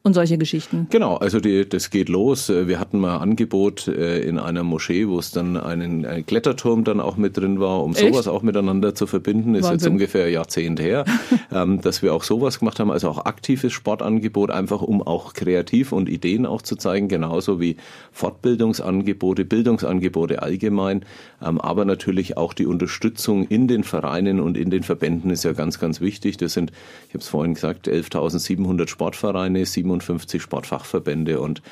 Und 0.03 0.15
solche 0.15 0.39
Geschichten. 0.39 0.87
Genau, 0.91 1.17
also 1.17 1.41
die, 1.41 1.69
das 1.69 1.91
geht 1.91 2.09
los. 2.09 2.49
Wir 2.49 2.79
hatten 2.79 2.99
mal 2.99 3.17
ein 3.17 3.31
Angebot 3.31 3.89
äh, 3.89 4.21
in 4.21 4.39
einer 4.39 4.63
Moschee, 4.63 5.09
wo 5.09 5.19
es 5.19 5.33
dann 5.33 5.57
einen, 5.57 6.07
einen 6.07 6.25
Kletterturm 6.25 6.85
dann 6.85 7.01
auch 7.01 7.17
mit 7.17 7.37
drin 7.37 7.61
war, 7.61 7.83
um 7.83 7.95
Echt? 7.95 8.01
sowas 8.01 8.29
auch 8.29 8.43
miteinander 8.43 8.95
zu 8.95 9.07
verbinden. 9.07 9.55
Ist 9.55 9.65
Wahnsinn. 9.65 9.79
jetzt 9.79 9.87
ungefähr 9.89 10.27
ein 10.27 10.33
Jahrzehnt 10.33 10.81
her, 10.81 11.05
ähm, 11.53 11.81
dass 11.81 12.03
wir 12.03 12.15
auch 12.15 12.23
sowas 12.23 12.61
gemacht 12.61 12.79
haben, 12.81 12.91
also 12.91 13.09
auch 13.09 13.25
aktives 13.25 13.73
Sportangebot, 13.73 14.51
einfach 14.51 14.83
um 14.83 15.03
auch 15.03 15.35
kreativ 15.35 15.93
und 15.93 16.09
Ideen 16.09 16.47
auch 16.47 16.63
zu 16.63 16.77
zeigen, 16.77 17.09
genauso 17.09 17.61
wie 17.61 17.77
Fortbildungsangebote, 18.13 19.45
Bildungsangebote 19.45 20.43
allgemein, 20.43 21.05
aber 21.41 21.85
natürlich 21.85 22.37
auch 22.37 22.53
die 22.53 22.67
Unterstützung 22.67 23.47
in 23.47 23.69
den 23.69 23.85
Vereinen 23.85 24.41
und 24.41 24.57
in 24.57 24.71
den 24.71 24.83
Verbänden 24.83 25.31
ist 25.31 25.45
ja 25.45 25.53
ganz, 25.53 25.79
ganz 25.79 26.01
wichtig. 26.01 26.37
Das 26.37 26.53
sind, 26.53 26.71
ich 27.09 27.15
habe 27.15 27.21
es 27.21 27.29
vorhin 27.29 27.55
gesagt, 27.55 27.89
11.700 27.89 28.89
Sportvereine, 28.89 29.65
7 29.67 29.89
57 29.89 30.43
Sportfachverbände 30.43 31.41
und 31.41 31.63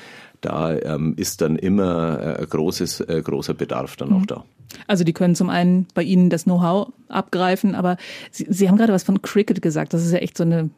da 0.41 0.75
ähm, 0.75 1.13
ist 1.17 1.41
dann 1.41 1.55
immer 1.55 2.39
äh, 2.39 2.45
großes, 2.45 3.01
äh, 3.01 3.21
großer 3.23 3.53
Bedarf 3.53 3.95
dann 3.95 4.13
auch 4.13 4.25
da. 4.25 4.43
Also 4.85 5.03
die 5.03 5.13
können 5.13 5.35
zum 5.35 5.49
einen 5.49 5.87
bei 5.93 6.03
Ihnen 6.03 6.29
das 6.29 6.43
Know-how 6.43 6.91
abgreifen, 7.07 7.73
aber 7.73 7.97
Sie, 8.31 8.45
Sie 8.49 8.67
haben 8.67 8.77
gerade 8.77 8.93
was 8.93 9.03
von 9.03 9.21
Cricket 9.21 9.61
gesagt. 9.61 9.93
Das 9.93 10.05
ist 10.05 10.11
ja 10.11 10.19
echt 10.19 10.37
so 10.37 10.43
eine 10.43 10.69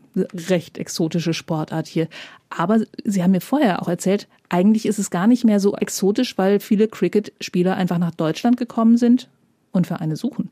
recht 0.49 0.77
exotische 0.77 1.33
Sportart 1.33 1.87
hier. 1.87 2.07
Aber 2.49 2.79
Sie 3.03 3.23
haben 3.23 3.31
mir 3.31 3.41
vorher 3.41 3.81
auch 3.81 3.87
erzählt, 3.87 4.27
eigentlich 4.47 4.85
ist 4.85 4.99
es 4.99 5.09
gar 5.09 5.27
nicht 5.27 5.43
mehr 5.43 5.59
so 5.59 5.75
exotisch, 5.75 6.37
weil 6.37 6.59
viele 6.59 6.87
Cricket-Spieler 6.87 7.75
einfach 7.75 7.97
nach 7.97 8.15
Deutschland 8.15 8.57
gekommen 8.57 8.97
sind 8.97 9.29
und 9.71 9.87
Vereine 9.87 10.15
suchen. 10.15 10.49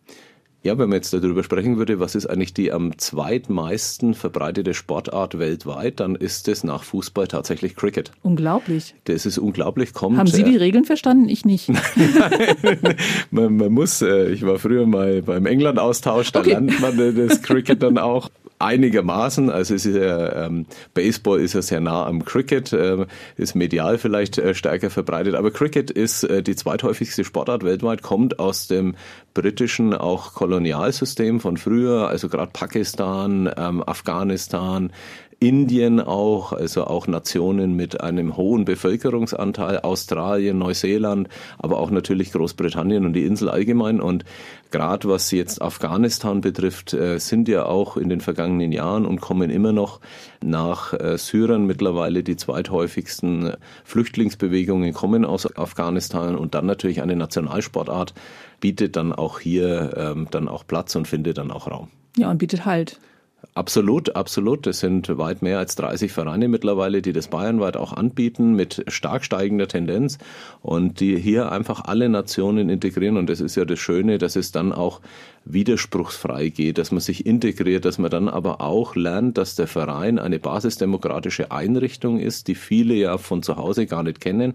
Ja, 0.68 0.78
wenn 0.78 0.90
man 0.90 0.98
jetzt 0.98 1.14
darüber 1.14 1.46
sprechen 1.46 1.78
würde, 1.78 2.02
was 2.02 2.14
ist 2.14 2.26
eigentlich 2.26 2.54
die 2.54 2.74
am 2.74 2.98
zweitmeisten 2.98 4.14
verbreitete 4.14 4.74
Sportart 4.74 5.40
weltweit, 5.40 6.02
dann 6.02 6.16
ist 6.16 6.50
es 6.50 6.66
nach 6.66 6.84
Fußball 6.84 7.26
tatsächlich 7.30 7.78
Cricket. 7.78 8.12
Unglaublich. 8.22 8.94
Das 9.06 9.26
ist 9.26 9.38
unglaublich. 9.38 9.94
Kommt, 9.94 10.18
Haben 10.18 10.28
Sie 10.28 10.44
die 10.44 10.58
Regeln 10.58 10.84
verstanden? 10.84 11.30
Ich 11.30 11.46
nicht. 11.46 11.70
man, 13.32 13.56
man, 13.56 13.72
muss, 13.72 14.02
äh, 14.02 14.30
ich 14.30 14.46
war 14.46 14.60
früher 14.60 14.86
mal 14.86 15.22
beim 15.22 15.46
England-Austausch, 15.46 16.34
da 16.34 16.42
okay. 16.42 16.50
lernt 16.50 16.82
man 16.82 17.16
das 17.16 17.42
Cricket 17.44 17.82
dann 17.82 17.98
auch 17.98 18.30
einigermaßen. 18.60 19.50
Also 19.50 19.76
es 19.76 19.86
ist 19.86 19.96
ja, 19.96 20.46
ähm, 20.46 20.66
Baseball 20.94 21.40
ist 21.40 21.54
ja 21.54 21.62
sehr 21.62 21.80
nah 21.80 22.06
am 22.06 22.26
Cricket, 22.26 22.74
äh, 22.74 23.06
ist 23.36 23.56
medial 23.56 23.98
vielleicht 23.98 24.38
äh, 24.38 24.54
stärker 24.54 24.90
verbreitet, 24.90 25.36
aber 25.36 25.52
Cricket 25.52 25.92
ist 25.92 26.24
äh, 26.24 26.42
die 26.42 26.56
zweithäufigste 26.56 27.24
Sportart 27.24 27.64
weltweit, 27.64 28.02
kommt 28.02 28.40
aus 28.40 28.68
dem 28.68 28.96
britischen 29.34 29.94
auch 29.94 30.34
Kolonialsystem 30.34 31.40
von 31.40 31.58
früher, 31.58 32.08
also 32.08 32.30
gerade 32.30 32.52
Pakistan, 32.52 33.50
ähm, 33.56 33.84
Afghanistan, 33.86 34.92
Indien 35.40 36.00
auch, 36.00 36.52
also 36.52 36.86
auch 36.86 37.06
Nationen 37.06 37.76
mit 37.76 38.02
einem 38.02 38.38
hohen 38.38 38.66
Bevölkerungsanteil, 38.66 39.80
Australien, 39.82 40.58
Neuseeland, 40.58 41.30
aber 41.60 41.78
auch 41.78 41.92
natürlich 41.92 42.32
Großbritannien 42.32 43.06
und 43.06 43.14
die 43.14 43.24
Insel 43.24 43.50
allgemein. 43.50 44.02
Und 44.02 44.26
gerade 44.72 45.08
was 45.08 45.30
jetzt 45.30 45.62
Afghanistan 45.62 46.42
betrifft, 46.42 46.94
äh, 46.94 47.20
sind 47.20 47.48
ja 47.48 47.68
auch 47.68 47.98
in 47.98 48.10
den 48.10 48.20
vergangenen 48.20 48.72
Jahren 48.72 49.06
und 49.06 49.22
kommen 49.22 49.52
immer 49.52 49.74
noch 49.74 50.00
nach 50.44 50.94
äh, 50.94 51.20
Syrern 51.20 51.68
mittlerweile 51.68 52.24
die 52.24 52.36
zweithäufigsten 52.36 53.54
Flüchtlingsbewegungen 53.84 54.92
kommen 54.94 55.24
aus 55.24 55.56
Afghanistan 55.56 56.36
und 56.36 56.56
dann 56.56 56.66
natürlich 56.66 57.04
eine 57.04 57.16
Nationalsportart 57.16 58.16
bietet 58.60 58.96
dann 58.96 59.14
auch 59.14 59.40
hier 59.40 59.94
ähm, 59.96 60.28
dann 60.32 60.48
auch 60.48 60.66
Platz 60.66 60.96
und 60.96 61.08
findet 61.08 61.38
dann 61.38 61.52
auch 61.52 61.70
Raum. 61.70 61.90
Ja, 62.18 62.32
und 62.32 62.40
bietet 62.40 62.66
Halt. 62.66 63.00
Absolut, 63.54 64.16
absolut. 64.16 64.68
Es 64.68 64.80
sind 64.80 65.18
weit 65.18 65.42
mehr 65.42 65.60
als 65.60 65.76
30 65.76 66.12
Vereine 66.12 66.48
mittlerweile, 66.48 67.02
die 67.02 67.14
das 67.14 67.28
bayernweit 67.28 67.78
auch 67.78 67.94
anbieten 67.94 68.54
mit 68.54 68.84
stark 68.88 69.24
steigender 69.24 69.68
Tendenz 69.68 70.18
und 70.62 71.00
die 71.00 71.18
hier 71.18 71.52
einfach 71.52 71.86
alle 71.86 72.10
Nationen 72.10 72.70
integrieren. 72.70 73.18
Und 73.18 73.30
das 73.30 73.40
ist 73.40 73.56
ja 73.56 73.66
das 73.66 73.80
Schöne, 73.80 74.18
dass 74.18 74.36
es 74.36 74.52
dann 74.52 74.74
auch 74.74 75.02
widerspruchsfrei 75.46 76.50
geht, 76.50 76.78
dass 76.78 76.92
man 76.92 77.00
sich 77.00 77.26
integriert, 77.26 77.86
dass 77.86 77.98
man 77.98 78.12
dann 78.12 78.28
aber 78.28 78.62
auch 78.62 78.96
lernt, 78.96 79.38
dass 79.38 79.56
der 79.56 79.68
Verein 79.68 80.20
eine 80.20 80.40
basisdemokratische 80.40 81.52
Einrichtung 81.52 82.20
ist, 82.20 82.48
die 82.48 82.56
viele 82.56 82.94
ja 82.94 83.18
von 83.18 83.44
zu 83.44 83.56
Hause 83.56 83.86
gar 83.86 84.04
nicht 84.04 84.20
kennen. 84.20 84.54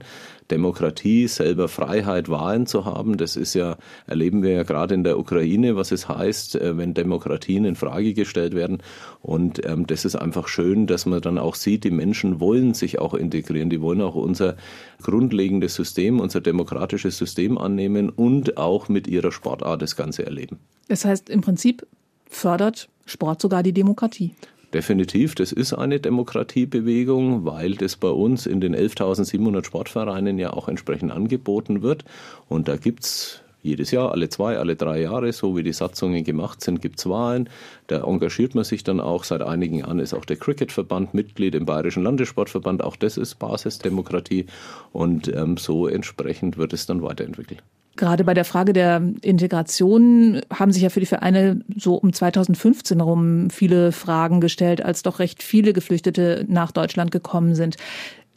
Demokratie, 0.52 1.28
selber 1.28 1.66
Freiheit, 1.66 2.28
Wahlen 2.28 2.66
zu 2.66 2.84
haben, 2.84 3.16
das 3.16 3.36
ist 3.36 3.54
ja, 3.54 3.78
erleben 4.06 4.42
wir 4.42 4.50
ja 4.50 4.62
gerade 4.64 4.94
in 4.94 5.02
der 5.02 5.18
Ukraine, 5.18 5.76
was 5.76 5.92
es 5.92 6.10
heißt, 6.10 6.56
äh, 6.56 6.76
wenn 6.76 6.92
Demokratien 6.92 7.64
in 7.64 7.74
Frage 7.74 8.12
gestellt 8.12 8.54
werden. 8.54 8.82
Und 9.22 9.64
ähm, 9.64 9.86
das 9.86 10.04
ist 10.04 10.14
einfach 10.14 10.48
schön, 10.48 10.86
dass 10.86 11.06
man 11.06 11.22
dann 11.22 11.38
auch 11.38 11.54
sieht, 11.54 11.84
die 11.84 11.90
Menschen 11.90 12.38
wollen 12.38 12.74
sich 12.74 12.98
auch 12.98 13.14
integrieren, 13.14 13.70
die 13.70 13.80
wollen 13.80 14.02
auch 14.02 14.14
unser 14.14 14.56
grundlegendes 15.02 15.74
System, 15.74 16.20
unser 16.20 16.42
demokratisches 16.42 17.16
System 17.16 17.56
annehmen 17.56 18.10
und 18.10 18.58
auch 18.58 18.90
mit 18.90 19.06
ihrer 19.06 19.32
Sportart 19.32 19.80
das 19.80 19.96
Ganze 19.96 20.26
erleben. 20.26 20.58
Das 20.88 21.06
heißt, 21.06 21.30
im 21.30 21.40
Prinzip 21.40 21.86
fördert 22.28 22.90
Sport 23.06 23.40
sogar 23.40 23.62
die 23.62 23.72
Demokratie. 23.72 24.34
Definitiv, 24.72 25.34
das 25.34 25.52
ist 25.52 25.74
eine 25.74 26.00
Demokratiebewegung, 26.00 27.44
weil 27.44 27.74
das 27.74 27.96
bei 27.96 28.08
uns 28.08 28.46
in 28.46 28.62
den 28.62 28.74
11.700 28.74 29.66
Sportvereinen 29.66 30.38
ja 30.38 30.54
auch 30.54 30.66
entsprechend 30.66 31.12
angeboten 31.12 31.82
wird. 31.82 32.04
Und 32.48 32.68
da 32.68 32.76
gibt 32.76 33.04
es 33.04 33.42
jedes 33.62 33.90
Jahr, 33.90 34.12
alle 34.12 34.30
zwei, 34.30 34.56
alle 34.56 34.74
drei 34.74 35.02
Jahre, 35.02 35.32
so 35.32 35.56
wie 35.56 35.62
die 35.62 35.74
Satzungen 35.74 36.24
gemacht 36.24 36.62
sind, 36.62 36.80
gibt 36.80 36.98
es 36.98 37.08
Wahlen. 37.08 37.50
Da 37.86 38.02
engagiert 38.02 38.54
man 38.54 38.64
sich 38.64 38.82
dann 38.82 38.98
auch. 38.98 39.24
Seit 39.24 39.42
einigen 39.42 39.76
Jahren 39.76 39.98
ist 39.98 40.14
auch 40.14 40.24
der 40.24 40.36
Cricketverband 40.36 41.12
Mitglied 41.12 41.54
im 41.54 41.66
Bayerischen 41.66 42.02
Landessportverband. 42.02 42.82
Auch 42.82 42.96
das 42.96 43.18
ist 43.18 43.38
Basisdemokratie. 43.38 44.46
Und 44.92 45.28
ähm, 45.28 45.58
so 45.58 45.86
entsprechend 45.86 46.56
wird 46.56 46.72
es 46.72 46.86
dann 46.86 47.02
weiterentwickelt. 47.02 47.62
Gerade 47.96 48.24
bei 48.24 48.32
der 48.32 48.46
Frage 48.46 48.72
der 48.72 49.02
Integration 49.20 50.40
haben 50.52 50.72
sich 50.72 50.82
ja 50.82 50.88
für 50.88 51.00
die 51.00 51.06
Vereine 51.06 51.60
so 51.76 51.94
um 51.94 52.12
2015 52.12 52.98
herum 52.98 53.50
viele 53.50 53.92
Fragen 53.92 54.40
gestellt, 54.40 54.82
als 54.82 55.02
doch 55.02 55.18
recht 55.18 55.42
viele 55.42 55.74
Geflüchtete 55.74 56.46
nach 56.48 56.72
Deutschland 56.72 57.10
gekommen 57.10 57.54
sind. 57.54 57.76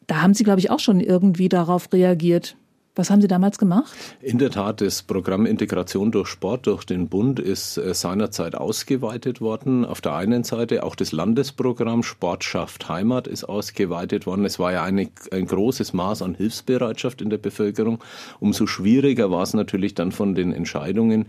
Da 0.08 0.22
haben 0.22 0.34
Sie, 0.34 0.43
glaube 0.43 0.60
ich, 0.60 0.70
auch 0.70 0.80
schon 0.80 0.99
irgendwie 0.99 1.47
darauf 1.47 1.91
reagiert. 1.93 2.58
Was 2.96 3.10
haben 3.10 3.22
Sie 3.22 3.28
damals 3.28 3.58
gemacht? 3.58 3.93
In 4.22 4.38
der 4.38 4.52
Tat, 4.52 4.80
das 4.80 5.04
Programm 5.04 5.46
Integration 5.46 6.12
durch 6.12 6.30
Sport 6.30 6.66
durch 6.66 6.86
den 6.86 7.10
Bund 7.10 7.41
ist 7.41 7.78
äh, 7.78 7.93
seinerzeit 7.93 8.56
ausgeweitet 8.56 9.41
worden. 9.41 9.84
Auf 9.84 10.00
der 10.00 10.16
einen 10.16 10.46
Seite 10.46 10.82
auch 10.84 10.96
das 10.96 11.12
Landesprogramm 11.12 12.04
Sport 12.04 12.46
schafft 12.46 12.88
Heimat 12.88 13.28
ist 13.28 13.43
ausgeweitet 13.43 14.26
worden. 14.26 14.46
Es 14.46 14.60
war 14.60 14.72
ja 14.72 14.84
eine, 14.84 15.10
ein 15.32 15.46
großes 15.46 15.91
Maß 15.91 16.22
an 16.22 16.36
Hilfsbereitschaft 16.36 17.22
in 17.22 17.30
der 17.30 17.38
Bevölkerung. 17.38 18.02
Umso 18.39 18.66
schwieriger 18.66 19.30
war 19.30 19.43
es 19.43 19.54
natürlich 19.54 19.93
dann 19.93 20.14
von 20.14 20.34
den 20.34 20.54
Entscheidungen, 20.54 21.26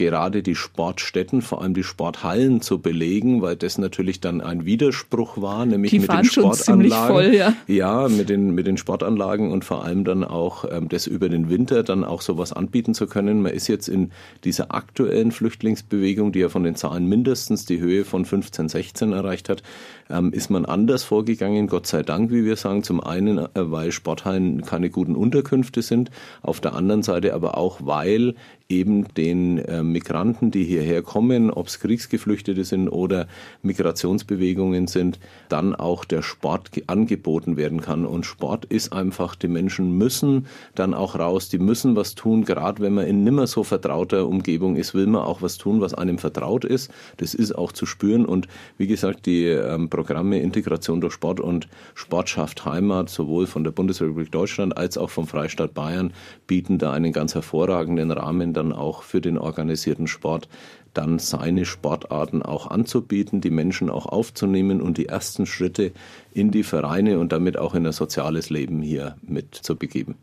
gerade 0.00 0.42
die 0.42 0.54
Sportstätten, 0.54 1.42
vor 1.42 1.60
allem 1.60 1.74
die 1.74 1.84
Sporthallen 1.84 2.62
zu 2.62 2.78
belegen, 2.78 3.42
weil 3.42 3.54
das 3.54 3.76
natürlich 3.76 4.18
dann 4.18 4.40
ein 4.40 4.64
Widerspruch 4.64 5.42
war, 5.42 5.66
nämlich 5.66 5.90
die 5.90 5.98
mit 5.98 6.10
den 6.10 6.24
Sportanlagen. 6.24 7.14
Voll, 7.14 7.34
ja. 7.34 7.52
ja, 7.66 8.08
mit 8.08 8.30
den, 8.30 8.54
mit 8.54 8.66
den 8.66 8.78
Sportanlagen 8.78 9.52
und 9.52 9.62
vor 9.62 9.84
allem 9.84 10.04
dann 10.04 10.24
auch 10.24 10.64
ähm, 10.70 10.88
das 10.88 11.06
über 11.06 11.28
den 11.28 11.50
Winter 11.50 11.82
dann 11.82 12.02
auch 12.02 12.22
sowas 12.22 12.54
anbieten 12.54 12.94
zu 12.94 13.06
können. 13.06 13.42
Man 13.42 13.52
ist 13.52 13.68
jetzt 13.68 13.88
in 13.88 14.10
dieser 14.42 14.74
aktuellen 14.74 15.32
Flüchtlingsbewegung, 15.32 16.32
die 16.32 16.38
ja 16.38 16.48
von 16.48 16.64
den 16.64 16.76
Zahlen 16.76 17.04
mindestens 17.04 17.66
die 17.66 17.78
Höhe 17.78 18.06
von 18.06 18.24
15, 18.24 18.70
16 18.70 19.12
erreicht 19.12 19.50
hat, 19.50 19.62
ähm, 20.10 20.32
ist 20.32 20.50
man 20.50 20.64
anders 20.64 21.04
vorgegangen, 21.04 21.66
Gott 21.66 21.86
sei 21.86 22.02
Dank, 22.02 22.30
wie 22.30 22.44
wir 22.44 22.56
sagen. 22.56 22.82
Zum 22.82 23.00
einen, 23.00 23.38
äh, 23.38 23.48
weil 23.54 23.92
Sporthallen 23.92 24.62
keine 24.62 24.90
guten 24.90 25.16
Unterkünfte 25.16 25.82
sind, 25.82 26.10
auf 26.42 26.60
der 26.60 26.74
anderen 26.74 27.02
Seite 27.02 27.34
aber 27.34 27.56
auch, 27.56 27.80
weil 27.82 28.34
eben 28.70 29.12
den 29.14 29.58
äh, 29.58 29.82
Migranten, 29.82 30.50
die 30.50 30.64
hierher 30.64 31.02
kommen, 31.02 31.50
ob 31.50 31.66
es 31.66 31.80
Kriegsgeflüchtete 31.80 32.64
sind 32.64 32.88
oder 32.88 33.26
Migrationsbewegungen 33.62 34.86
sind, 34.86 35.18
dann 35.48 35.74
auch 35.74 36.04
der 36.04 36.22
Sport 36.22 36.70
angeboten 36.86 37.56
werden 37.56 37.80
kann. 37.80 38.06
Und 38.06 38.24
Sport 38.24 38.64
ist 38.66 38.92
einfach, 38.92 39.34
die 39.34 39.48
Menschen 39.48 39.98
müssen 39.98 40.46
dann 40.74 40.94
auch 40.94 41.18
raus, 41.18 41.48
die 41.48 41.58
müssen 41.58 41.96
was 41.96 42.14
tun. 42.14 42.44
Gerade 42.44 42.80
wenn 42.82 42.94
man 42.94 43.06
in 43.06 43.24
nimmer 43.24 43.46
so 43.46 43.64
vertrauter 43.64 44.26
Umgebung 44.26 44.76
ist, 44.76 44.94
will 44.94 45.06
man 45.06 45.22
auch 45.22 45.42
was 45.42 45.58
tun, 45.58 45.80
was 45.80 45.94
einem 45.94 46.18
vertraut 46.18 46.64
ist. 46.64 46.92
Das 47.16 47.34
ist 47.34 47.52
auch 47.52 47.72
zu 47.72 47.86
spüren. 47.86 48.24
Und 48.24 48.46
wie 48.78 48.86
gesagt, 48.86 49.26
die 49.26 49.46
ähm, 49.46 49.88
Programme 50.00 50.38
Integration 50.38 51.02
durch 51.02 51.12
Sport 51.12 51.40
und 51.40 51.68
Sportschaft 51.94 52.64
Heimat, 52.64 53.10
sowohl 53.10 53.46
von 53.46 53.64
der 53.64 53.70
Bundesrepublik 53.70 54.32
Deutschland 54.32 54.74
als 54.74 54.96
auch 54.96 55.10
vom 55.10 55.26
Freistaat 55.26 55.74
Bayern, 55.74 56.14
bieten 56.46 56.78
da 56.78 56.92
einen 56.92 57.12
ganz 57.12 57.34
hervorragenden 57.34 58.10
Rahmen 58.10 58.54
dann 58.54 58.72
auch 58.72 59.02
für 59.02 59.20
den 59.20 59.36
organisierten 59.36 60.06
Sport 60.06 60.48
dann 60.94 61.18
seine 61.18 61.66
Sportarten 61.66 62.42
auch 62.42 62.66
anzubieten, 62.68 63.42
die 63.42 63.50
Menschen 63.50 63.90
auch 63.90 64.06
aufzunehmen 64.06 64.80
und 64.80 64.96
die 64.96 65.06
ersten 65.06 65.44
Schritte 65.44 65.92
in 66.32 66.50
die 66.50 66.62
Vereine 66.62 67.18
und 67.18 67.32
damit 67.32 67.58
auch 67.58 67.74
in 67.74 67.86
ein 67.86 67.92
soziales 67.92 68.48
Leben 68.48 68.80
hier 68.80 69.16
mit 69.20 69.54
zu 69.54 69.76
begeben. 69.76 70.14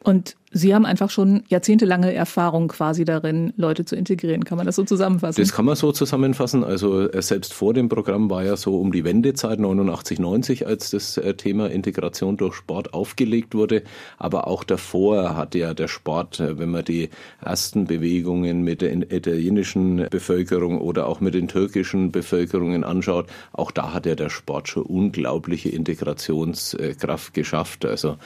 Und 0.00 0.36
Sie 0.54 0.74
haben 0.74 0.84
einfach 0.84 1.08
schon 1.08 1.44
jahrzehntelange 1.48 2.12
Erfahrung 2.12 2.68
quasi 2.68 3.06
darin, 3.06 3.54
Leute 3.56 3.86
zu 3.86 3.96
integrieren. 3.96 4.44
Kann 4.44 4.58
man 4.58 4.66
das 4.66 4.76
so 4.76 4.84
zusammenfassen? 4.84 5.40
Das 5.40 5.52
kann 5.52 5.64
man 5.64 5.76
so 5.76 5.92
zusammenfassen. 5.92 6.62
Also 6.62 7.08
äh, 7.08 7.22
selbst 7.22 7.54
vor 7.54 7.72
dem 7.72 7.88
Programm 7.88 8.28
war 8.28 8.44
ja 8.44 8.56
so 8.56 8.78
um 8.78 8.92
die 8.92 9.04
Wendezeit 9.04 9.58
89, 9.58 10.18
90, 10.18 10.66
als 10.66 10.90
das 10.90 11.16
äh, 11.16 11.34
Thema 11.34 11.70
Integration 11.70 12.36
durch 12.36 12.54
Sport 12.54 12.92
aufgelegt 12.92 13.54
wurde. 13.54 13.82
Aber 14.18 14.46
auch 14.46 14.62
davor 14.62 15.36
hat 15.36 15.54
ja 15.54 15.72
der 15.72 15.88
Sport, 15.88 16.40
äh, 16.40 16.58
wenn 16.58 16.70
man 16.70 16.84
die 16.84 17.08
ersten 17.40 17.86
Bewegungen 17.86 18.62
mit 18.62 18.82
der 18.82 18.92
italienischen 18.92 20.06
Bevölkerung 20.10 20.80
oder 20.80 21.06
auch 21.06 21.20
mit 21.20 21.32
den 21.32 21.48
türkischen 21.48 22.12
Bevölkerungen 22.12 22.84
anschaut, 22.84 23.26
auch 23.52 23.70
da 23.70 23.94
hat 23.94 24.04
ja 24.04 24.14
der 24.14 24.28
Sport 24.28 24.68
schon 24.68 24.82
unglaubliche 24.82 25.70
Integrationskraft 25.70 27.32
geschafft. 27.32 27.86
Also 27.86 28.16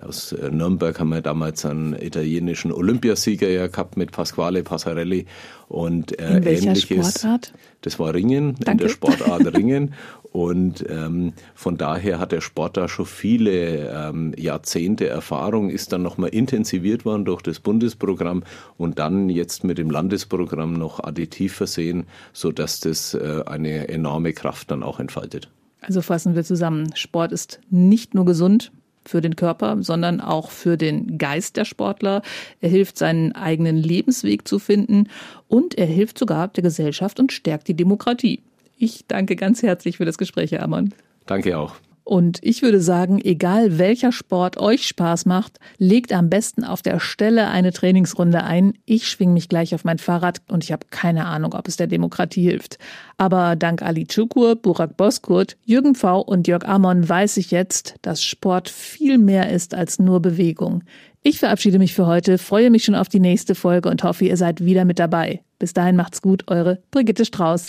Aus 0.00 0.32
äh, 0.32 0.50
Nürnberg 0.50 0.98
haben 0.98 1.10
wir 1.10 1.20
damals 1.20 1.66
einen 1.66 1.94
italienischen 1.94 2.72
Olympiasieger 2.72 3.48
ja 3.48 3.66
gehabt 3.66 3.96
mit 3.96 4.10
Pasquale 4.10 4.62
Passarelli 4.62 5.26
und 5.68 6.18
äh, 6.18 6.38
in 6.38 6.44
welcher 6.44 6.68
ähnliches. 6.68 7.14
Sportart? 7.14 7.52
Das 7.82 7.98
war 7.98 8.14
Ringen, 8.14 8.54
Danke. 8.54 8.70
in 8.70 8.78
der 8.78 8.88
Sportart 8.88 9.46
Ringen. 9.56 9.94
Und 10.32 10.84
ähm, 10.88 11.34
von 11.54 11.76
daher 11.76 12.18
hat 12.18 12.32
der 12.32 12.40
Sport 12.40 12.78
da 12.78 12.88
schon 12.88 13.04
viele 13.04 13.90
ähm, 13.90 14.32
Jahrzehnte 14.38 15.06
Erfahrung, 15.08 15.68
ist 15.68 15.92
dann 15.92 16.02
nochmal 16.02 16.30
intensiviert 16.30 17.04
worden 17.04 17.26
durch 17.26 17.42
das 17.42 17.60
Bundesprogramm 17.60 18.44
und 18.78 18.98
dann 18.98 19.28
jetzt 19.28 19.62
mit 19.62 19.76
dem 19.76 19.90
Landesprogramm 19.90 20.72
noch 20.72 21.00
additiv 21.00 21.52
versehen, 21.54 22.06
sodass 22.32 22.80
das 22.80 23.12
äh, 23.12 23.42
eine 23.44 23.88
enorme 23.88 24.32
Kraft 24.32 24.70
dann 24.70 24.82
auch 24.82 25.00
entfaltet. 25.00 25.50
Also 25.82 26.00
fassen 26.00 26.34
wir 26.34 26.44
zusammen, 26.44 26.94
Sport 26.94 27.32
ist 27.32 27.60
nicht 27.68 28.14
nur 28.14 28.24
gesund, 28.24 28.72
für 29.04 29.20
den 29.20 29.36
Körper, 29.36 29.78
sondern 29.80 30.20
auch 30.20 30.50
für 30.50 30.76
den 30.76 31.18
Geist 31.18 31.56
der 31.56 31.64
Sportler. 31.64 32.22
Er 32.60 32.68
hilft, 32.68 32.98
seinen 32.98 33.32
eigenen 33.32 33.76
Lebensweg 33.76 34.46
zu 34.46 34.58
finden 34.58 35.08
und 35.48 35.76
er 35.76 35.86
hilft 35.86 36.18
sogar 36.18 36.48
der 36.48 36.62
Gesellschaft 36.62 37.20
und 37.20 37.32
stärkt 37.32 37.68
die 37.68 37.74
Demokratie. 37.74 38.40
Ich 38.78 39.04
danke 39.06 39.36
ganz 39.36 39.62
herzlich 39.62 39.98
für 39.98 40.04
das 40.04 40.18
Gespräch, 40.18 40.52
Herr 40.52 40.62
Ammann. 40.62 40.94
Danke 41.26 41.56
auch. 41.56 41.76
Und 42.12 42.40
ich 42.42 42.60
würde 42.60 42.82
sagen, 42.82 43.22
egal 43.24 43.78
welcher 43.78 44.12
Sport 44.12 44.58
euch 44.58 44.86
Spaß 44.86 45.24
macht, 45.24 45.58
legt 45.78 46.12
am 46.12 46.28
besten 46.28 46.62
auf 46.62 46.82
der 46.82 47.00
Stelle 47.00 47.48
eine 47.48 47.72
Trainingsrunde 47.72 48.44
ein. 48.44 48.74
Ich 48.84 49.08
schwinge 49.08 49.32
mich 49.32 49.48
gleich 49.48 49.74
auf 49.74 49.84
mein 49.84 49.96
Fahrrad 49.96 50.42
und 50.46 50.62
ich 50.62 50.72
habe 50.72 50.84
keine 50.90 51.24
Ahnung, 51.24 51.54
ob 51.54 51.66
es 51.68 51.78
der 51.78 51.86
Demokratie 51.86 52.42
hilft. 52.42 52.76
Aber 53.16 53.56
dank 53.56 53.80
Ali 53.80 54.06
Çukur, 54.06 54.56
Burak 54.56 54.98
Bozkurt, 54.98 55.56
Jürgen 55.64 55.94
V. 55.94 56.20
und 56.20 56.46
Jörg 56.46 56.66
Amon 56.66 57.08
weiß 57.08 57.38
ich 57.38 57.50
jetzt, 57.50 57.94
dass 58.02 58.22
Sport 58.22 58.68
viel 58.68 59.16
mehr 59.16 59.48
ist 59.48 59.74
als 59.74 59.98
nur 59.98 60.20
Bewegung. 60.20 60.82
Ich 61.22 61.38
verabschiede 61.38 61.78
mich 61.78 61.94
für 61.94 62.06
heute, 62.06 62.36
freue 62.36 62.68
mich 62.68 62.84
schon 62.84 62.94
auf 62.94 63.08
die 63.08 63.20
nächste 63.20 63.54
Folge 63.54 63.88
und 63.88 64.04
hoffe, 64.04 64.26
ihr 64.26 64.36
seid 64.36 64.62
wieder 64.62 64.84
mit 64.84 64.98
dabei. 64.98 65.40
Bis 65.58 65.72
dahin 65.72 65.96
macht's 65.96 66.20
gut, 66.20 66.44
eure 66.48 66.82
Brigitte 66.90 67.24
Strauß. 67.24 67.64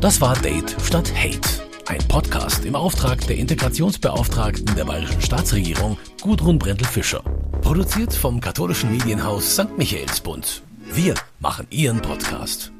Das 0.00 0.20
war 0.20 0.34
Date 0.40 0.74
statt 0.82 1.12
Hate 1.14 1.59
ein 1.90 2.06
Podcast 2.06 2.64
im 2.64 2.76
Auftrag 2.76 3.26
der 3.26 3.36
Integrationsbeauftragten 3.36 4.76
der 4.76 4.84
Bayerischen 4.84 5.20
Staatsregierung 5.22 5.98
Gudrun 6.22 6.56
Brendel-Fischer. 6.56 7.24
Produziert 7.62 8.14
vom 8.14 8.40
katholischen 8.40 8.92
Medienhaus 8.92 9.56
St. 9.56 9.76
Michaelsbund. 9.76 10.62
Wir 10.92 11.14
machen 11.40 11.66
Ihren 11.70 12.00
Podcast. 12.00 12.70